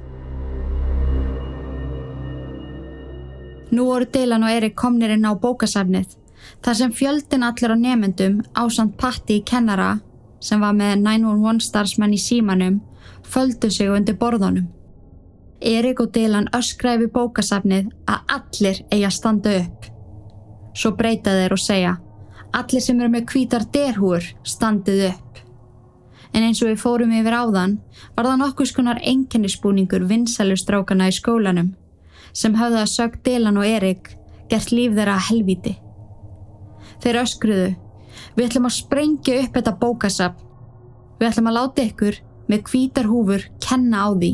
Nú 3.70 3.84
voru 3.86 4.09
Dylan 4.09 4.47
og 4.49 4.55
Erik 4.57 4.74
komnir 4.80 5.12
inn 5.14 5.28
á 5.28 5.36
bókasafnið, 5.39 6.16
þar 6.64 6.78
sem 6.80 6.95
fjöldin 6.97 7.45
allir 7.47 7.74
á 7.74 7.76
nefendum 7.78 8.41
ásand 8.57 8.97
Patti 8.99 9.39
í 9.39 9.45
kennara, 9.47 10.01
sem 10.41 10.59
var 10.59 10.74
með 10.74 11.05
911 11.05 11.62
starfsmenn 11.68 12.16
í 12.16 12.20
símanum, 12.22 12.80
földu 13.22 13.70
sig 13.70 13.93
undir 13.93 14.18
borðunum. 14.18 14.66
Erik 15.61 16.00
og 16.00 16.12
Dylan 16.14 16.50
öskraði 16.54 17.06
við 17.06 17.14
bókasafnið 17.16 17.88
að 18.06 18.34
allir 18.36 18.82
eigi 18.92 19.06
að 19.06 19.16
standa 19.16 19.56
upp. 19.62 19.88
Svo 20.78 20.92
breytaði 20.98 21.44
þeir 21.44 21.56
og 21.56 21.62
segja, 21.62 21.94
allir 22.54 22.84
sem 22.84 23.00
eru 23.00 23.12
með 23.12 23.26
kvítar 23.32 23.66
derhúur 23.74 24.28
standið 24.46 25.09
upp 25.11 25.28
en 26.32 26.44
eins 26.44 26.61
og 26.62 26.70
við 26.70 26.80
fórum 26.82 27.12
yfir 27.14 27.34
áðan 27.34 27.76
var 28.16 28.28
það 28.28 28.40
nokkus 28.42 28.72
konar 28.76 29.00
enkennisbúningur 29.02 30.06
vinsælustrákana 30.11 31.09
í 31.11 31.14
skólanum 31.16 31.72
sem 32.36 32.56
hafði 32.59 32.82
að 32.82 32.92
sög 32.92 33.18
Dylan 33.26 33.61
og 33.61 33.66
Erik 33.66 34.12
gert 34.48 34.72
líf 34.72 34.94
þeirra 34.96 35.16
að 35.18 35.26
helviti. 35.28 35.74
Þeir 37.02 37.20
öskruðu, 37.22 37.70
við 38.36 38.46
ætlum 38.46 38.68
að 38.68 38.76
sprengja 38.76 39.38
upp 39.42 39.56
þetta 39.59 39.74
bókasap. 39.80 40.38
Við 41.18 41.28
ætlum 41.30 41.50
að 41.50 41.59
láta 41.59 41.84
ykkur 41.84 42.20
með 42.48 42.62
kvítar 42.68 43.09
húfur 43.11 43.44
kenna 43.64 44.06
á 44.06 44.09
því. 44.14 44.32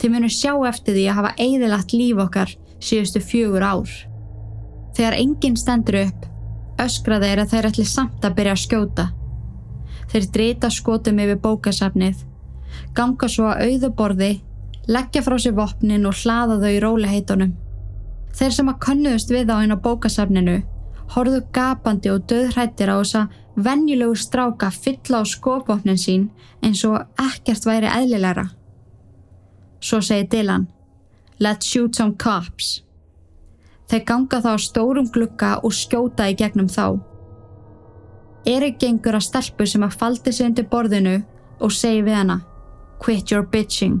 Þið 0.00 0.12
munum 0.14 0.32
sjá 0.32 0.52
eftir 0.68 0.96
því 0.96 1.04
að 1.10 1.18
hafa 1.18 1.32
eigðilagt 1.36 1.92
líf 1.92 2.22
okkar 2.24 2.54
síðustu 2.80 3.20
fjögur 3.20 3.66
ár. 3.66 3.90
Þegar 4.96 5.16
enginn 5.20 5.58
stendur 5.60 6.00
upp, 6.06 6.26
öskra 6.80 7.20
þeir 7.20 7.42
að 7.42 7.52
þeir 7.52 7.68
ætli 7.70 7.86
samt 7.88 8.24
að 8.24 8.36
byrja 8.38 8.56
að 8.56 8.62
skjóta. 8.64 9.06
Þeir 10.10 10.28
drita 10.34 10.70
skotum 10.72 11.20
yfir 11.22 11.40
bókasafnið, 11.44 12.24
ganga 12.96 13.28
svo 13.28 13.50
að 13.52 13.66
auðuborði, 13.66 14.32
leggja 14.88 15.22
frá 15.22 15.36
sér 15.38 15.54
vopnin 15.58 16.08
og 16.08 16.16
hlaða 16.22 16.58
þau 16.64 16.70
í 16.72 16.82
róliheitunum. 16.82 17.54
Þeir 18.34 18.56
sem 18.56 18.72
að 18.72 18.80
konnuðust 18.86 19.32
við 19.34 19.52
á 19.52 19.60
einn 19.60 19.76
á 19.76 19.78
bókasafninu 19.84 20.60
horðu 21.14 21.42
gapandi 21.54 22.10
og 22.12 22.24
döðhrættir 22.30 22.90
á 22.90 22.96
þessa 23.00 23.26
venjulegu 23.58 24.16
stráka 24.18 24.70
fylla 24.70 25.22
á 25.22 25.24
skopvopnin 25.26 25.98
sín 25.98 26.28
eins 26.62 26.84
og 26.86 27.00
ekkert 27.18 27.66
væri 27.66 27.90
eðlilegra. 27.90 28.46
Svo 29.80 30.00
segir 30.04 30.28
Dylan, 30.28 30.66
let's 31.40 31.66
shoot 31.66 31.96
some 31.96 32.14
cops. 32.20 32.82
Þeir 33.88 34.04
ganga 34.06 34.40
þá 34.44 34.52
stórum 34.60 35.08
glukka 35.10 35.56
og 35.64 35.72
skjóta 35.74 36.28
í 36.30 36.36
gegnum 36.38 36.68
þá. 36.68 37.00
Erik 38.46 38.78
gengur 38.80 39.16
að 39.16 39.26
stelpu 39.26 39.66
sem 39.66 39.82
að 39.84 39.96
faldi 40.00 40.32
sig 40.32 40.46
undir 40.46 40.68
borðinu 40.70 41.16
og 41.60 41.72
segi 41.72 42.04
við 42.04 42.16
hana 42.16 42.38
Quit 43.00 43.32
your 43.32 43.46
bitching 43.48 43.98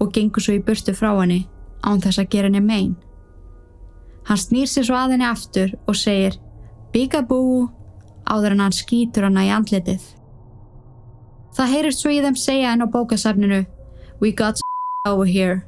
og 0.00 0.12
gengur 0.14 0.42
svo 0.42 0.54
í 0.56 0.62
burtu 0.62 0.94
frá 0.94 1.10
henni 1.18 1.42
án 1.82 2.00
þess 2.02 2.22
að 2.22 2.30
gera 2.32 2.48
henni 2.48 2.62
megin. 2.62 2.96
Hann 4.30 4.38
snýr 4.38 4.70
sér 4.70 4.86
svo 4.86 4.96
að 4.96 5.16
henni 5.16 5.26
aftur 5.26 5.74
og 5.86 5.98
segir 5.98 6.38
Bigaboo 6.94 7.66
áður 8.30 8.56
en 8.56 8.64
hann 8.66 8.74
skýtur 8.74 9.26
hana 9.26 9.44
í 9.46 9.52
andletið. 9.54 10.02
Það 11.58 11.72
heyrist 11.74 12.02
svo 12.02 12.14
í 12.14 12.22
þeim 12.22 12.38
segja 12.38 12.72
henn 12.72 12.86
á 12.86 12.88
bókasafninu 12.88 13.64
We 14.20 14.32
got 14.32 14.60
over 15.08 15.24
here. 15.24 15.62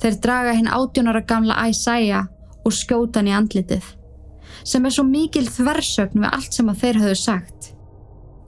Þeir 0.00 0.14
draga 0.24 0.52
hinn 0.56 0.70
átjónara 0.72 1.20
gamla 1.28 1.58
Isaiah 1.68 2.30
og 2.64 2.72
skjóta 2.72 3.20
hann 3.20 3.28
í 3.28 3.36
andletið 3.36 3.90
sem 4.64 4.86
er 4.86 4.94
svo 4.94 5.02
mikil 5.04 5.44
þversögn 5.50 6.22
við 6.22 6.30
allt 6.32 6.56
sem 6.56 6.68
að 6.72 6.78
þeir 6.80 6.98
höfðu 7.02 7.16
sagt. 7.20 7.66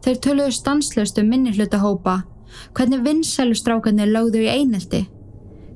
Þeir 0.05 0.21
töluðu 0.25 0.55
stanslöst 0.57 1.19
um 1.21 1.29
minni 1.29 1.53
hlutahópa, 1.53 2.23
hvernig 2.73 3.03
vinsælustrákanir 3.05 4.09
lögðu 4.09 4.47
í 4.47 4.49
einelti, 4.49 5.03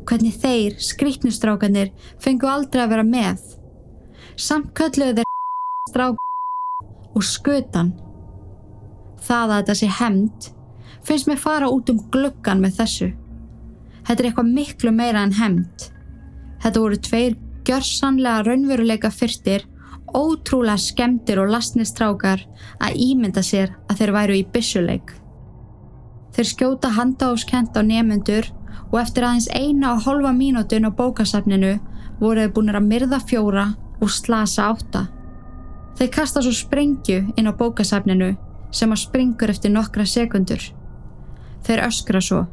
hvernig 0.09 0.38
þeir, 0.40 0.78
skrítnustrákanir, 0.80 1.90
fengu 2.22 2.48
aldrei 2.48 2.86
að 2.86 2.94
vera 2.94 3.05
með. 3.05 3.42
Samt 4.40 4.72
kölluðu 4.78 5.20
þeir 5.20 5.28
strák 5.90 6.24
og 7.12 7.26
skutan. 7.26 7.92
Það 9.20 9.44
að 9.44 9.57
þetta 9.59 9.78
sé 9.82 9.92
hemmt 10.01 10.53
finnst 11.05 11.28
mér 11.28 11.40
fara 11.42 11.68
út 11.68 11.92
um 11.92 12.01
gluggan 12.12 12.64
með 12.64 12.80
þessu. 12.80 13.11
Þetta 14.11 14.24
er 14.24 14.26
eitthvað 14.26 14.48
miklu 14.50 14.90
meira 14.90 15.20
en 15.22 15.36
hemmt. 15.38 15.84
Þetta 16.64 16.80
voru 16.82 16.96
tveir 16.98 17.36
gjörsanlega 17.62 18.40
raunveruleika 18.42 19.06
fyrstir 19.14 19.62
ótrúlega 20.11 20.82
skemdir 20.82 21.38
og 21.38 21.52
lasnistrákar 21.52 22.42
að 22.82 22.98
ímynda 23.06 23.44
sér 23.46 23.76
að 23.86 24.02
þeir 24.02 24.14
væru 24.18 24.40
í 24.40 24.42
byssuleik. 24.50 25.14
Þeir 26.34 26.50
skjóta 26.50 26.90
handáskent 26.98 27.78
á 27.78 27.86
nefnendur 27.86 28.50
og 28.90 28.98
eftir 28.98 29.30
aðeins 29.30 29.46
eina 29.54 29.94
og 29.94 30.04
holfa 30.08 30.34
mínútun 30.34 30.90
á 30.90 30.98
bókasafninu 30.98 31.76
voru 32.18 32.42
þeir 32.42 32.54
búin 32.58 32.74
að 32.74 32.90
myrða 32.90 33.22
fjóra 33.22 33.70
og 34.02 34.11
slasa 34.11 34.72
átta. 34.74 35.06
Þeir 36.02 36.14
kasta 36.18 36.42
svo 36.42 36.50
sprengju 36.50 37.28
inn 37.38 37.46
á 37.46 37.54
bókasafninu 37.54 38.34
sem 38.74 38.90
að 38.90 39.06
springur 39.06 39.54
eftir 39.54 39.70
nokkra 39.70 40.02
sekundur. 40.02 40.72
Þeir 41.62 41.86
öskra 41.86 42.18
svo. 42.18 42.48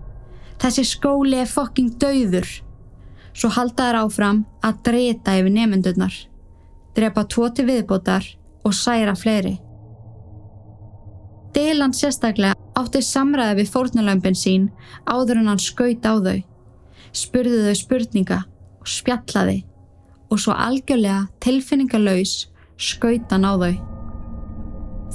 Þessi 0.62 0.88
skóli 0.88 1.38
er 1.41 1.49
fokking 1.51 1.93
dauður. 2.01 2.47
Svo 3.38 3.51
halda 3.53 3.91
þeir 3.91 3.99
áfram 4.01 4.41
að 4.66 4.82
dreta 4.88 5.38
yfir 5.38 5.53
nefnendurnar 5.53 6.16
drepa 6.97 7.28
tvo 7.30 7.49
til 7.53 7.68
viðbótar 7.68 8.26
og 8.66 8.74
særa 8.76 9.14
fleiri. 9.18 9.58
Dylan 11.53 11.93
sérstaklega 11.95 12.58
átti 12.78 13.01
samræði 13.05 13.62
við 13.62 13.72
fórnulömpin 13.74 14.38
sín 14.38 14.68
áður 15.10 15.41
en 15.41 15.51
hann 15.51 15.62
skaut 15.62 16.05
á 16.05 16.14
þau, 16.18 16.39
spurði 17.14 17.64
þau 17.68 17.78
spurninga 17.82 18.39
og 18.82 18.91
spjallaði 18.91 19.60
og 20.28 20.41
svo 20.43 20.58
algjörlega 20.58 21.28
tilfinningalauðs 21.43 22.36
skaut 22.89 23.32
hann 23.32 23.47
á 23.47 23.53
þau. 23.62 23.76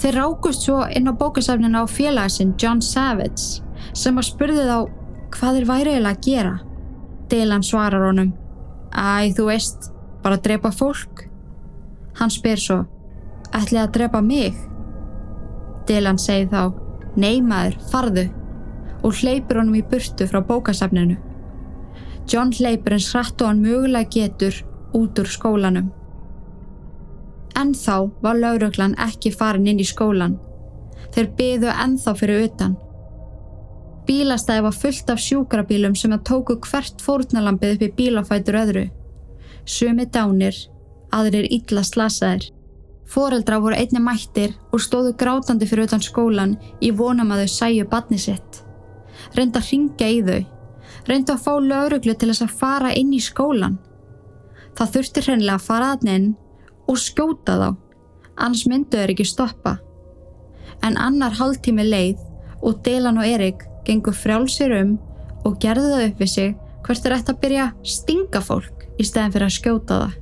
Þeir 0.02 0.18
rákust 0.18 0.66
svo 0.66 0.80
inn 0.88 1.10
á 1.10 1.12
bókasafninu 1.12 1.84
á 1.84 1.86
félagasinn 1.86 2.56
John 2.58 2.80
Savage 2.82 3.60
sem 3.92 4.18
að 4.18 4.30
spurði 4.30 4.64
þá 4.70 4.78
hvað 5.32 5.58
þeir 5.58 5.68
væri 5.68 5.94
eiginlega 5.94 6.18
að 6.18 6.24
gera. 6.26 6.54
Dylan 7.32 7.64
svarar 7.64 8.06
honum 8.10 8.32
Æ, 8.92 9.32
þú 9.32 9.46
veist, 9.48 9.88
bara 10.22 10.36
að 10.36 10.44
drepa 10.48 10.70
fólk. 10.76 11.24
Hann 12.18 12.30
spyr 12.30 12.60
svo, 12.60 12.82
ætlið 13.56 13.80
að 13.86 13.94
drepa 13.96 14.20
mig? 14.20 14.58
Dylan 15.88 16.20
segi 16.20 16.50
þá, 16.52 16.74
nei 17.16 17.40
maður, 17.40 17.78
farðu 17.88 18.26
og 19.02 19.16
hleypur 19.18 19.62
honum 19.62 19.80
í 19.80 19.82
burtu 19.88 20.28
frá 20.30 20.42
bókasafninu. 20.46 21.16
John 22.30 22.52
hleypur 22.54 22.94
eins 22.94 23.08
hratt 23.10 23.40
og 23.42 23.50
hann 23.50 23.64
mögulega 23.64 24.12
getur 24.12 24.60
út 24.94 25.18
úr 25.18 25.30
skólanum. 25.32 25.88
En 27.58 27.72
þá 27.74 28.12
var 28.22 28.38
lauruglan 28.38 28.94
ekki 29.00 29.32
farin 29.34 29.66
inn 29.72 29.82
í 29.82 29.88
skólan. 29.88 30.38
Þeir 31.12 31.28
byðu 31.38 31.72
ennþá 31.72 32.14
fyrir 32.20 32.46
utan. 32.46 32.76
Bílastæði 34.06 34.64
var 34.66 34.74
fullt 34.74 35.10
af 35.12 35.20
sjúkrabílum 35.22 35.94
sem 35.98 36.12
að 36.14 36.24
tóku 36.30 36.56
hvert 36.64 37.02
fórnalambið 37.04 37.76
upp 37.76 37.84
í 37.86 37.92
bílafætur 38.00 38.58
öðru. 38.58 38.84
Sumi 39.64 40.08
dánir 40.10 40.56
aðrir 41.14 41.46
illa 41.52 41.84
slasaðir. 41.86 42.48
Fóreldra 43.12 43.58
voru 43.60 43.76
einni 43.76 44.00
mættir 44.00 44.54
og 44.72 44.80
stóðu 44.80 45.12
grátandi 45.20 45.68
fyrir 45.68 45.86
utan 45.86 46.02
skólan 46.02 46.56
í 46.80 46.90
vonum 46.96 47.30
að 47.34 47.44
þau 47.44 47.54
sæju 47.54 47.86
badni 47.92 48.18
sitt. 48.18 48.62
Reynda 49.36 49.60
að 49.60 49.70
ringja 49.70 50.08
í 50.08 50.20
þau. 50.26 50.42
Reynda 51.08 51.36
að 51.36 51.44
fá 51.44 51.52
lauruglu 51.60 52.14
til 52.16 52.30
þess 52.30 52.46
að 52.46 52.58
fara 52.62 52.92
inn 52.98 53.12
í 53.12 53.20
skólan. 53.22 53.78
Það 54.78 54.94
þurfti 54.96 55.24
hreinlega 55.26 55.58
að 55.58 55.66
fara 55.66 55.90
aðni 55.92 56.14
inn 56.18 56.28
og 56.88 56.98
skjóta 56.98 57.58
þá, 57.60 57.68
annars 58.36 58.64
myndu 58.70 58.98
þeir 58.98 59.12
ekki 59.14 59.28
stoppa. 59.28 59.76
En 60.82 60.96
annar 60.98 61.36
hálftími 61.38 61.84
leið 61.86 62.22
og 62.62 62.80
Delan 62.86 63.20
og 63.20 63.28
Erik 63.28 63.66
gengur 63.86 64.16
frjálsir 64.16 64.74
um 64.80 64.96
og 65.46 65.60
gerðu 65.62 65.94
það 65.94 66.08
upp 66.08 66.24
við 66.24 66.34
sig 66.36 66.56
hvert 66.86 67.06
er 67.06 67.18
eftir 67.18 67.36
að 67.36 67.44
byrja 67.46 67.68
að 67.68 67.94
stinga 67.96 68.42
fólk 68.42 68.88
í 68.98 69.06
stæðin 69.06 69.36
fyrir 69.36 69.48
að 69.48 69.56
skjóta 69.58 70.02
það 70.02 70.18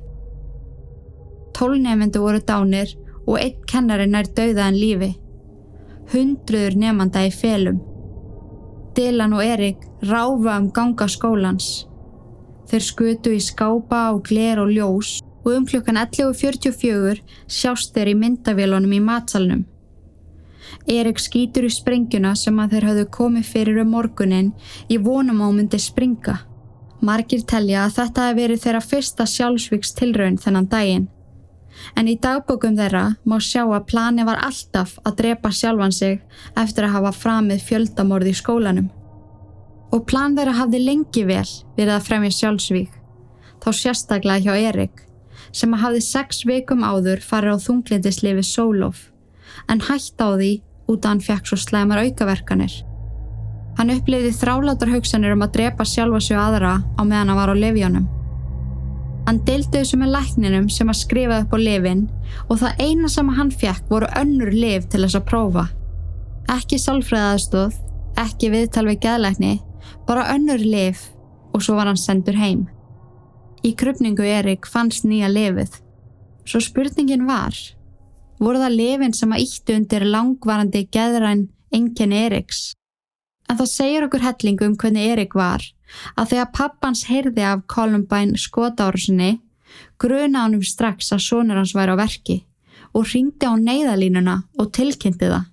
tólnefendu 1.61 2.21
voru 2.23 2.41
dánir 2.41 2.95
og 3.27 3.37
einn 3.37 3.65
kennari 3.69 4.07
nær 4.09 4.29
dauða 4.37 4.69
en 4.69 4.79
lífi. 4.81 5.11
hundruður 6.11 6.75
nefnda 6.75 7.21
í 7.23 7.29
felum. 7.31 7.77
Dylan 8.97 9.35
og 9.37 9.43
Erik 9.45 9.85
ráfa 10.09 10.57
um 10.59 10.71
ganga 10.75 11.07
skólans. 11.07 11.67
Þeir 12.67 12.83
skutu 12.83 13.31
í 13.31 13.39
skápa 13.39 14.01
og 14.11 14.25
gler 14.27 14.59
og 14.59 14.73
ljós 14.75 15.19
og 15.45 15.53
um 15.53 15.67
klukkan 15.69 16.01
11.44 16.01 17.21
sjást 17.47 17.93
þeir 17.95 18.11
í 18.11 18.17
myndavélunum 18.23 18.97
í 18.97 18.99
matsalnum. 19.05 19.63
Erik 20.87 21.19
skýtur 21.19 21.67
í 21.67 21.71
sprengjuna 21.73 22.35
sem 22.39 22.59
að 22.59 22.75
þeir 22.75 22.87
hafðu 22.89 23.07
komið 23.17 23.49
fyrir 23.53 23.81
um 23.83 23.91
morgunin 23.95 24.53
í 24.89 24.97
vonum 25.01 25.43
á 25.43 25.47
myndi 25.51 25.79
springa. 25.81 26.37
Margir 27.01 27.41
telja 27.49 27.87
að 27.87 27.95
þetta 27.97 28.27
hefði 28.27 28.41
verið 28.41 28.61
þeirra 28.65 28.83
fyrsta 28.85 29.25
sjálfsvíks 29.25 29.95
tilraun 29.97 30.37
þennan 30.37 30.69
daginn. 30.69 31.09
En 31.97 32.09
í 32.11 32.17
dagbókum 32.21 32.75
þeirra 32.77 33.03
má 33.25 33.37
sjá 33.41 33.63
að 33.63 33.87
plani 33.89 34.25
var 34.27 34.41
alltaf 34.45 34.97
að 35.01 35.17
drepa 35.21 35.51
sjálfan 35.55 35.95
sig 35.95 36.19
eftir 36.59 36.85
að 36.85 36.95
hafa 36.97 37.13
framið 37.17 37.63
fjöldamorði 37.69 38.33
í 38.33 38.37
skólanum. 38.37 38.89
Og 39.91 40.05
plan 40.07 40.35
þeirra 40.37 40.57
hafði 40.59 40.83
lengi 40.85 41.23
vel 41.27 41.47
verið 41.77 41.95
að 41.95 42.05
fremja 42.07 42.35
sjálfsvík, 42.37 42.91
þá 43.63 43.69
sérstaklega 43.75 44.45
hjá 44.45 44.69
Erik, 44.69 45.01
sem 45.51 45.73
hafði 45.73 46.03
sex 46.05 46.45
vikum 46.47 46.85
áður 46.85 47.23
farið 47.25 47.57
á 47.59 47.63
þunglindislifi 47.65 48.45
Sólof, 48.45 49.10
en 49.69 49.83
hætt 49.87 50.21
á 50.21 50.29
því 50.33 50.53
út 50.91 51.03
að 51.05 51.11
hann 51.11 51.25
fekk 51.27 51.49
svo 51.49 51.59
slemar 51.59 52.01
aukaverkanir. 52.05 52.73
Hann 53.77 53.93
upplifði 53.93 54.31
þrálátar 54.35 54.91
hugsanir 54.91 55.35
um 55.35 55.45
að 55.45 55.53
drepa 55.57 55.85
sjálfa 55.87 56.19
sig 56.23 56.37
aðra 56.37 56.79
á 56.81 57.01
meðan 57.01 57.31
hann 57.31 57.39
var 57.39 57.53
á 57.53 57.55
lefjónum. 57.55 58.09
Hann 59.27 59.39
deildi 59.45 59.77
þessu 59.77 59.99
með 60.01 60.15
lækninum 60.15 60.67
sem 60.73 60.89
að 60.89 60.99
skrifa 61.03 61.39
upp 61.43 61.53
á 61.53 61.59
lefin 61.61 62.07
og 62.49 62.59
það 62.63 62.81
eina 62.81 63.09
sem 63.11 63.29
hann 63.37 63.51
fekk 63.53 63.87
voru 63.91 64.09
önnur 64.17 64.51
lef 64.51 64.89
til 64.89 65.03
þess 65.05 65.19
að 65.19 65.27
prófa. 65.29 65.65
Ekki 66.51 66.79
sálfræðaðstóð, 66.81 67.77
ekki 68.19 68.49
viðtal 68.51 68.87
við 68.89 69.01
geðlækni, 69.05 69.53
bara 70.07 70.27
önnur 70.33 70.63
lef 70.65 71.07
og 71.53 71.63
svo 71.63 71.77
var 71.77 71.87
hann 71.91 71.99
sendur 72.01 72.37
heim. 72.39 72.65
Í 73.63 73.75
krupningu 73.77 74.25
Erik 74.25 74.65
fannst 74.65 75.05
nýja 75.05 75.29
lefið. 75.29 75.77
Svo 76.49 76.59
spurningin 76.65 77.27
var, 77.29 77.53
voru 78.41 78.61
það 78.61 78.77
lefin 78.77 79.13
sem 79.13 79.33
að 79.33 79.43
íttu 79.45 79.77
undir 79.77 80.05
langvarandi 80.07 80.87
geðræn 80.93 81.47
engin 81.71 82.15
Eriks? 82.17 82.71
En 83.49 83.59
það 83.59 83.69
segir 83.69 84.07
okkur 84.07 84.25
hellingu 84.25 84.67
um 84.67 84.77
hvernig 84.79 85.13
Erik 85.13 85.35
var 85.37 85.63
að 86.15 86.33
þegar 86.33 86.53
pappans 86.55 87.05
heyrði 87.09 87.43
af 87.45 87.65
Columbine 87.69 88.39
skotárusinni 88.39 89.33
gruna 90.01 90.45
hann 90.45 90.57
um 90.57 90.63
strax 90.65 91.11
að 91.15 91.25
sonur 91.27 91.59
hans 91.59 91.75
væri 91.77 91.93
á 91.93 92.01
verki 92.01 92.37
og 92.97 93.07
ringdi 93.13 93.47
á 93.47 93.53
neyðalínuna 93.55 94.37
og 94.59 94.71
tilkynnti 94.75 95.29
það. 95.31 95.45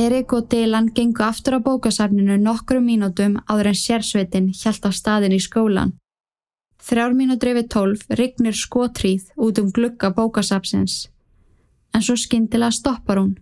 Erik 0.00 0.32
og 0.36 0.46
Dylan 0.52 0.92
gengu 0.94 1.24
aftur 1.26 1.58
á 1.58 1.60
bókasafninu 1.66 2.36
nokkru 2.38 2.78
mínútum 2.78 3.40
áður 3.50 3.72
en 3.72 3.78
sérsveitin 3.78 4.52
hjælt 4.54 4.86
á 4.86 4.90
staðin 4.94 5.34
í 5.34 5.40
skólan. 5.42 5.96
Þrjár 6.80 7.14
mínútur 7.16 7.52
yfir 7.52 7.66
tólf 7.68 8.04
rignir 8.16 8.56
skotríð 8.56 9.30
út 9.36 9.60
um 9.60 9.68
glugga 9.70 10.10
bókasafsins 10.16 11.08
en 11.94 12.02
svo 12.02 12.16
skindilega 12.16 12.72
stoppar 12.72 13.20
hún. 13.20 13.34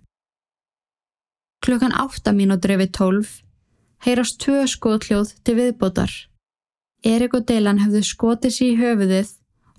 Klukkan 1.65 1.95
8 1.95 2.33
mínútur 2.35 2.75
yfir 2.77 2.91
12 2.99 3.37
heyrast 4.07 4.39
tvö 4.43 4.65
skotljóð 4.67 5.35
til 5.45 5.57
viðbótar. 5.59 6.11
Erik 7.05 7.35
og 7.35 7.47
Dylan 7.47 7.83
hefðu 7.83 8.03
skotið 8.07 8.55
sér 8.55 8.73
í 8.73 8.79
höfuðið 8.79 9.35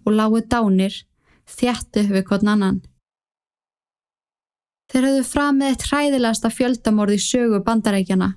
og 0.05 0.16
láguð 0.16 0.47
dánir 0.51 0.95
þjættu 1.49 2.05
við 2.12 2.26
hvern 2.30 2.53
annan. 2.53 2.80
Þeir 4.89 5.05
hefðu 5.05 5.26
fram 5.28 5.60
með 5.60 5.74
eitt 5.74 5.88
hræðilegasta 5.89 6.49
fjöldamorð 6.53 7.18
í 7.18 7.22
sögu 7.22 7.60
bandarækjana. 7.66 8.32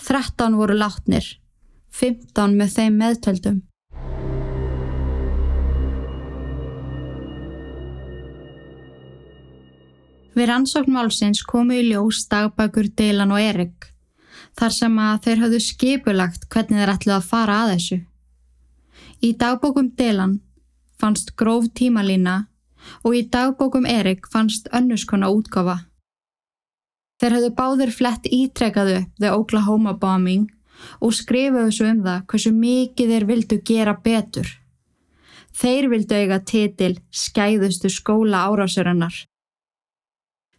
13 0.00 0.56
voru 0.56 0.76
látnir, 0.78 1.26
15 1.90 2.54
með 2.56 2.76
þeim 2.76 3.00
meðtöldum. 3.00 3.58
Við 10.40 10.46
rannsókn 10.48 10.94
málsins 10.94 11.42
komu 11.44 11.74
í 11.76 11.82
ljós 11.90 12.22
dagbækur 12.32 12.86
Dylan 12.96 13.34
og 13.36 13.42
Erik 13.44 13.90
þar 14.56 14.72
sem 14.72 14.94
að 15.04 15.18
þeir 15.26 15.42
hafðu 15.42 15.58
skipulagt 15.60 16.46
hvernig 16.54 16.80
þeir 16.80 16.92
ætluð 16.94 17.14
að 17.16 17.26
fara 17.28 17.56
að 17.60 17.72
þessu. 17.74 17.98
Í 19.20 19.30
dagbókum 19.42 19.90
Dylan 19.98 20.32
fannst 20.96 21.34
gróf 21.36 21.68
tímalína 21.76 22.38
og 23.04 23.18
í 23.18 23.22
dagbókum 23.36 23.84
Erik 23.84 24.30
fannst 24.32 24.72
önnuskona 24.72 25.28
útgafa. 25.28 25.76
Þeir 27.20 27.36
hafðu 27.36 27.54
báðir 27.60 27.92
flett 28.00 28.32
ítrekkaðu 28.32 29.02
The 29.20 29.36
Oklahoma 29.36 29.92
bombing 29.92 30.48
og 31.04 31.18
skrifuðu 31.20 31.68
svo 31.68 31.90
um 31.92 32.00
það 32.06 32.28
hversu 32.32 32.54
mikið 32.64 33.12
þeir 33.12 33.32
vildu 33.34 33.60
gera 33.74 34.00
betur. 34.08 34.48
Þeir 35.52 35.92
vildu 35.92 36.16
eiga 36.16 36.40
titil 36.40 36.94
skæðustu 37.12 37.92
skóla 37.92 38.46
árásurinnar 38.48 39.26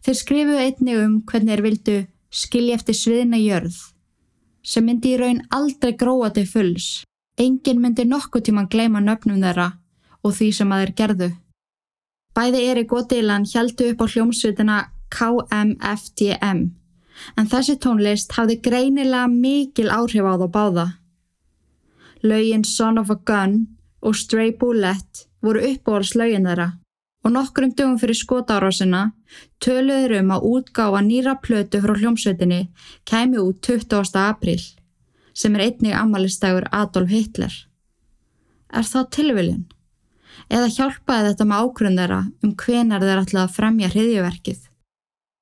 Þeir 0.02 0.18
skrifuðu 0.18 0.62
einnig 0.64 0.98
um 0.98 1.14
hvernig 1.22 1.52
þeir 1.52 1.62
vildu 1.62 1.96
skilja 2.32 2.78
eftir 2.78 2.96
sviðina 2.98 3.38
jörð 3.38 3.76
sem 4.66 4.86
myndi 4.86 5.12
í 5.14 5.18
raun 5.18 5.40
aldrei 5.50 5.92
gróa 5.98 6.30
til 6.34 6.46
fulls. 6.46 7.02
Engin 7.38 7.80
myndi 7.82 8.04
nokkuð 8.06 8.44
tíma 8.48 8.66
gleima 8.70 9.02
nöfnum 9.02 9.40
þeirra 9.42 9.68
og 10.22 10.34
því 10.36 10.48
sem 10.54 10.74
að 10.74 10.82
þeir 10.82 10.92
gerðu. 11.00 11.30
Bæði 12.34 12.60
Erik 12.72 12.92
og 12.96 13.08
Dylan 13.10 13.46
heldu 13.54 13.90
upp 13.92 14.02
á 14.02 14.06
hljómsveitina 14.14 14.78
KMFDM 15.12 16.62
en 17.38 17.50
þessi 17.52 17.78
tónlist 17.78 18.34
hafði 18.38 18.58
greinilega 18.64 19.28
mikil 19.30 19.90
áhrif 19.92 20.26
á 20.26 20.34
þá 20.40 20.46
báða. 20.56 20.86
Laugin 22.22 22.64
Son 22.64 22.98
of 22.98 23.10
a 23.10 23.18
Gun 23.18 23.66
og 24.02 24.16
Stray 24.18 24.54
Bullet 24.58 25.26
voru 25.42 25.62
uppbóðars 25.72 26.14
laugin 26.18 26.46
þeirra 26.48 26.70
og 27.22 27.34
nokkrum 27.36 27.74
dögum 27.78 27.98
fyrir 28.02 28.18
skotárásina 28.18 29.02
töluður 29.62 30.18
um 30.20 30.32
að 30.34 30.46
útgáfa 30.52 31.02
nýra 31.06 31.36
plötu 31.42 31.80
frá 31.82 31.94
hljómsveitinni 31.98 32.62
kæmi 33.08 33.38
út 33.42 33.62
20. 33.62 34.18
april 34.18 34.62
sem 35.34 35.54
er 35.56 35.66
einnig 35.68 35.94
amalistægur 35.96 36.66
Adolf 36.72 37.10
Hitler. 37.10 37.54
Er 38.72 38.84
það 38.84 39.08
tilviljun? 39.16 39.64
Eða 40.50 40.68
hjálpaði 40.74 41.30
þetta 41.30 41.46
með 41.48 41.62
ágrunn 41.62 42.02
um 42.42 42.52
hvenar 42.58 43.00
þeir 43.04 43.22
ætlaði 43.22 43.44
að 43.46 43.56
fremja 43.56 43.90
hriðjöverkið? 43.92 44.60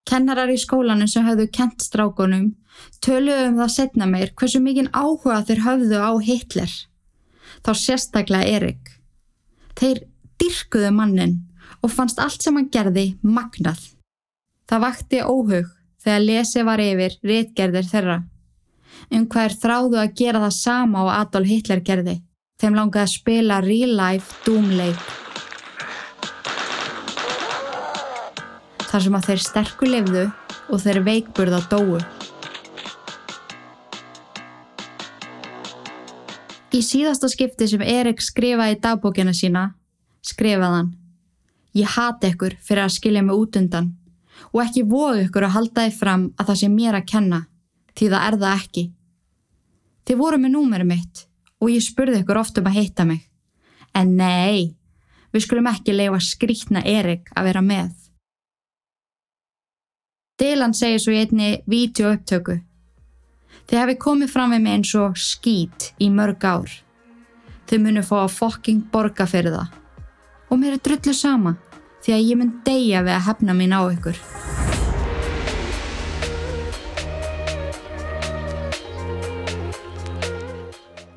Kennarar 0.07 0.51
í 0.51 0.59
skólanu 0.59 1.07
sem 1.09 1.27
hafðu 1.27 1.49
kent 1.55 1.83
strákonum 1.83 2.55
töluðu 3.05 3.51
um 3.51 3.59
það 3.61 3.75
setna 3.75 4.07
meir 4.07 4.33
hversu 4.37 4.61
mikinn 4.63 4.91
áhuga 4.93 5.43
þeir 5.47 5.65
hafðu 5.67 6.01
á 6.01 6.13
Hitler. 6.23 6.73
Þá 7.65 7.73
sérstaklega 7.77 8.57
Erik. 8.57 8.95
Þeir 9.79 10.05
dyrkuðu 10.41 10.91
mannin 10.95 11.37
og 11.81 11.93
fannst 11.93 12.21
allt 12.21 12.43
sem 12.43 12.57
hann 12.57 12.69
gerði 12.73 13.15
magnað. 13.23 13.81
Það 14.71 14.85
vakti 14.85 15.23
óhug 15.25 15.71
þegar 16.01 16.27
lesið 16.27 16.67
var 16.69 16.83
yfir 16.85 17.17
réttgerðir 17.27 17.89
þeirra. 17.91 18.19
Um 19.11 19.25
hvað 19.31 19.49
er 19.49 19.57
þráðu 19.63 19.99
að 20.01 20.13
gera 20.21 20.43
það 20.45 20.55
sama 20.57 21.03
á 21.03 21.21
Adolf 21.23 21.51
Hitler 21.51 21.83
gerði. 21.85 22.21
Þeim 22.61 22.77
langaði 22.77 23.07
að 23.07 23.15
spila 23.15 23.59
real 23.65 23.97
life 23.97 24.37
doomleik. 24.45 25.03
Þar 28.91 29.05
sem 29.07 29.17
að 29.17 29.29
þeir 29.29 29.45
sterku 29.45 29.89
lifðu 29.89 30.25
og 30.71 30.83
þeir 30.83 31.03
veikburða 31.07 31.61
dóu. 31.71 32.01
Í 36.71 36.81
síðasta 36.87 37.27
skipti 37.31 37.67
sem 37.67 37.83
Erik 37.83 38.21
skrifaði 38.23 38.79
dagbókina 38.83 39.35
sína, 39.35 39.73
skrifaðan 40.23 40.93
Ég 41.77 41.87
hati 41.87 42.33
ykkur 42.33 42.57
fyrir 42.59 42.85
að 42.85 42.97
skilja 42.97 43.23
mig 43.23 43.37
út 43.39 43.57
undan 43.61 43.93
og 44.51 44.63
ekki 44.65 44.83
voðu 44.89 45.27
ykkur 45.27 45.47
að 45.47 45.55
halda 45.55 45.87
þið 45.87 45.99
fram 46.01 46.25
að 46.35 46.49
það 46.49 46.59
sé 46.61 46.69
mér 46.73 46.99
að 46.99 47.09
kenna, 47.13 47.41
því 47.95 48.09
það 48.11 48.27
er 48.27 48.37
það 48.43 48.63
ekki. 48.63 48.85
Þið 50.09 50.21
voru 50.23 50.41
með 50.41 50.55
númerum 50.57 50.91
mitt 50.91 51.25
og 51.61 51.71
ég 51.71 51.85
spurði 51.85 52.23
ykkur 52.25 52.41
oft 52.41 52.59
um 52.59 52.71
að 52.71 52.79
heita 52.81 53.07
mig. 53.07 53.23
En 53.95 54.17
nei, 54.17 54.75
við 55.31 55.47
skulum 55.47 55.71
ekki 55.71 55.95
leifa 55.95 56.21
skrítna 56.25 56.83
Erik 56.83 57.31
að 57.37 57.51
vera 57.51 57.63
með. 57.63 57.93
Dylan 60.41 60.75
segir 60.75 61.03
svo 61.03 61.15
í 61.15 61.21
einni 61.21 61.51
vídeoupptöku. 61.69 62.63
Þið 63.69 63.79
hefði 63.79 63.99
komið 64.03 64.33
fram 64.33 64.55
við 64.57 64.63
mig 64.65 64.79
eins 64.79 64.95
og 64.99 65.19
skít 65.21 65.91
í 66.01 66.09
mörg 66.11 66.43
ár. 66.49 66.73
Þið 67.71 67.85
munu 67.85 68.03
fá 68.03 68.17
að 68.25 68.39
fokking 68.39 68.89
borga 68.91 69.29
fyrir 69.31 69.55
það 69.55 69.77
og 70.51 70.59
mér 70.59 70.77
er 70.77 70.83
drullu 70.85 71.15
sama 71.15 71.55
því 72.05 72.15
að 72.17 72.27
ég 72.27 72.39
mun 72.41 72.53
deyja 72.67 73.03
við 73.07 73.15
að 73.15 73.27
hefna 73.29 73.55
mín 73.57 73.77
á 73.77 73.81
ykkur. 73.87 74.19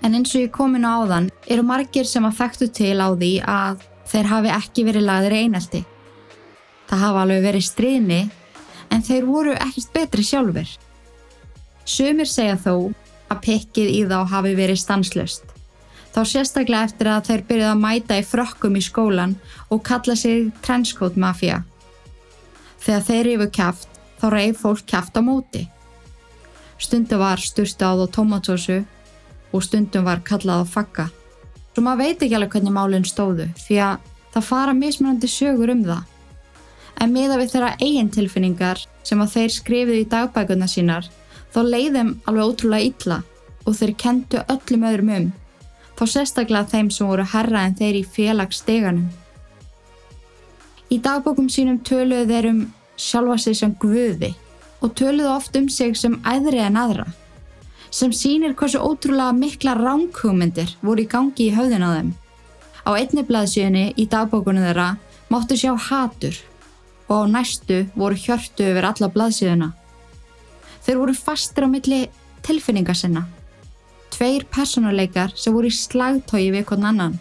En 0.04 0.18
eins 0.18 0.34
og 0.36 0.44
ég 0.44 0.52
komin 0.52 0.84
á 0.84 1.00
áðan 1.00 1.30
eru 1.48 1.64
margir 1.64 2.06
sem 2.06 2.26
að 2.28 2.38
þekktu 2.42 2.70
til 2.76 2.98
á 3.00 3.08
því 3.16 3.34
að 3.48 3.86
þeir 4.12 4.30
hafi 4.30 4.52
ekki 4.52 4.86
verið 4.90 5.08
lagðir 5.08 5.38
einelti. 5.40 5.84
Það 6.90 7.06
hafa 7.08 7.22
alveg 7.24 7.46
verið 7.48 7.66
stríðni 7.70 8.20
en 8.92 9.06
þeir 9.08 9.26
voru 9.26 9.56
ekkert 9.56 9.96
betri 9.96 10.28
sjálfur. 10.28 10.76
Sumir 11.88 12.30
segja 12.30 12.60
þó 12.60 12.92
að 13.32 13.42
pikkið 13.48 13.90
í 13.96 14.04
þá 14.12 14.20
hafi 14.36 14.54
verið 14.60 14.84
stanslöst. 14.84 15.53
Þá 16.14 16.22
sérstaklega 16.30 16.88
eftir 16.88 17.10
að 17.10 17.30
þeir 17.30 17.44
byrjuð 17.50 17.72
að 17.72 17.82
mæta 17.82 18.18
í 18.22 18.26
frökkum 18.28 18.76
í 18.78 18.84
skólan 18.86 19.34
og 19.74 19.82
kalla 19.88 20.16
sig 20.20 20.52
trenchcoat 20.62 21.18
mafia. 21.18 21.64
Þegar 22.84 23.08
þeir 23.08 23.24
rifu 23.30 23.48
kæft 23.58 24.00
þá 24.22 24.28
reyf 24.34 24.62
fólk 24.62 24.86
kæft 24.88 25.18
á 25.18 25.22
móti. 25.26 25.64
Stundum 26.78 27.24
var 27.24 27.42
styrstað 27.42 28.06
á 28.06 28.08
tomatsósu 28.14 28.84
og 29.54 29.66
stundum 29.66 30.06
var 30.06 30.22
kallað 30.26 30.64
á 30.64 30.66
fakka. 30.70 31.10
Svo 31.74 31.82
maður 31.82 32.04
veit 32.06 32.22
ekki 32.22 32.38
alveg 32.38 32.56
hvernig 32.56 32.76
málinn 32.78 33.10
stóðu 33.10 33.50
því 33.66 33.82
að 33.82 34.10
það 34.36 34.50
fara 34.50 34.78
mismunandi 34.78 35.30
sögur 35.30 35.74
um 35.74 35.84
það. 35.88 36.04
En 37.02 37.14
miða 37.14 37.40
við 37.42 37.54
þeirra 37.56 37.76
eigin 37.82 38.14
tilfinningar 38.14 38.86
sem 39.02 39.22
að 39.22 39.34
þeir 39.34 39.54
skrifið 39.58 40.02
í 40.04 40.10
dagbækuna 40.14 40.70
sínar 40.70 41.10
þá 41.54 41.62
leiðum 41.66 42.20
alveg 42.30 42.52
ótrúlega 42.52 42.90
illa 42.92 43.24
og 43.66 43.78
þeir 43.80 43.96
kentu 44.04 44.44
öllum 44.54 44.86
öðrum 44.90 45.12
um, 45.18 45.32
þá 45.98 46.04
sérstaklega 46.10 46.70
þeim 46.72 46.92
sem 46.92 47.08
voru 47.08 47.26
herra 47.34 47.66
en 47.68 47.76
þeir 47.78 48.00
í 48.00 48.06
félagssteganum. 48.16 49.10
Í 50.94 51.00
dagbókum 51.02 51.50
sínum 51.50 51.80
töluðu 51.86 52.30
þeir 52.30 52.50
um 52.52 52.64
sjálfa 53.00 53.38
sig 53.42 53.58
sem 53.58 53.74
guði 53.82 54.34
og 54.84 54.94
töluðu 55.00 55.32
oft 55.32 55.56
um 55.58 55.70
sig 55.72 55.96
sem 55.98 56.20
æðri 56.28 56.60
en 56.62 56.78
aðra, 56.78 57.08
sem 57.90 58.12
sínir 58.14 58.56
hversu 58.58 58.82
ótrúlega 58.82 59.34
mikla 59.38 59.76
ránkhugmyndir 59.80 60.76
voru 60.82 61.06
í 61.06 61.10
gangi 61.10 61.48
í 61.48 61.54
höfðin 61.56 61.86
á 61.86 61.90
þeim. 61.96 62.12
Á 62.84 62.90
einni 63.00 63.24
blaðsjöni 63.24 63.86
í 63.96 64.08
dagbókunum 64.12 64.66
þeirra 64.66 64.90
máttu 65.32 65.58
sjá 65.58 65.72
hatur 65.78 66.36
og 67.08 67.16
á 67.16 67.32
næstu 67.32 67.86
voru 67.96 68.18
hjörtu 68.20 68.66
yfir 68.72 68.90
alla 68.90 69.10
blaðsjöðuna. 69.14 69.70
Þeir 70.84 71.00
voru 71.00 71.16
fastir 71.16 71.66
á 71.66 71.70
milli 71.72 72.02
tilfinninga 72.44 72.96
sinna. 72.98 73.24
Tveir 74.14 74.46
personuleikar 74.46 75.32
sem 75.34 75.54
voru 75.56 75.72
í 75.72 75.74
slagtói 75.74 76.52
við 76.54 76.68
hvern 76.70 76.86
annan. 76.92 77.16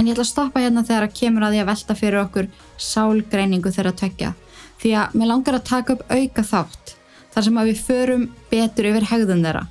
En 0.00 0.08
ég 0.08 0.16
ætla 0.16 0.24
að 0.24 0.30
stoppa 0.32 0.62
hérna 0.62 0.82
þegar 0.86 1.06
að 1.06 1.18
kemur 1.20 1.44
að 1.46 1.54
því 1.54 1.60
að 1.62 1.68
velta 1.68 1.96
fyrir 1.98 2.22
okkur 2.24 2.48
sálgreiningu 2.80 3.70
þeirra 3.76 3.92
tökja. 4.00 4.30
Því 4.80 4.94
að 4.96 5.14
mér 5.20 5.30
langar 5.30 5.58
að 5.58 5.68
taka 5.68 5.94
upp 5.94 6.02
auka 6.10 6.44
þátt 6.50 6.94
þar 7.30 7.46
sem 7.46 7.60
að 7.60 7.70
við 7.70 7.82
förum 7.86 8.24
betur 8.50 8.90
yfir 8.90 9.06
hegðun 9.12 9.44
þeirra. 9.46 9.64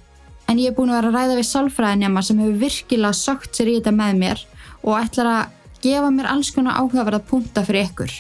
En 0.50 0.62
ég 0.62 0.72
er 0.72 0.78
búin 0.78 0.94
að 0.94 1.00
vera 1.02 1.12
að 1.12 1.18
ræða 1.18 1.38
við 1.42 1.50
sálfræðinjama 1.50 2.26
sem 2.26 2.40
hefur 2.42 2.64
virkilega 2.64 3.20
sökt 3.20 3.60
sér 3.60 3.74
í 3.74 3.76
þetta 3.80 3.96
með 4.00 4.24
mér 4.24 4.46
og 4.80 4.96
ætlar 5.02 5.34
að 5.34 5.76
gefa 5.84 6.14
mér 6.16 6.32
alls 6.32 6.54
konar 6.56 6.80
áhugaverða 6.80 7.22
punta 7.28 7.66
fyrir 7.68 7.90
ykkur. 7.90 8.16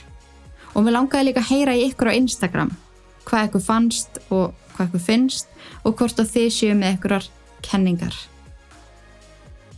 Og 0.76 0.84
mér 0.84 0.98
langaði 0.98 1.30
líka 1.30 1.46
að 1.46 1.54
heyra 1.54 1.78
í 1.78 1.88
ykkur 1.88 2.12
á 2.12 2.20
Instagram 2.20 2.76
hvað 3.30 3.48
ykkur 3.48 3.64
fannst 3.64 4.22
og 4.28 4.52
hvað 4.76 4.90
ykkur 4.90 5.06
finnst 5.08 5.52
og 5.86 5.96
hvort 5.96 6.20
að 6.20 6.34
þið 6.36 6.50
séu 6.54 6.78
með 6.78 6.98
ykkurar 6.98 7.30
kenningar. 7.66 8.16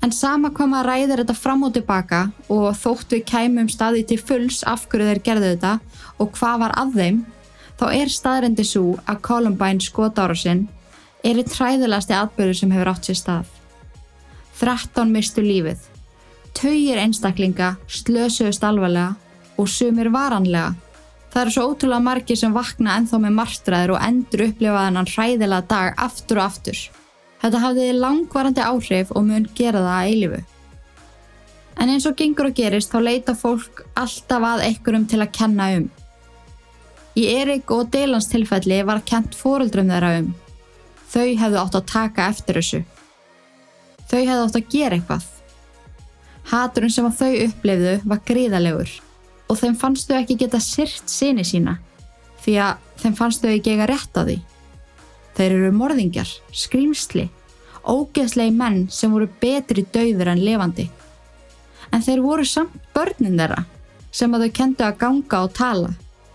En 0.01 0.13
sama 0.15 0.49
hvað 0.49 0.71
maður 0.71 0.89
ræðir 0.89 1.21
þetta 1.21 1.37
fram 1.37 1.63
og 1.67 1.75
tilbaka 1.75 2.21
og 2.49 2.71
þótt 2.79 3.13
við 3.13 3.25
kæmum 3.29 3.69
staði 3.69 4.01
til 4.09 4.17
fulls 4.21 4.63
af 4.67 4.87
hverju 4.89 5.11
þeir 5.11 5.23
gerðu 5.27 5.51
þetta 5.51 5.73
og 6.17 6.31
hvað 6.39 6.61
var 6.63 6.75
að 6.81 6.95
þeim, 6.97 7.19
þá 7.77 7.85
er 7.93 8.13
staðrendi 8.13 8.65
svo 8.65 8.85
að 9.05 9.21
Columbine 9.27 9.85
skotára 9.85 10.37
sinn 10.37 10.67
er 11.21 11.37
einn 11.37 11.49
træðilegasti 11.53 12.17
atbyrður 12.17 12.57
sem 12.57 12.73
hefur 12.73 12.93
átt 12.93 13.09
sér 13.09 13.19
stað. 13.19 13.49
13 14.61 15.13
mistu 15.13 15.41
lífið, 15.45 15.81
tauir 16.57 17.01
einstaklinga 17.01 17.75
slösuðust 17.89 18.65
alvarlega 18.65 19.13
og 19.61 19.69
sumir 19.69 20.09
varanlega 20.13 20.73
Það 21.31 21.45
eru 21.45 21.51
svo 21.55 21.65
ótrúlega 21.71 22.03
margir 22.03 22.37
sem 22.39 22.51
vakna 22.51 22.97
enþá 22.99 23.17
með 23.23 23.35
marstræðir 23.37 23.93
og 23.95 24.01
endur 24.03 24.41
upplifa 24.49 24.81
þennan 24.83 25.07
hræðilega 25.07 25.67
dag 25.69 26.01
aftur 26.03 26.41
og 26.41 26.43
aftur. 26.43 26.81
Þetta 27.41 27.61
hafði 27.63 27.87
langvarandi 27.97 28.61
áhrif 28.61 29.11
og 29.15 29.25
mun 29.25 29.47
gera 29.57 29.81
það 29.81 29.95
að 29.95 30.11
eilifu. 30.11 30.41
En 31.81 31.89
eins 31.89 32.05
og 32.05 32.17
gengur 32.19 32.51
og 32.51 32.55
gerist 32.57 32.91
þá 32.93 32.99
leita 33.01 33.33
fólk 33.37 33.81
alltaf 33.97 34.45
að 34.45 34.63
einhverjum 34.67 35.07
til 35.09 35.21
að 35.23 35.33
kenna 35.37 35.69
um. 35.79 35.87
Í 37.17 37.25
Erik 37.33 37.71
og 37.73 37.89
Delans 37.91 38.29
tilfelli 38.31 38.77
var 38.87 39.01
kent 39.07 39.35
fóruldrum 39.35 39.89
þeirra 39.89 40.11
um. 40.21 40.31
Þau 41.11 41.27
hefðu 41.41 41.61
átt 41.63 41.77
að 41.79 41.87
taka 41.89 42.27
eftir 42.31 42.59
þessu. 42.61 42.81
Þau 44.11 44.19
hefðu 44.19 44.43
átt 44.45 44.59
að 44.59 44.69
gera 44.75 44.99
eitthvað. 44.99 45.25
Haturinn 46.51 46.93
sem 46.93 47.09
þau 47.15 47.31
upplifðu 47.47 47.95
var 48.05 48.21
gríðalegur 48.27 48.93
og 49.51 49.59
þeim 49.59 49.75
fannst 49.79 50.07
þau 50.07 50.21
ekki 50.21 50.37
geta 50.39 50.61
syrt 50.63 51.11
sinni 51.11 51.43
sína 51.47 51.77
því 52.41 52.55
að 52.63 52.87
þeim 53.03 53.17
fannst 53.17 53.43
þau 53.43 53.51
ekki 53.51 53.75
eiga 53.75 53.89
rétt 53.91 54.17
á 54.17 54.21
því. 54.23 54.37
Þeir 55.37 55.55
eru 55.57 55.71
morðingjar, 55.75 56.29
skrýmsli, 56.53 57.29
ógeðslegi 57.87 58.53
menn 58.55 58.85
sem 58.91 59.11
voru 59.13 59.29
betri 59.41 59.85
döður 59.93 60.33
en 60.33 60.43
levandi. 60.43 60.89
En 61.91 62.03
þeir 62.03 62.23
voru 62.23 62.45
samt 62.47 62.75
börnin 62.95 63.39
þeirra 63.39 63.65
sem 64.11 64.33
að 64.35 64.45
þau 64.45 64.55
kentu 64.59 64.85
að 64.85 64.97
ganga 65.01 65.43
og 65.45 65.53
tala. 65.55 65.91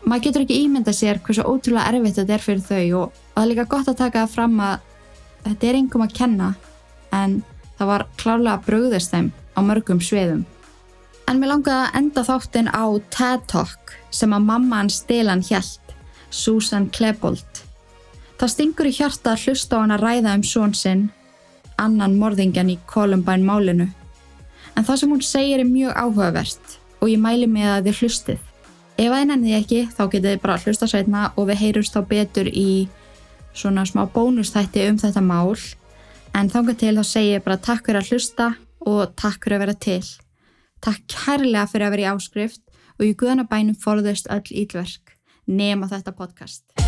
Maður 0.07 0.25
getur 0.27 0.45
ekki 0.45 0.61
ímynda 0.65 0.95
sér 0.95 1.21
hversu 1.25 1.45
ótrúlega 1.45 1.91
erfitt 1.91 2.21
þetta 2.21 2.37
er 2.37 2.45
fyrir 2.45 2.65
þau 2.65 3.01
og 3.03 3.23
það 3.35 3.43
er 3.43 3.51
líka 3.51 3.69
gott 3.73 3.89
að 3.91 3.99
taka 4.01 4.25
það 4.25 4.35
fram 4.37 4.61
að 4.65 4.77
þetta 5.47 5.69
er 5.69 5.79
einhverjum 5.81 6.07
að 6.07 6.17
kenna 6.17 6.51
en 7.17 7.41
það 7.79 7.91
var 7.93 8.07
klárlega 8.21 8.55
að 8.57 8.69
bröðast 8.69 9.15
þeim 9.15 9.33
á 9.57 9.61
mörgum 9.67 10.03
sviðum. 10.03 10.45
En 11.27 11.41
mér 11.43 11.51
langaði 11.51 11.83
að 11.83 11.99
enda 12.01 12.25
þáttinn 12.29 12.71
á 12.71 12.85
TED 13.11 13.47
Talk 13.51 13.97
sem 14.15 14.33
að 14.33 14.47
mamma 14.47 14.83
hans 14.85 15.01
Dylan 15.09 15.43
hjælt, 15.43 15.95
Susan 16.31 16.87
Klebold. 16.95 17.56
Það 18.37 18.53
stingur 18.53 18.89
í 18.89 18.93
hjarta 18.93 19.33
að 19.33 19.47
hlusta 19.47 19.79
á 19.79 19.81
hann 19.81 19.95
að 19.95 20.03
ræða 20.05 20.35
um 20.37 20.43
són 20.45 20.75
sinn, 20.77 21.07
annan 21.81 22.19
morðingjan 22.21 22.73
í 22.73 22.77
Columbine 22.89 23.47
málinu. 23.47 23.87
En 24.77 24.85
það 24.85 25.01
sem 25.01 25.15
hún 25.15 25.23
segir 25.25 25.63
er 25.63 25.69
mjög 25.69 25.97
áhugavert 25.97 26.77
og 27.01 27.09
ég 27.09 27.21
mæli 27.21 27.49
mig 27.49 27.65
að 27.65 27.89
þið 27.89 28.03
hlustið. 28.03 28.43
Ef 28.97 29.13
það 29.13 29.25
nefnið 29.31 29.57
ekki 29.57 29.81
þá 29.93 30.03
getið 30.05 30.31
þið 30.31 30.43
bara 30.45 30.61
hlusta 30.65 30.89
sætna 30.91 31.25
og 31.37 31.49
við 31.51 31.61
heyrumst 31.63 31.97
þá 31.97 32.01
betur 32.13 32.51
í 32.53 32.69
svona 33.57 33.85
smá 33.89 34.05
bónustætti 34.13 34.85
um 34.91 35.01
þetta 35.01 35.25
mál. 35.25 35.57
En 36.37 36.53
þángar 36.53 36.81
til 36.81 36.95
þá 36.99 37.05
segir 37.09 37.39
ég 37.39 37.45
bara 37.45 37.61
takk 37.61 37.89
fyrir 37.89 38.03
að 38.03 38.13
hlusta 38.13 38.51
og 38.85 39.17
takk 39.17 39.41
fyrir 39.45 39.57
að 39.57 39.65
vera 39.65 39.79
til. 39.89 40.03
Takk 40.85 41.09
kærlega 41.13 41.69
fyrir 41.73 41.89
að 41.89 41.97
vera 41.97 42.05
í 42.05 42.11
áskrift 42.13 42.63
og 42.99 43.07
í 43.09 43.15
guðanabænum 43.17 43.81
forðust 43.81 44.29
öll 44.33 44.45
ílverk 44.53 45.17
nema 45.47 45.89
þetta 45.89 46.13
podcast. 46.17 46.86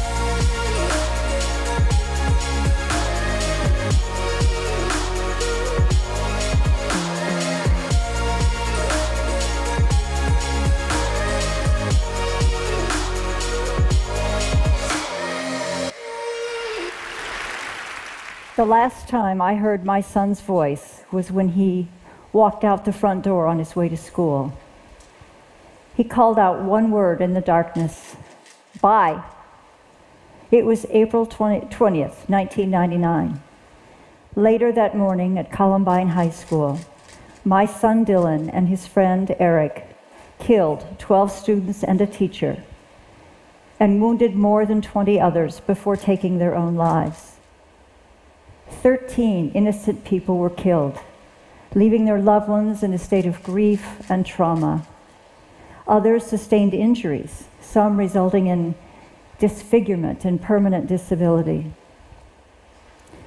The 18.59 18.67
last 18.67 19.07
time 19.07 19.41
I 19.41 19.55
heard 19.55 19.85
my 19.85 20.01
son's 20.01 20.41
voice 20.41 21.05
was 21.13 21.31
when 21.31 21.51
he 21.51 21.87
walked 22.33 22.65
out 22.65 22.85
the 22.85 22.93
front 22.93 23.23
door 23.23 23.47
on 23.47 23.61
his 23.61 23.77
way 23.77 23.89
to 23.89 23.97
school. 23.97 24.53
He 25.95 26.03
called 26.03 26.41
out 26.41 26.63
one 26.63 26.91
word 26.91 27.21
in 27.21 27.35
the 27.35 27.41
darkness 27.41 28.17
Bye. 28.81 29.23
It 30.51 30.65
was 30.65 30.87
April 30.91 31.25
20, 31.25 31.67
20th, 31.67 32.29
1999. 32.29 33.41
Later 34.35 34.73
that 34.73 34.97
morning 34.97 35.39
at 35.39 35.53
Columbine 35.53 36.09
High 36.09 36.31
School, 36.31 36.81
my 37.45 37.65
son 37.65 38.05
Dylan 38.05 38.51
and 38.53 38.67
his 38.67 38.89
friend 38.89 39.37
Eric 39.39 39.87
killed 40.41 40.85
12 40.99 41.31
students 41.31 41.85
and 41.85 42.01
a 42.01 42.09
teacher 42.09 42.65
and 43.79 44.03
wounded 44.03 44.35
more 44.35 44.67
than 44.67 44.83
20 44.83 45.21
others 45.21 45.61
before 45.61 45.97
taking 45.97 46.39
their 46.39 46.57
own 46.57 46.75
lives. 46.75 47.38
13 48.71 49.53
innocent 49.55 50.05
people 50.05 50.39
were 50.39 50.51
killed 50.51 50.99
leaving 51.75 52.05
their 52.05 52.21
loved 52.21 52.49
ones 52.49 52.83
in 52.83 52.93
a 52.93 52.99
state 52.99 53.27
of 53.27 53.43
grief 53.43 54.09
and 54.11 54.25
trauma. 54.25 54.87
Others 55.87 56.27
sustained 56.27 56.75
injuries, 56.75 57.45
some 57.61 57.97
resulting 57.97 58.47
in 58.47 58.75
disfigurement 59.39 60.25
and 60.25 60.43
permanent 60.43 60.87
disability. 60.87 61.71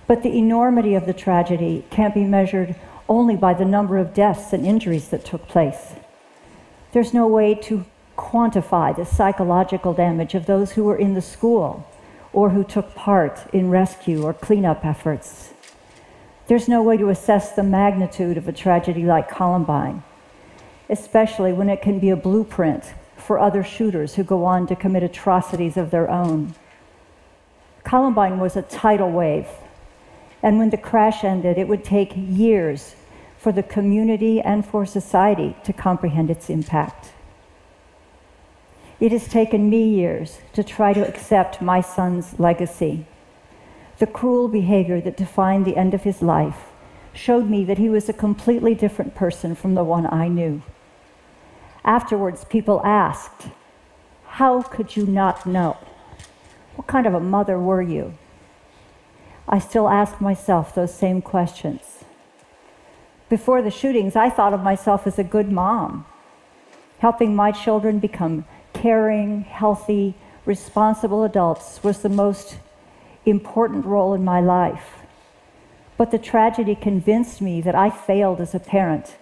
But 0.07 0.23
the 0.23 0.37
enormity 0.37 0.95
of 0.95 1.05
the 1.05 1.13
tragedy 1.13 1.85
can't 1.89 2.13
be 2.13 2.23
measured 2.23 2.75
only 3.07 3.35
by 3.35 3.53
the 3.53 3.65
number 3.65 3.97
of 3.97 4.13
deaths 4.13 4.53
and 4.53 4.65
injuries 4.65 5.09
that 5.09 5.25
took 5.25 5.47
place. 5.47 5.93
There's 6.91 7.13
no 7.13 7.27
way 7.27 7.55
to 7.55 7.85
quantify 8.17 8.95
the 8.95 9.05
psychological 9.05 9.93
damage 9.93 10.35
of 10.35 10.45
those 10.45 10.73
who 10.73 10.83
were 10.83 10.97
in 10.97 11.13
the 11.13 11.21
school 11.21 11.87
or 12.33 12.51
who 12.51 12.63
took 12.63 12.95
part 12.95 13.39
in 13.53 13.69
rescue 13.69 14.23
or 14.23 14.33
cleanup 14.33 14.85
efforts. 14.85 15.53
There's 16.47 16.67
no 16.67 16.81
way 16.81 16.97
to 16.97 17.09
assess 17.09 17.53
the 17.53 17.63
magnitude 17.63 18.37
of 18.37 18.47
a 18.47 18.53
tragedy 18.53 19.03
like 19.03 19.29
Columbine, 19.29 20.03
especially 20.89 21.53
when 21.53 21.69
it 21.69 21.81
can 21.81 21.99
be 21.99 22.09
a 22.09 22.15
blueprint 22.15 22.93
for 23.15 23.39
other 23.39 23.63
shooters 23.63 24.15
who 24.15 24.23
go 24.23 24.43
on 24.45 24.67
to 24.67 24.75
commit 24.75 25.03
atrocities 25.03 25.77
of 25.77 25.91
their 25.91 26.09
own. 26.09 26.53
Columbine 27.83 28.39
was 28.39 28.55
a 28.55 28.61
tidal 28.61 29.11
wave, 29.11 29.47
and 30.43 30.57
when 30.57 30.69
the 30.69 30.77
crash 30.77 31.23
ended, 31.23 31.57
it 31.57 31.67
would 31.67 31.83
take 31.83 32.13
years 32.15 32.95
for 33.37 33.51
the 33.51 33.63
community 33.63 34.41
and 34.41 34.65
for 34.65 34.85
society 34.85 35.55
to 35.63 35.73
comprehend 35.73 36.29
its 36.29 36.49
impact. 36.49 37.11
It 39.01 39.11
has 39.11 39.27
taken 39.27 39.67
me 39.67 39.83
years 39.89 40.37
to 40.53 40.63
try 40.63 40.93
to 40.93 41.05
accept 41.07 41.59
my 41.59 41.81
son's 41.81 42.39
legacy. 42.39 43.07
The 43.97 44.05
cruel 44.05 44.47
behavior 44.47 45.01
that 45.01 45.17
defined 45.17 45.65
the 45.65 45.75
end 45.75 45.95
of 45.95 46.03
his 46.03 46.21
life 46.21 46.67
showed 47.11 47.49
me 47.49 47.65
that 47.65 47.79
he 47.79 47.89
was 47.89 48.07
a 48.07 48.13
completely 48.13 48.75
different 48.75 49.15
person 49.15 49.55
from 49.55 49.73
the 49.73 49.83
one 49.83 50.05
I 50.05 50.27
knew. 50.27 50.61
Afterwards, 51.83 52.45
people 52.45 52.79
asked, 52.85 53.47
How 54.37 54.61
could 54.61 54.95
you 54.95 55.07
not 55.07 55.47
know? 55.47 55.77
What 56.75 56.85
kind 56.85 57.07
of 57.07 57.15
a 57.15 57.19
mother 57.19 57.57
were 57.57 57.81
you? 57.81 58.13
I 59.49 59.57
still 59.57 59.89
ask 59.89 60.21
myself 60.21 60.75
those 60.75 60.93
same 60.93 61.23
questions. 61.23 62.05
Before 63.29 63.63
the 63.63 63.71
shootings, 63.71 64.15
I 64.15 64.29
thought 64.29 64.53
of 64.53 64.61
myself 64.61 65.07
as 65.07 65.17
a 65.17 65.23
good 65.23 65.51
mom, 65.51 66.05
helping 66.99 67.35
my 67.35 67.51
children 67.51 67.97
become 67.97 68.45
caring, 68.73 69.41
healthy, 69.41 70.15
responsible 70.45 71.23
adults 71.23 71.83
was 71.83 72.01
the 72.01 72.09
most 72.09 72.59
important 73.25 73.85
role 73.85 74.13
in 74.13 74.23
my 74.23 74.39
life. 74.39 74.99
But 75.97 76.11
the 76.11 76.19
tragedy 76.19 76.75
convinced 76.75 77.41
me 77.41 77.61
that 77.61 77.75
I 77.75 77.89
failed 77.89 78.41
as 78.41 78.55
a 78.55 78.59
parent 78.59 79.17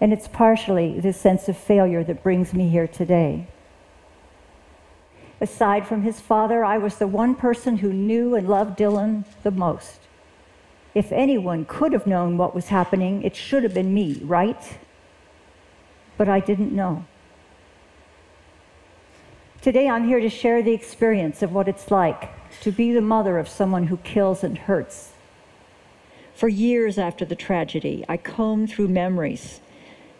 and 0.00 0.12
it's 0.12 0.28
partially 0.28 1.00
this 1.00 1.18
sense 1.18 1.48
of 1.48 1.56
failure 1.56 2.04
that 2.04 2.22
brings 2.22 2.52
me 2.52 2.68
here 2.68 2.86
today. 2.86 3.46
Aside 5.40 5.86
from 5.86 6.02
his 6.02 6.20
father, 6.20 6.64
I 6.64 6.78
was 6.78 6.96
the 6.96 7.06
one 7.06 7.34
person 7.34 7.78
who 7.78 7.92
knew 7.92 8.34
and 8.34 8.48
loved 8.48 8.78
Dylan 8.78 9.24
the 9.42 9.50
most. 9.50 10.00
If 10.94 11.10
anyone 11.10 11.64
could 11.64 11.92
have 11.92 12.06
known 12.06 12.36
what 12.36 12.54
was 12.54 12.68
happening, 12.68 13.22
it 13.22 13.34
should 13.34 13.62
have 13.62 13.74
been 13.74 13.94
me, 13.94 14.20
right? 14.22 14.78
But 16.16 16.28
I 16.28 16.40
didn't 16.40 16.72
know. 16.72 17.04
Today, 19.64 19.88
I'm 19.88 20.06
here 20.06 20.20
to 20.20 20.28
share 20.28 20.62
the 20.62 20.74
experience 20.74 21.40
of 21.40 21.52
what 21.52 21.68
it's 21.68 21.90
like 21.90 22.28
to 22.60 22.70
be 22.70 22.92
the 22.92 23.00
mother 23.00 23.38
of 23.38 23.48
someone 23.48 23.86
who 23.86 23.96
kills 23.96 24.44
and 24.44 24.58
hurts. 24.58 25.12
For 26.34 26.48
years 26.48 26.98
after 26.98 27.24
the 27.24 27.34
tragedy, 27.34 28.04
I 28.06 28.18
combed 28.18 28.68
through 28.68 28.88
memories 28.88 29.62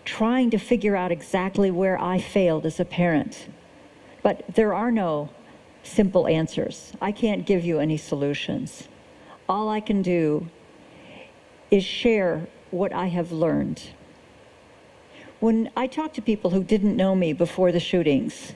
trying 0.06 0.48
to 0.48 0.56
figure 0.56 0.96
out 0.96 1.12
exactly 1.12 1.70
where 1.70 2.00
I 2.00 2.20
failed 2.20 2.64
as 2.64 2.80
a 2.80 2.86
parent. 2.86 3.48
But 4.22 4.44
there 4.54 4.72
are 4.72 4.90
no 4.90 5.28
simple 5.82 6.26
answers. 6.26 6.94
I 7.02 7.12
can't 7.12 7.44
give 7.44 7.66
you 7.66 7.80
any 7.80 7.98
solutions. 7.98 8.88
All 9.46 9.68
I 9.68 9.80
can 9.80 10.00
do 10.00 10.48
is 11.70 11.84
share 11.84 12.46
what 12.70 12.94
I 12.94 13.08
have 13.08 13.30
learned. 13.30 13.90
When 15.38 15.68
I 15.76 15.86
talk 15.86 16.14
to 16.14 16.22
people 16.22 16.48
who 16.48 16.64
didn't 16.64 16.96
know 16.96 17.14
me 17.14 17.34
before 17.34 17.72
the 17.72 17.78
shootings, 17.78 18.54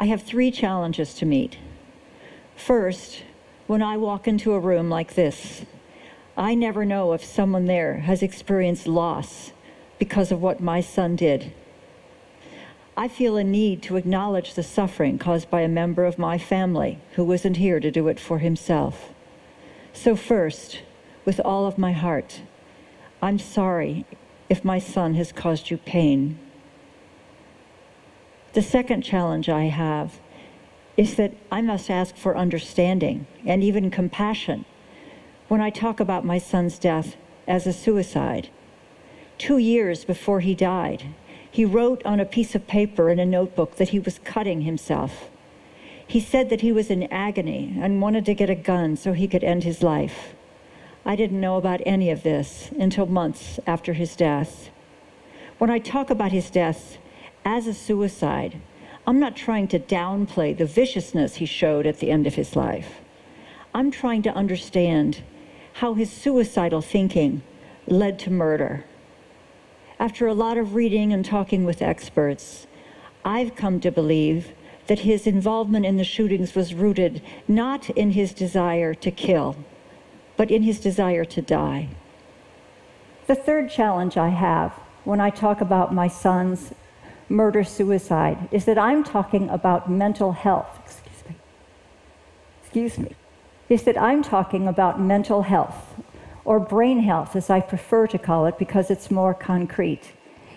I 0.00 0.06
have 0.06 0.22
three 0.22 0.52
challenges 0.52 1.12
to 1.14 1.26
meet. 1.26 1.58
First, 2.54 3.24
when 3.66 3.82
I 3.82 3.96
walk 3.96 4.28
into 4.28 4.52
a 4.52 4.60
room 4.60 4.88
like 4.88 5.14
this, 5.14 5.66
I 6.36 6.54
never 6.54 6.84
know 6.84 7.14
if 7.14 7.24
someone 7.24 7.64
there 7.64 7.94
has 7.94 8.22
experienced 8.22 8.86
loss 8.86 9.50
because 9.98 10.30
of 10.30 10.40
what 10.40 10.60
my 10.60 10.80
son 10.80 11.16
did. 11.16 11.52
I 12.96 13.08
feel 13.08 13.36
a 13.36 13.42
need 13.42 13.82
to 13.84 13.96
acknowledge 13.96 14.54
the 14.54 14.62
suffering 14.62 15.18
caused 15.18 15.50
by 15.50 15.62
a 15.62 15.68
member 15.68 16.04
of 16.04 16.16
my 16.16 16.38
family 16.38 17.00
who 17.16 17.24
wasn't 17.24 17.56
here 17.56 17.80
to 17.80 17.90
do 17.90 18.06
it 18.06 18.20
for 18.20 18.38
himself. 18.38 19.12
So, 19.92 20.14
first, 20.14 20.82
with 21.24 21.40
all 21.44 21.66
of 21.66 21.76
my 21.76 21.90
heart, 21.90 22.42
I'm 23.20 23.40
sorry 23.40 24.06
if 24.48 24.64
my 24.64 24.78
son 24.78 25.14
has 25.14 25.32
caused 25.32 25.70
you 25.70 25.76
pain. 25.76 26.38
The 28.54 28.62
second 28.62 29.02
challenge 29.02 29.48
I 29.48 29.64
have 29.64 30.20
is 30.96 31.16
that 31.16 31.34
I 31.52 31.60
must 31.60 31.90
ask 31.90 32.16
for 32.16 32.36
understanding 32.36 33.26
and 33.46 33.62
even 33.62 33.90
compassion 33.90 34.64
when 35.48 35.60
I 35.60 35.70
talk 35.70 36.00
about 36.00 36.24
my 36.24 36.38
son's 36.38 36.78
death 36.78 37.16
as 37.46 37.66
a 37.66 37.72
suicide 37.72 38.48
two 39.38 39.58
years 39.58 40.04
before 40.04 40.40
he 40.40 40.54
died. 40.54 41.04
He 41.50 41.64
wrote 41.64 42.04
on 42.04 42.20
a 42.20 42.26
piece 42.26 42.54
of 42.54 42.66
paper 42.66 43.08
in 43.08 43.18
a 43.18 43.24
notebook 43.24 43.76
that 43.76 43.90
he 43.90 43.98
was 43.98 44.18
cutting 44.24 44.62
himself. 44.62 45.30
He 46.06 46.20
said 46.20 46.50
that 46.50 46.60
he 46.60 46.72
was 46.72 46.90
in 46.90 47.04
agony 47.12 47.76
and 47.80 48.02
wanted 48.02 48.26
to 48.26 48.34
get 48.34 48.50
a 48.50 48.54
gun 48.54 48.96
so 48.96 49.12
he 49.12 49.28
could 49.28 49.44
end 49.44 49.64
his 49.64 49.82
life. 49.82 50.34
I 51.04 51.16
didn't 51.16 51.40
know 51.40 51.56
about 51.56 51.80
any 51.86 52.10
of 52.10 52.22
this 52.22 52.70
until 52.78 53.06
months 53.06 53.60
after 53.66 53.92
his 53.92 54.16
death. 54.16 54.70
When 55.58 55.70
I 55.70 55.78
talk 55.78 56.10
about 56.10 56.32
his 56.32 56.50
death 56.50 56.98
as 57.44 57.66
a 57.66 57.74
suicide, 57.74 58.60
I'm 59.06 59.18
not 59.18 59.36
trying 59.36 59.68
to 59.68 59.78
downplay 59.78 60.56
the 60.56 60.66
viciousness 60.66 61.36
he 61.36 61.46
showed 61.46 61.86
at 61.86 61.98
the 61.98 62.10
end 62.10 62.26
of 62.26 62.34
his 62.34 62.54
life. 62.54 63.00
I'm 63.74 63.90
trying 63.90 64.22
to 64.22 64.34
understand 64.34 65.22
how 65.74 65.94
his 65.94 66.10
suicidal 66.10 66.82
thinking 66.82 67.42
led 67.86 68.18
to 68.20 68.30
murder. 68.30 68.84
After 69.98 70.26
a 70.26 70.34
lot 70.34 70.58
of 70.58 70.74
reading 70.74 71.12
and 71.12 71.24
talking 71.24 71.64
with 71.64 71.82
experts, 71.82 72.66
I've 73.24 73.56
come 73.56 73.80
to 73.80 73.90
believe 73.90 74.52
that 74.86 75.00
his 75.00 75.26
involvement 75.26 75.86
in 75.86 75.96
the 75.96 76.04
shootings 76.04 76.54
was 76.54 76.74
rooted 76.74 77.22
not 77.46 77.90
in 77.90 78.12
his 78.12 78.32
desire 78.32 78.94
to 78.94 79.10
kill, 79.10 79.56
but 80.36 80.50
in 80.50 80.62
his 80.62 80.80
desire 80.80 81.24
to 81.26 81.42
die. 81.42 81.88
The 83.26 83.34
third 83.34 83.70
challenge 83.70 84.16
I 84.16 84.28
have 84.28 84.72
when 85.04 85.20
I 85.20 85.30
talk 85.30 85.60
about 85.60 85.94
my 85.94 86.08
son's 86.08 86.72
murder 87.28 87.64
suicide 87.64 88.48
is 88.50 88.64
that 88.64 88.78
I'm 88.78 89.04
talking 89.04 89.48
about 89.48 89.90
mental 89.90 90.32
health. 90.32 90.78
Excuse 90.84 91.24
me. 91.28 91.36
Excuse 92.62 92.98
me. 92.98 93.16
Is 93.68 93.82
that 93.84 94.00
I'm 94.00 94.22
talking 94.22 94.66
about 94.66 95.00
mental 95.00 95.42
health 95.42 95.94
or 96.44 96.58
brain 96.58 97.00
health, 97.00 97.36
as 97.36 97.50
I 97.50 97.60
prefer 97.60 98.06
to 98.06 98.18
call 98.18 98.46
it, 98.46 98.58
because 98.58 98.90
it's 98.90 99.10
more 99.10 99.34
concrete. 99.34 100.12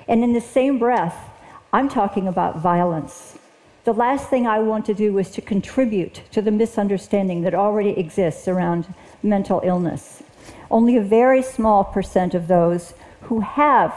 And 0.08 0.24
in 0.24 0.32
the 0.32 0.40
same 0.40 0.80
breath, 0.80 1.30
I'm 1.74 1.90
talking 1.90 2.28
about 2.28 2.60
violence. 2.60 3.38
The 3.84 3.94
last 3.94 4.30
thing 4.30 4.48
I 4.48 4.60
want 4.60 4.86
to 4.86 4.94
do 4.94 5.18
is 5.18 5.32
to 5.32 5.42
contribute 5.42 6.22
to 6.32 6.42
the 6.42 6.52
misunderstanding 6.52 7.42
that 7.42 7.56
already 7.56 7.90
exists 7.92 8.48
around 8.48 8.94
mental 9.24 9.60
illness. 9.64 10.24
Only 10.70 10.96
a 10.96 11.02
very 11.02 11.42
small 11.42 11.84
percent 11.84 12.34
of 12.34 12.48
those 12.48 12.94
who 13.24 13.42
have 13.42 13.94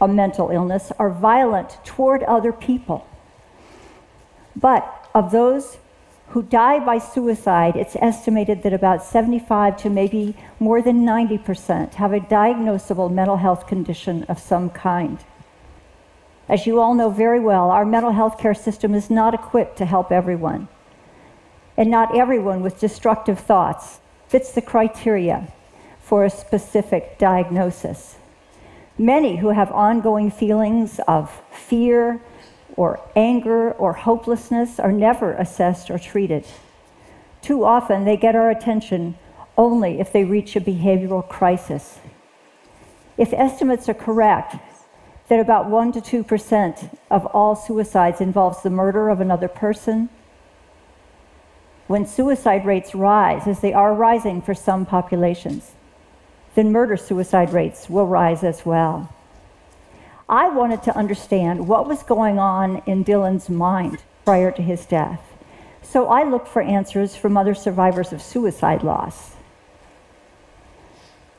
a 0.00 0.08
mental 0.08 0.50
illness 0.50 0.92
are 0.98 1.10
violent 1.10 1.78
toward 1.84 2.22
other 2.24 2.52
people. 2.52 3.06
But 4.54 5.08
of 5.14 5.30
those 5.32 5.78
who 6.28 6.42
die 6.42 6.78
by 6.78 6.98
suicide, 6.98 7.76
it's 7.76 7.96
estimated 7.96 8.62
that 8.62 8.72
about 8.72 9.02
75 9.02 9.76
to 9.78 9.90
maybe 9.90 10.36
more 10.58 10.82
than 10.82 11.04
90% 11.06 11.94
have 11.94 12.12
a 12.12 12.20
diagnosable 12.20 13.12
mental 13.12 13.36
health 13.36 13.66
condition 13.66 14.24
of 14.24 14.38
some 14.38 14.70
kind. 14.70 15.18
As 16.48 16.66
you 16.66 16.80
all 16.80 16.94
know 16.94 17.10
very 17.10 17.40
well, 17.40 17.70
our 17.70 17.84
mental 17.84 18.12
health 18.12 18.38
care 18.38 18.54
system 18.54 18.94
is 18.94 19.10
not 19.10 19.34
equipped 19.34 19.78
to 19.78 19.84
help 19.84 20.12
everyone. 20.12 20.68
And 21.76 21.90
not 21.90 22.16
everyone 22.16 22.62
with 22.62 22.80
destructive 22.80 23.38
thoughts 23.38 24.00
fits 24.28 24.52
the 24.52 24.62
criteria 24.62 25.52
for 26.00 26.24
a 26.24 26.30
specific 26.30 27.18
diagnosis. 27.18 28.16
Many 28.98 29.36
who 29.36 29.48
have 29.48 29.70
ongoing 29.72 30.30
feelings 30.30 31.00
of 31.06 31.42
fear, 31.50 32.20
or 32.76 33.00
anger 33.14 33.72
or 33.72 33.92
hopelessness 33.92 34.78
are 34.78 34.92
never 34.92 35.32
assessed 35.32 35.90
or 35.90 35.98
treated. 35.98 36.46
Too 37.42 37.64
often, 37.64 38.04
they 38.04 38.16
get 38.16 38.34
our 38.34 38.50
attention 38.50 39.16
only 39.56 40.00
if 40.00 40.12
they 40.12 40.24
reach 40.24 40.56
a 40.56 40.60
behavioral 40.60 41.26
crisis. 41.26 41.98
If 43.16 43.32
estimates 43.32 43.88
are 43.88 43.94
correct, 43.94 44.56
that 45.28 45.40
about 45.40 45.70
1 45.70 45.92
to 45.92 46.00
2% 46.00 46.98
of 47.10 47.24
all 47.26 47.56
suicides 47.56 48.20
involves 48.20 48.62
the 48.62 48.70
murder 48.70 49.08
of 49.08 49.20
another 49.20 49.48
person, 49.48 50.08
when 51.86 52.04
suicide 52.04 52.66
rates 52.66 52.94
rise, 52.94 53.46
as 53.46 53.60
they 53.60 53.72
are 53.72 53.94
rising 53.94 54.42
for 54.42 54.54
some 54.54 54.84
populations, 54.84 55.75
then 56.56 56.72
murder 56.72 56.96
suicide 56.96 57.52
rates 57.52 57.88
will 57.88 58.06
rise 58.06 58.42
as 58.42 58.64
well. 58.64 59.12
I 60.28 60.48
wanted 60.48 60.82
to 60.84 60.96
understand 60.96 61.68
what 61.68 61.86
was 61.86 62.02
going 62.02 62.38
on 62.38 62.82
in 62.86 63.04
Dylan's 63.04 63.48
mind 63.48 64.02
prior 64.24 64.50
to 64.50 64.62
his 64.62 64.86
death. 64.86 65.20
So 65.82 66.08
I 66.08 66.24
looked 66.24 66.48
for 66.48 66.62
answers 66.62 67.14
from 67.14 67.36
other 67.36 67.54
survivors 67.54 68.12
of 68.12 68.22
suicide 68.22 68.82
loss. 68.82 69.36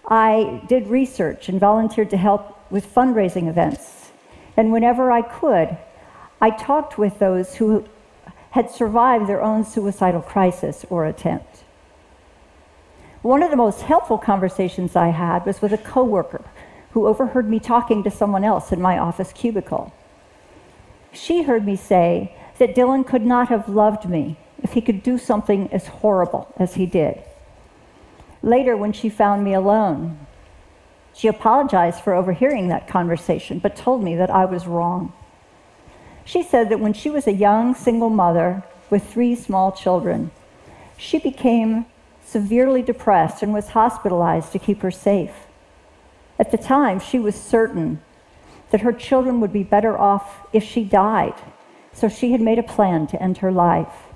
I 0.07 0.61
did 0.69 0.87
research 0.87 1.49
and 1.49 1.59
volunteered 1.59 2.11
to 2.11 2.17
help 2.17 2.71
with 2.71 2.93
fundraising 2.93 3.49
events. 3.49 4.11
And 4.55 4.71
whenever 4.71 5.11
I 5.11 5.23
could, 5.23 5.77
I 6.39 6.51
talked 6.51 6.97
with 6.97 7.17
those 7.17 7.55
who 7.55 7.85
had 8.51 8.69
survived 8.69 9.27
their 9.27 9.41
own 9.41 9.65
suicidal 9.65 10.21
crisis 10.21 10.85
or 10.89 11.05
attempt. 11.05 11.56
One 13.21 13.41
of 13.41 13.49
the 13.49 13.57
most 13.57 13.81
helpful 13.81 14.17
conversations 14.17 14.95
I 14.95 15.09
had 15.09 15.45
was 15.45 15.61
with 15.61 15.73
a 15.73 15.77
coworker 15.77 16.45
who 16.91 17.07
overheard 17.07 17.49
me 17.49 17.59
talking 17.59 18.03
to 18.03 18.11
someone 18.11 18.43
else 18.43 18.71
in 18.71 18.81
my 18.81 18.97
office 18.97 19.33
cubicle. 19.33 19.93
She 21.11 21.43
heard 21.43 21.65
me 21.65 21.75
say 21.75 22.35
that 22.59 22.75
Dylan 22.75 23.05
could 23.05 23.25
not 23.25 23.49
have 23.49 23.67
loved 23.67 24.07
me 24.07 24.37
if 24.63 24.73
he 24.73 24.81
could 24.81 25.03
do 25.03 25.17
something 25.17 25.71
as 25.71 25.87
horrible 25.87 26.53
as 26.57 26.75
he 26.75 26.85
did. 26.85 27.21
Later, 28.41 28.77
when 28.77 28.93
she 28.93 29.09
found 29.09 29.43
me 29.43 29.53
alone, 29.53 30.19
she 31.13 31.27
apologized 31.27 32.01
for 32.01 32.13
overhearing 32.13 32.67
that 32.67 32.87
conversation, 32.87 33.57
but 33.59 33.75
told 33.75 34.03
me 34.03 34.15
that 34.15 34.29
I 34.29 34.45
was 34.45 34.67
wrong. 34.67 35.11
She 36.23 36.43
said 36.43 36.69
that 36.69 36.79
when 36.79 36.93
she 36.93 37.09
was 37.09 37.25
a 37.25 37.33
young 37.33 37.73
single 37.73 38.09
mother 38.09 38.63
with 38.89 39.03
three 39.11 39.33
small 39.33 39.71
children, 39.71 40.29
she 40.97 41.17
became 41.17 41.85
severely 42.27 42.81
depressed 42.81 43.41
and 43.41 43.53
was 43.53 43.69
hospitalized 43.69 44.51
to 44.51 44.59
keep 44.59 44.81
her 44.81 44.91
safe. 44.91 45.47
At 46.37 46.51
the 46.51 46.57
time, 46.57 46.99
she 46.99 47.17
was 47.17 47.35
certain 47.35 48.01
that 48.69 48.81
her 48.81 48.91
children 48.91 49.39
would 49.39 49.53
be 49.53 49.63
better 49.63 49.97
off 49.97 50.45
if 50.51 50.61
she 50.61 50.83
died, 50.83 51.35
so 51.93 52.09
she 52.09 52.33
had 52.33 52.41
made 52.41 52.59
a 52.59 52.63
plan 52.63 53.07
to 53.07 53.23
end 53.23 53.37
her 53.37 53.51
life. 53.51 54.07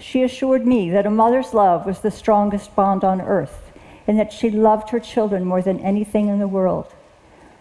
She 0.00 0.22
assured 0.22 0.66
me 0.66 0.90
that 0.90 1.06
a 1.06 1.10
mother's 1.10 1.54
love 1.54 1.86
was 1.86 2.00
the 2.00 2.10
strongest 2.10 2.74
bond 2.74 3.04
on 3.04 3.20
earth 3.20 3.70
and 4.08 4.18
that 4.18 4.32
she 4.32 4.50
loved 4.50 4.90
her 4.90 5.00
children 5.00 5.44
more 5.44 5.62
than 5.62 5.78
anything 5.80 6.28
in 6.28 6.40
the 6.40 6.48
world. 6.48 6.92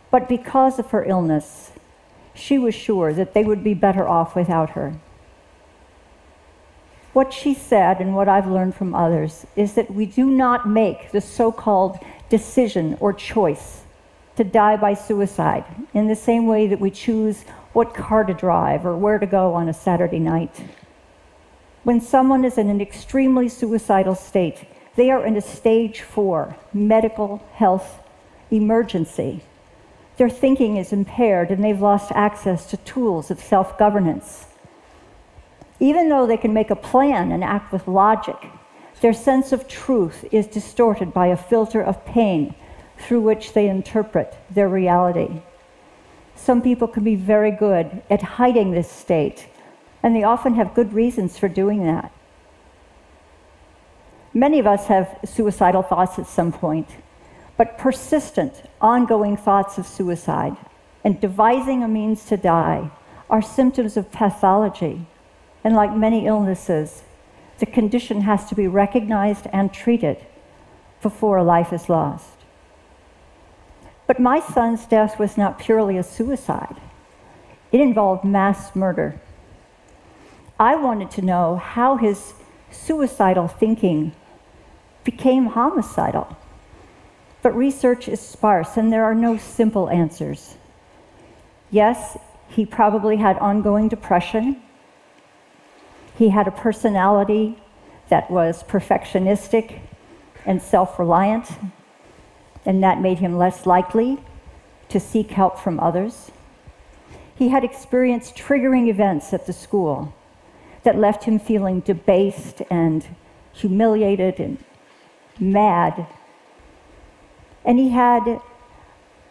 But 0.09 0.27
because 0.27 0.79
of 0.79 0.91
her 0.91 1.03
illness, 1.03 1.71
she 2.33 2.57
was 2.57 2.73
sure 2.73 3.13
that 3.13 3.33
they 3.33 3.43
would 3.43 3.63
be 3.63 3.73
better 3.73 4.07
off 4.07 4.35
without 4.35 4.71
her. 4.71 4.95
What 7.18 7.34
she 7.34 7.55
said, 7.55 7.99
and 7.99 8.15
what 8.15 8.30
I've 8.30 8.45
learned 8.45 8.76
from 8.76 8.93
others, 8.93 9.47
is 9.55 9.74
that 9.74 9.89
we 9.89 10.05
do 10.05 10.28
not 10.28 10.70
make 10.70 11.09
the 11.09 11.20
so 11.20 11.51
called 11.51 11.97
decision 12.30 12.95
or 12.99 13.11
choice 13.11 13.82
to 14.36 14.43
die 14.43 14.78
by 14.78 14.93
suicide 14.93 15.65
in 15.95 16.05
the 16.05 16.15
same 16.15 16.45
way 16.45 16.68
that 16.68 16.80
we 16.80 16.91
choose 16.91 17.41
what 17.74 17.95
car 17.95 18.24
to 18.24 18.36
drive 18.36 18.86
or 18.86 18.95
where 18.95 19.18
to 19.18 19.26
go 19.26 19.55
on 19.55 19.68
a 19.68 19.74
Saturday 19.74 20.20
night. 20.20 20.63
When 21.84 22.01
someone 22.01 22.45
is 22.45 22.59
in 22.59 22.70
an 22.70 22.82
extremely 22.82 23.49
suicidal 23.49 24.13
state, 24.13 24.65
they 24.95 25.09
are 25.09 25.26
in 25.26 25.36
a 25.36 25.41
stage 25.41 26.01
four 26.01 26.55
medical 26.72 27.43
health 27.53 27.99
emergency. 28.51 29.41
Their 30.18 30.30
thinking 30.30 30.78
is 30.78 30.93
impaired 30.93 31.49
and 31.49 31.63
they've 31.63 31.82
lost 31.82 32.11
access 32.13 32.68
to 32.68 32.78
tools 32.78 33.32
of 33.32 33.39
self 33.39 33.76
governance. 33.80 34.47
Even 35.80 36.09
though 36.09 36.25
they 36.25 36.38
can 36.38 36.53
make 36.53 36.71
a 36.71 36.75
plan 36.75 37.32
and 37.32 37.43
act 37.43 37.71
with 37.71 37.88
logic, 37.88 38.49
their 39.01 39.13
sense 39.13 39.51
of 39.51 39.67
truth 39.67 40.25
is 40.32 40.47
distorted 40.47 41.13
by 41.13 41.28
a 41.28 41.38
filter 41.38 41.82
of 41.82 42.05
pain 42.05 42.55
through 42.97 43.21
which 43.21 43.53
they 43.53 43.69
interpret 43.69 44.36
their 44.49 44.67
reality. 44.67 45.41
Some 46.36 46.61
people 46.61 46.88
can 46.88 47.03
be 47.03 47.15
very 47.15 47.51
good 47.51 48.01
at 48.09 48.21
hiding 48.21 48.71
this 48.71 48.89
state 48.89 49.47
and 50.01 50.15
they 50.15 50.23
often 50.23 50.55
have 50.55 50.73
good 50.73 50.93
reasons 50.93 51.38
for 51.38 51.47
doing 51.47 51.86
that. 51.86 52.11
Many 54.34 54.59
of 54.59 54.67
us 54.67 54.88
have 54.88 55.17
suicidal 55.25 55.82
thoughts 55.82 56.19
at 56.19 56.28
some 56.28 56.51
point, 56.51 56.88
but 57.55 57.78
persistent, 57.78 58.63
ongoing 58.80 59.36
thoughts 59.36 59.78
of 59.78 59.88
suicide 59.88 60.55
and 61.03 61.19
devising 61.19 61.84
a 61.84 61.88
means 61.88 62.25
to 62.25 62.38
die 62.38 62.91
are 63.30 63.41
symptoms 63.41 63.97
of 63.97 64.11
pathology. 64.11 65.05
And 65.68 65.76
like 65.76 65.93
many 65.93 66.26
illnesses, 66.26 67.03
the 67.59 67.65
condition 67.65 68.22
has 68.22 68.47
to 68.47 68.55
be 68.55 68.70
recognized 68.70 69.47
and 69.51 69.74
treated 69.74 70.26
before 71.01 71.36
a 71.36 71.43
life 71.43 71.74
is 71.74 71.89
lost. 71.89 72.38
But 74.07 74.18
my 74.18 74.39
son's 74.39 74.86
death 74.86 75.20
was 75.20 75.36
not 75.38 75.59
purely 75.59 75.97
a 75.97 76.03
suicide, 76.03 76.78
it 77.74 77.82
involved 77.82 78.24
mass 78.24 78.78
murder. 78.78 79.20
I 80.57 80.78
wanted 80.78 81.11
to 81.11 81.22
know 81.22 81.57
how 81.57 81.97
his 81.97 82.34
suicidal 82.72 83.49
thinking 83.49 84.13
became 85.03 85.47
homicidal. 85.47 86.38
But 87.41 87.57
research 87.57 88.07
is 88.07 88.22
sparse 88.22 88.78
and 88.78 88.89
there 88.89 89.03
are 89.03 89.13
no 89.13 89.36
simple 89.38 89.89
answers. 89.89 90.55
Yes, 91.72 92.18
he 92.47 92.65
probably 92.65 93.18
had 93.18 93.38
ongoing 93.39 93.89
depression. 93.89 94.61
He 96.18 96.30
had 96.30 96.47
a 96.47 96.51
personality 96.51 97.57
that 98.09 98.32
was 98.32 98.63
perfectionistic 98.63 99.80
and 100.45 100.61
self 100.61 100.97
reliant, 100.97 101.47
and 102.65 102.84
that 102.84 102.99
made 102.99 103.20
him 103.20 103.38
less 103.38 103.68
likely 103.68 104.18
to 104.89 104.99
seek 104.99 105.32
help 105.32 105.59
from 105.59 105.80
others. 105.80 106.32
He 107.36 107.49
had 107.49 107.63
experienced 107.63 108.36
triggering 108.36 108.88
events 108.88 109.32
at 109.32 109.45
the 109.45 109.53
school 109.53 110.15
that 110.82 110.97
left 110.97 111.26
him 111.26 111.38
feeling 111.38 111.82
debased 111.82 112.63
and 112.72 113.05
humiliated 113.53 114.39
and 114.39 114.57
mad. 115.39 116.07
And 117.63 117.78
he 117.78 117.89
had 117.89 118.41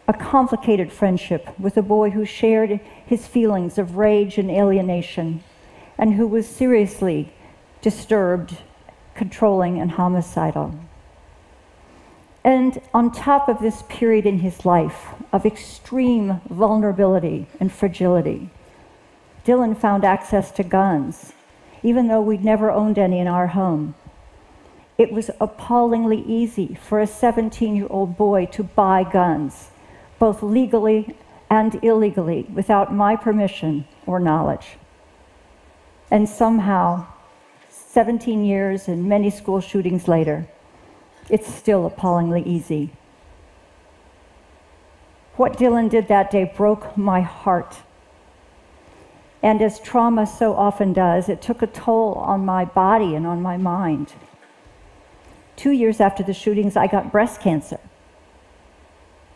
a 0.07 0.12
complicated 0.12 0.93
friendship 0.93 1.59
with 1.59 1.76
a 1.76 1.82
boy 1.82 2.11
who 2.11 2.24
shared 2.24 2.78
his 3.05 3.26
feelings 3.26 3.76
of 3.76 3.97
rage 3.97 4.39
and 4.39 4.51
alienation 4.51 5.43
and 5.99 6.14
who 6.14 6.26
was 6.26 6.47
seriously 6.47 7.32
disturbed, 7.82 8.59
controlling, 9.14 9.80
and 9.80 9.92
homicidal. 9.92 10.78
And 12.44 12.80
on 12.94 13.11
top 13.11 13.49
of 13.49 13.61
this 13.61 13.82
period 13.88 14.26
in 14.26 14.40
his 14.40 14.64
life 14.64 15.14
of 15.32 15.44
extreme 15.44 16.40
vulnerability 16.49 17.47
and 17.59 17.72
fragility, 17.72 18.51
Dylan 19.44 19.76
found 19.76 20.05
access 20.05 20.51
to 20.53 20.62
guns 20.62 21.32
even 21.86 22.09
though 22.09 22.20
we'd 22.20 22.44
never 22.44 22.70
owned 22.70 22.99
any 22.99 23.20
in 23.20 23.28
our 23.28 23.47
home. 23.47 23.94
It 24.99 25.12
was 25.12 25.30
appallingly 25.40 26.20
easy 26.22 26.74
for 26.74 27.01
a 27.01 27.07
17 27.07 27.76
year 27.76 27.86
old 27.88 28.16
boy 28.16 28.47
to 28.47 28.64
buy 28.64 29.05
guns, 29.05 29.70
both 30.18 30.42
legally 30.42 31.16
and 31.49 31.78
illegally, 31.84 32.44
without 32.53 32.92
my 32.92 33.14
permission 33.14 33.86
or 34.05 34.18
knowledge. 34.18 34.78
And 36.11 36.28
somehow, 36.28 37.07
17 37.70 38.44
years 38.44 38.88
and 38.88 39.09
many 39.09 39.30
school 39.30 39.61
shootings 39.61 40.07
later, 40.07 40.46
it's 41.28 41.52
still 41.52 41.86
appallingly 41.86 42.42
easy. 42.42 42.92
What 45.36 45.59
Dylan 45.59 45.90
did 45.90 46.09
that 46.09 46.30
day 46.30 46.52
broke 46.57 46.96
my 46.96 47.20
heart. 47.20 47.78
And 49.42 49.61
as 49.61 49.80
trauma 49.80 50.26
so 50.26 50.54
often 50.54 50.92
does, 50.92 51.28
it 51.28 51.42
took 51.42 51.62
a 51.62 51.66
toll 51.66 52.14
on 52.14 52.44
my 52.44 52.64
body 52.64 53.14
and 53.14 53.26
on 53.26 53.42
my 53.42 53.57
mind. 53.57 54.14
Two 55.57 55.70
years 55.70 56.00
after 56.00 56.22
the 56.22 56.32
shootings, 56.32 56.76
I 56.76 56.86
got 56.86 57.12
breast 57.12 57.40
cancer. 57.40 57.80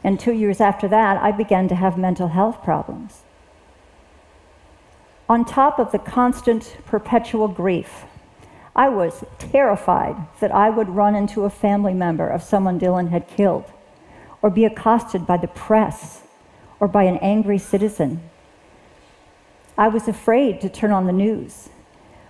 And 0.03 0.19
two 0.19 0.33
years 0.33 0.61
after 0.61 0.89
that, 0.89 1.19
I 1.23 1.33
began 1.33 1.69
to 1.69 1.75
have 1.75 1.99
mental 1.99 2.29
health 2.29 2.63
problems. 2.63 3.23
On 5.31 5.45
top 5.45 5.79
of 5.79 5.93
the 5.93 6.01
constant, 6.01 6.77
perpetual 6.87 7.47
grief, 7.47 8.03
I 8.75 8.89
was 8.89 9.23
terrified 9.39 10.17
that 10.41 10.51
I 10.51 10.71
would 10.71 10.89
run 10.89 11.15
into 11.15 11.45
a 11.45 11.51
family 11.51 11.95
member 11.95 12.29
of 12.29 12.43
someone 12.43 12.81
Dylan 12.81 13.11
had 13.11 13.29
killed, 13.29 13.67
or 14.43 14.51
be 14.51 14.65
accosted 14.65 15.29
by 15.29 15.37
the 15.37 15.47
press, 15.47 16.23
or 16.81 16.89
by 16.89 17.05
an 17.05 17.17
angry 17.19 17.59
citizen. 17.59 18.29
I 19.79 19.87
was 19.87 20.09
afraid 20.09 20.61
to 20.63 20.69
turn 20.69 20.91
on 20.91 21.07
the 21.07 21.13
news, 21.13 21.69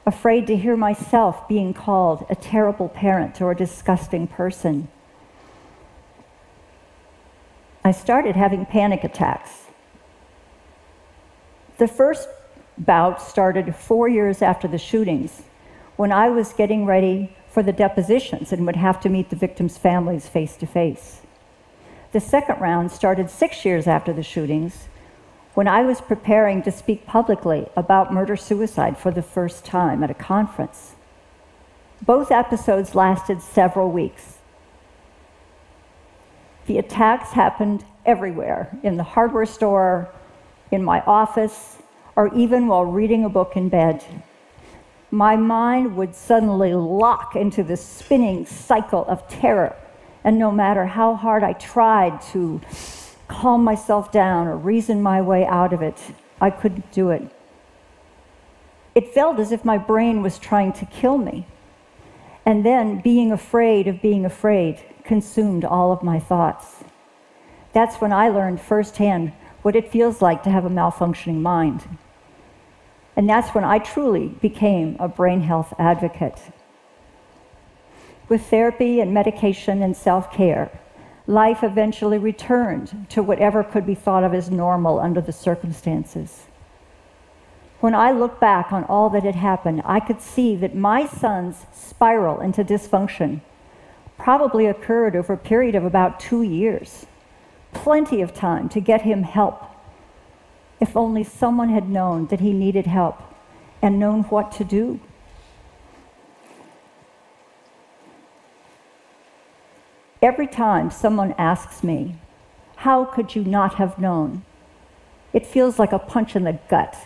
afraid 0.05 0.47
to 0.49 0.57
hear 0.59 0.77
myself 0.77 1.49
being 1.49 1.73
called 1.73 2.27
a 2.29 2.35
terrible 2.35 2.91
parent 2.91 3.41
or 3.41 3.51
a 3.51 3.57
disgusting 3.57 4.27
person. 4.27 4.89
I 7.83 7.93
started 7.93 8.37
having 8.37 8.67
panic 8.67 9.05
attacks. 9.05 9.69
The 11.79 11.89
first 11.89 12.29
bout 12.81 13.20
started 13.20 13.76
four 13.76 14.09
years 14.09 14.43
after 14.43 14.66
the 14.66 14.78
shootings, 14.78 15.43
when 15.97 16.11
I 16.11 16.31
was 16.31 16.55
getting 16.55 16.87
ready 16.87 17.37
for 17.51 17.62
the 17.62 17.72
depositions 17.72 18.53
and 18.53 18.64
would 18.64 18.76
have 18.76 19.01
to 19.01 19.09
meet 19.09 19.31
the 19.31 19.37
victims' 19.37 19.76
families 19.76 20.28
face 20.28 20.57
to 20.57 20.66
face. 20.66 21.20
The 22.12 22.20
second 22.20 22.61
round 22.61 22.91
started 22.91 23.31
six 23.31 23.64
years 23.64 23.87
after 23.87 24.12
the 24.12 24.22
shootings, 24.22 24.89
when 25.55 25.68
I 25.68 25.83
was 25.83 26.01
preparing 26.01 26.62
to 26.62 26.72
speak 26.72 27.07
publicly 27.07 27.68
about 27.76 28.12
murder 28.12 28.37
suicide 28.37 28.97
for 28.97 29.11
the 29.11 29.22
first 29.22 29.64
time 29.64 30.03
at 30.03 30.11
a 30.11 30.14
conference. 30.14 30.95
Both 32.01 32.31
episodes 32.31 32.95
lasted 32.95 33.43
several 33.43 33.91
weeks. 33.91 34.39
The 36.66 36.78
attacks 36.78 37.33
happened 37.33 37.85
everywhere 38.07 38.70
in 38.83 38.97
the 38.97 39.03
hardware 39.03 39.45
store, 39.45 40.09
in 40.70 40.83
my 40.83 41.01
office, 41.03 41.80
or 42.17 42.35
even 42.35 42.67
while 42.67 42.85
reading 42.85 43.25
a 43.25 43.29
book 43.29 43.57
in 43.57 43.69
bed. 43.69 44.05
My 45.11 45.37
mind 45.37 45.97
would 45.97 46.15
suddenly 46.15 46.73
lock 46.75 47.35
into 47.35 47.63
this 47.63 47.85
spinning 47.85 48.47
cycle 48.47 49.05
of 49.07 49.27
terror, 49.29 49.77
and 50.23 50.39
no 50.39 50.53
matter 50.53 50.87
how 50.87 51.15
hard 51.15 51.43
I 51.43 51.55
tried 51.55 52.21
to 52.33 52.61
calm 53.27 53.65
myself 53.65 54.13
down 54.13 54.47
or 54.47 54.57
reason 54.57 55.03
my 55.03 55.21
way 55.21 55.45
out 55.45 55.73
of 55.73 55.83
it, 55.83 55.99
I 56.41 56.51
couldn't 56.51 56.93
do 56.93 57.11
it. 57.11 57.31
It 58.95 59.15
felt 59.15 59.39
as 59.39 59.53
if 59.53 59.65
my 59.65 59.79
brain 59.79 60.23
was 60.23 60.39
trying 60.39 60.73
to 60.75 60.87
kill 60.87 61.19
me. 61.19 61.47
And 62.45 62.65
then 62.65 63.01
being 63.01 63.31
afraid 63.31 63.87
of 63.87 64.03
being 64.03 64.25
afraid 64.25 64.83
consumed 65.05 65.65
all 65.65 65.93
of 65.93 66.03
my 66.03 66.19
thoughts. 66.19 66.83
That's 67.73 68.01
when 68.01 68.13
I 68.13 68.29
learned 68.29 68.61
firsthand 68.61 69.33
what 69.63 69.77
it 69.77 69.91
feels 69.91 70.23
like 70.23 70.43
to 70.43 70.51
have 70.51 70.65
a 70.65 70.71
malfunctioning 70.71 71.41
mind. 71.41 71.99
And 73.17 73.29
that's 73.29 73.55
when 73.55 73.65
I 73.65 73.79
truly 73.79 74.29
became 74.29 74.97
a 74.99 75.09
brain 75.09 75.43
health 75.43 75.75
advocate. 75.79 76.41
With 78.29 78.47
therapy 78.47 79.01
and 79.01 79.13
medication 79.13 79.83
and 79.83 79.97
self 79.97 80.33
care, 80.33 80.71
life 81.27 81.63
eventually 81.63 82.19
returned 82.19 83.07
to 83.11 83.23
whatever 83.23 83.63
could 83.63 83.85
be 83.85 83.95
thought 83.95 84.25
of 84.25 84.33
as 84.33 84.51
normal 84.51 85.01
under 85.01 85.21
the 85.21 85.33
circumstances. 85.33 86.47
When 87.81 87.95
I 87.95 88.13
look 88.13 88.39
back 88.39 88.73
on 88.73 88.85
all 88.85 89.11
that 89.11 89.25
had 89.25 89.37
happened, 89.37 89.83
I 89.85 90.01
could 90.01 90.21
see 90.21 90.55
that 90.57 90.75
my 90.75 91.07
son's 91.07 91.67
spiral 91.73 92.41
into 92.41 92.63
dysfunction 92.63 93.41
probably 94.19 94.67
occurred 94.67 95.17
over 95.17 95.33
a 95.33 95.39
period 95.39 95.75
of 95.75 95.85
about 95.85 96.21
two 96.21 96.43
years. 96.43 97.07
Plenty 97.73 98.21
of 98.21 98.35
time 98.35 98.68
to 98.71 98.81
get 98.81 99.03
him 99.03 99.23
help. 99.23 99.64
If 100.81 100.97
only 100.97 101.25
someone 101.25 101.68
had 101.68 101.89
known 101.89 102.27
that 102.27 102.41
he 102.41 102.53
needed 102.53 102.87
help 102.87 103.21
and 103.83 103.99
known 103.99 104.23
what 104.25 104.53
to 104.53 104.64
do. 104.64 105.01
Every 110.23 110.47
time 110.47 110.91
someone 110.91 111.35
asks 111.39 111.83
me, 111.83 112.16
How 112.77 113.05
could 113.05 113.35
you 113.35 113.43
not 113.43 113.75
have 113.75 113.99
known? 113.99 114.45
It 115.33 115.47
feels 115.47 115.79
like 115.79 115.93
a 115.93 115.99
punch 115.99 116.37
in 116.37 116.45
the 116.45 116.59
gut. 116.68 116.97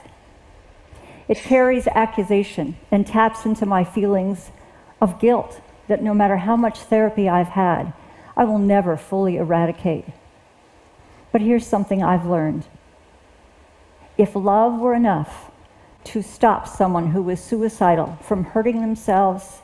It 1.29 1.39
carries 1.39 1.87
accusation 1.89 2.77
and 2.91 3.07
taps 3.07 3.47
into 3.47 3.67
my 3.67 3.85
feelings 3.85 4.51
of 5.01 5.21
guilt 5.21 5.61
that 5.89 6.03
no 6.03 6.13
matter 6.13 6.39
how 6.39 6.57
much 6.57 6.81
therapy 6.81 7.29
I've 7.29 7.49
had, 7.49 7.93
I 8.37 8.45
will 8.45 8.59
never 8.59 8.97
fully 8.97 9.37
eradicate. 9.37 10.07
But 11.35 11.43
here's 11.43 11.67
something 11.67 12.01
I've 12.01 12.27
learned 12.27 12.65
if 14.17 14.37
love 14.37 14.79
were 14.79 14.95
enough 14.95 15.51
to 16.05 16.23
stop 16.23 16.69
someone 16.69 17.09
who 17.09 17.21
was 17.23 17.43
suicidal 17.43 18.17
from 18.23 18.45
hurting 18.45 18.81
themselves, 18.81 19.63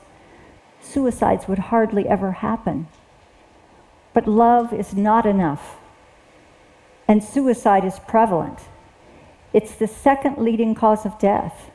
suicides 0.80 1.46
would 1.46 1.70
hardly 1.70 2.08
ever 2.08 2.32
happen. 2.32 2.88
But 4.12 4.26
love 4.26 4.72
is 4.72 4.96
not 4.96 5.24
enough, 5.24 5.76
and 7.06 7.22
suicide 7.22 7.84
is 7.84 8.00
prevalent. 8.00 8.58
It's 9.52 9.76
the 9.76 9.86
second 9.86 10.38
leading 10.38 10.74
cause 10.74 11.06
of 11.06 11.20
death 11.20 11.70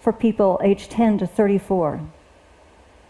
for 0.00 0.12
people 0.12 0.60
aged 0.62 0.90
10 0.90 1.16
to 1.16 1.26
34. 1.26 2.02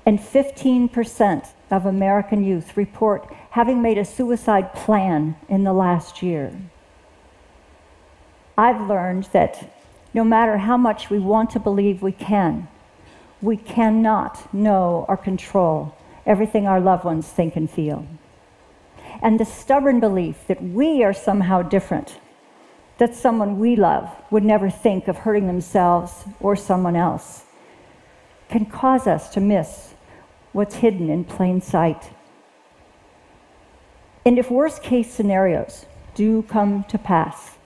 And 0.06 0.20
15% 0.20 1.48
of 1.70 1.86
American 1.86 2.44
youth 2.44 2.76
report 2.76 3.32
having 3.50 3.82
made 3.82 3.98
a 3.98 4.04
suicide 4.04 4.72
plan 4.74 5.36
in 5.48 5.64
the 5.64 5.72
last 5.72 6.22
year. 6.22 6.52
I've 8.58 8.88
learned 8.88 9.24
that 9.32 9.74
no 10.12 10.24
matter 10.24 10.58
how 10.58 10.76
much 10.76 11.08
we 11.08 11.18
want 11.18 11.50
to 11.50 11.60
believe 11.60 12.02
we 12.02 12.12
can, 12.12 12.68
we 13.40 13.56
cannot 13.56 14.52
know 14.52 15.06
or 15.08 15.16
control 15.16 15.96
everything 16.26 16.66
our 16.66 16.80
loved 16.80 17.04
ones 17.04 17.26
think 17.28 17.56
and 17.56 17.70
feel. 17.70 18.06
And 19.22 19.38
the 19.38 19.44
stubborn 19.44 20.00
belief 20.00 20.46
that 20.46 20.62
we 20.62 21.02
are 21.02 21.12
somehow 21.12 21.62
different, 21.62 22.18
that 22.98 23.14
someone 23.14 23.58
we 23.58 23.76
love 23.76 24.10
would 24.30 24.44
never 24.44 24.70
think 24.70 25.08
of 25.08 25.18
hurting 25.18 25.46
themselves 25.46 26.24
or 26.40 26.56
someone 26.56 26.96
else, 26.96 27.44
can 28.48 28.66
cause 28.66 29.06
us 29.06 29.30
to 29.30 29.40
miss 29.40 29.89
what's 30.53 30.76
hidden 30.76 31.09
in 31.11 31.24
plain 31.24 31.61
sight. 31.61 32.11
And 34.24 34.38
if 34.38 34.51
worst 34.51 34.82
case 34.82 35.11
scenarios 35.12 35.86
do 36.14 36.42
come 36.42 36.84
to 36.84 36.98
pass, 36.98 37.57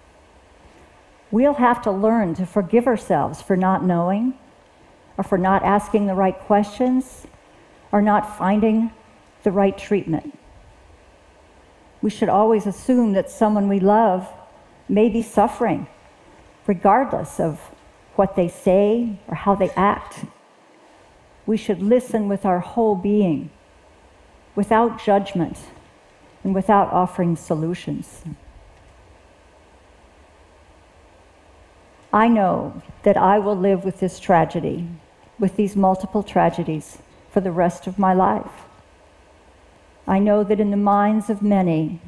we'll 1.30 1.54
have 1.54 1.82
to 1.82 1.90
learn 1.90 2.34
to 2.34 2.46
forgive 2.46 2.86
ourselves 2.86 3.42
for 3.42 3.56
not 3.56 3.84
knowing, 3.84 4.34
or 5.16 5.24
for 5.24 5.38
not 5.38 5.62
asking 5.64 6.06
the 6.06 6.14
right 6.14 6.38
questions, 6.38 7.26
or 7.90 8.00
not 8.02 8.38
finding 8.38 8.92
the 9.42 9.50
right 9.50 9.76
treatment. 9.76 10.38
We 12.02 12.10
should 12.10 12.28
always 12.28 12.66
assume 12.66 13.12
that 13.14 13.30
someone 13.30 13.68
we 13.68 13.80
love 13.80 14.28
may 14.88 15.08
be 15.08 15.22
suffering, 15.22 15.86
regardless 16.66 17.40
of 17.40 17.58
what 18.16 18.36
they 18.36 18.48
say 18.48 19.18
or 19.26 19.34
how 19.34 19.54
they 19.54 19.70
act. 19.70 20.24
We 21.46 21.56
should 21.56 21.82
listen 21.82 22.28
with 22.28 22.44
our 22.46 22.60
whole 22.60 22.94
being, 22.94 23.50
without 24.54 25.02
judgment 25.02 25.58
and 26.42 26.54
without 26.54 26.92
offering 26.92 27.36
solutions. 27.36 28.22
I 32.12 32.28
know 32.28 32.82
that 33.02 33.16
I 33.16 33.38
will 33.38 33.56
live 33.56 33.84
with 33.84 33.98
this 33.98 34.20
tragedy, 34.20 34.88
with 35.38 35.56
these 35.56 35.74
multiple 35.74 36.22
tragedies, 36.22 36.98
for 37.30 37.40
the 37.40 37.50
rest 37.50 37.86
of 37.86 37.98
my 37.98 38.14
life. 38.14 38.66
I 40.06 40.18
know 40.20 40.44
that 40.44 40.60
in 40.60 40.70
the 40.70 40.76
minds 40.76 41.28
of 41.28 41.42
many, 41.42 42.00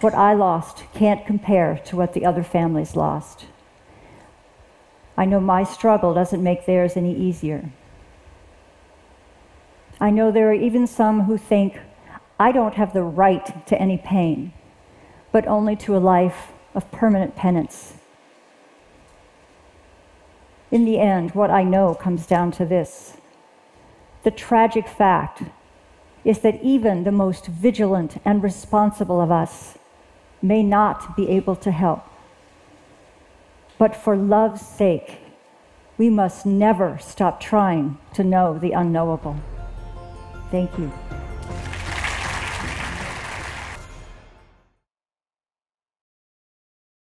what 0.00 0.14
I 0.14 0.34
lost 0.34 0.84
can't 0.94 1.26
compare 1.26 1.80
to 1.86 1.96
what 1.96 2.12
the 2.12 2.24
other 2.24 2.42
families 2.44 2.94
lost. 2.94 3.46
I 5.20 5.26
know 5.26 5.38
my 5.38 5.64
struggle 5.64 6.14
doesn't 6.14 6.42
make 6.42 6.64
theirs 6.64 6.96
any 6.96 7.14
easier. 7.14 7.68
I 10.00 10.08
know 10.08 10.30
there 10.30 10.48
are 10.48 10.54
even 10.54 10.86
some 10.86 11.24
who 11.24 11.36
think, 11.36 11.78
I 12.38 12.52
don't 12.52 12.76
have 12.76 12.94
the 12.94 13.02
right 13.02 13.66
to 13.66 13.78
any 13.78 13.98
pain, 13.98 14.54
but 15.30 15.46
only 15.46 15.76
to 15.76 15.94
a 15.94 15.98
life 15.98 16.52
of 16.74 16.90
permanent 16.90 17.36
penance. 17.36 17.96
In 20.70 20.86
the 20.86 20.98
end, 20.98 21.32
what 21.32 21.50
I 21.50 21.64
know 21.64 21.94
comes 21.94 22.26
down 22.26 22.50
to 22.52 22.64
this 22.64 23.18
the 24.22 24.30
tragic 24.30 24.88
fact 24.88 25.42
is 26.24 26.38
that 26.38 26.62
even 26.62 27.04
the 27.04 27.12
most 27.12 27.46
vigilant 27.46 28.16
and 28.24 28.42
responsible 28.42 29.20
of 29.20 29.30
us 29.30 29.76
may 30.40 30.62
not 30.62 31.14
be 31.14 31.28
able 31.28 31.56
to 31.56 31.72
help. 31.72 32.09
But 33.80 33.96
for 33.96 34.14
love's 34.14 34.60
sake, 34.60 35.20
we 35.96 36.10
must 36.10 36.44
never 36.44 36.98
stop 37.00 37.40
trying 37.40 37.96
to 38.12 38.22
know 38.22 38.58
the 38.58 38.72
unknowable. 38.72 39.36
Thank 40.50 40.78
you. 40.78 40.92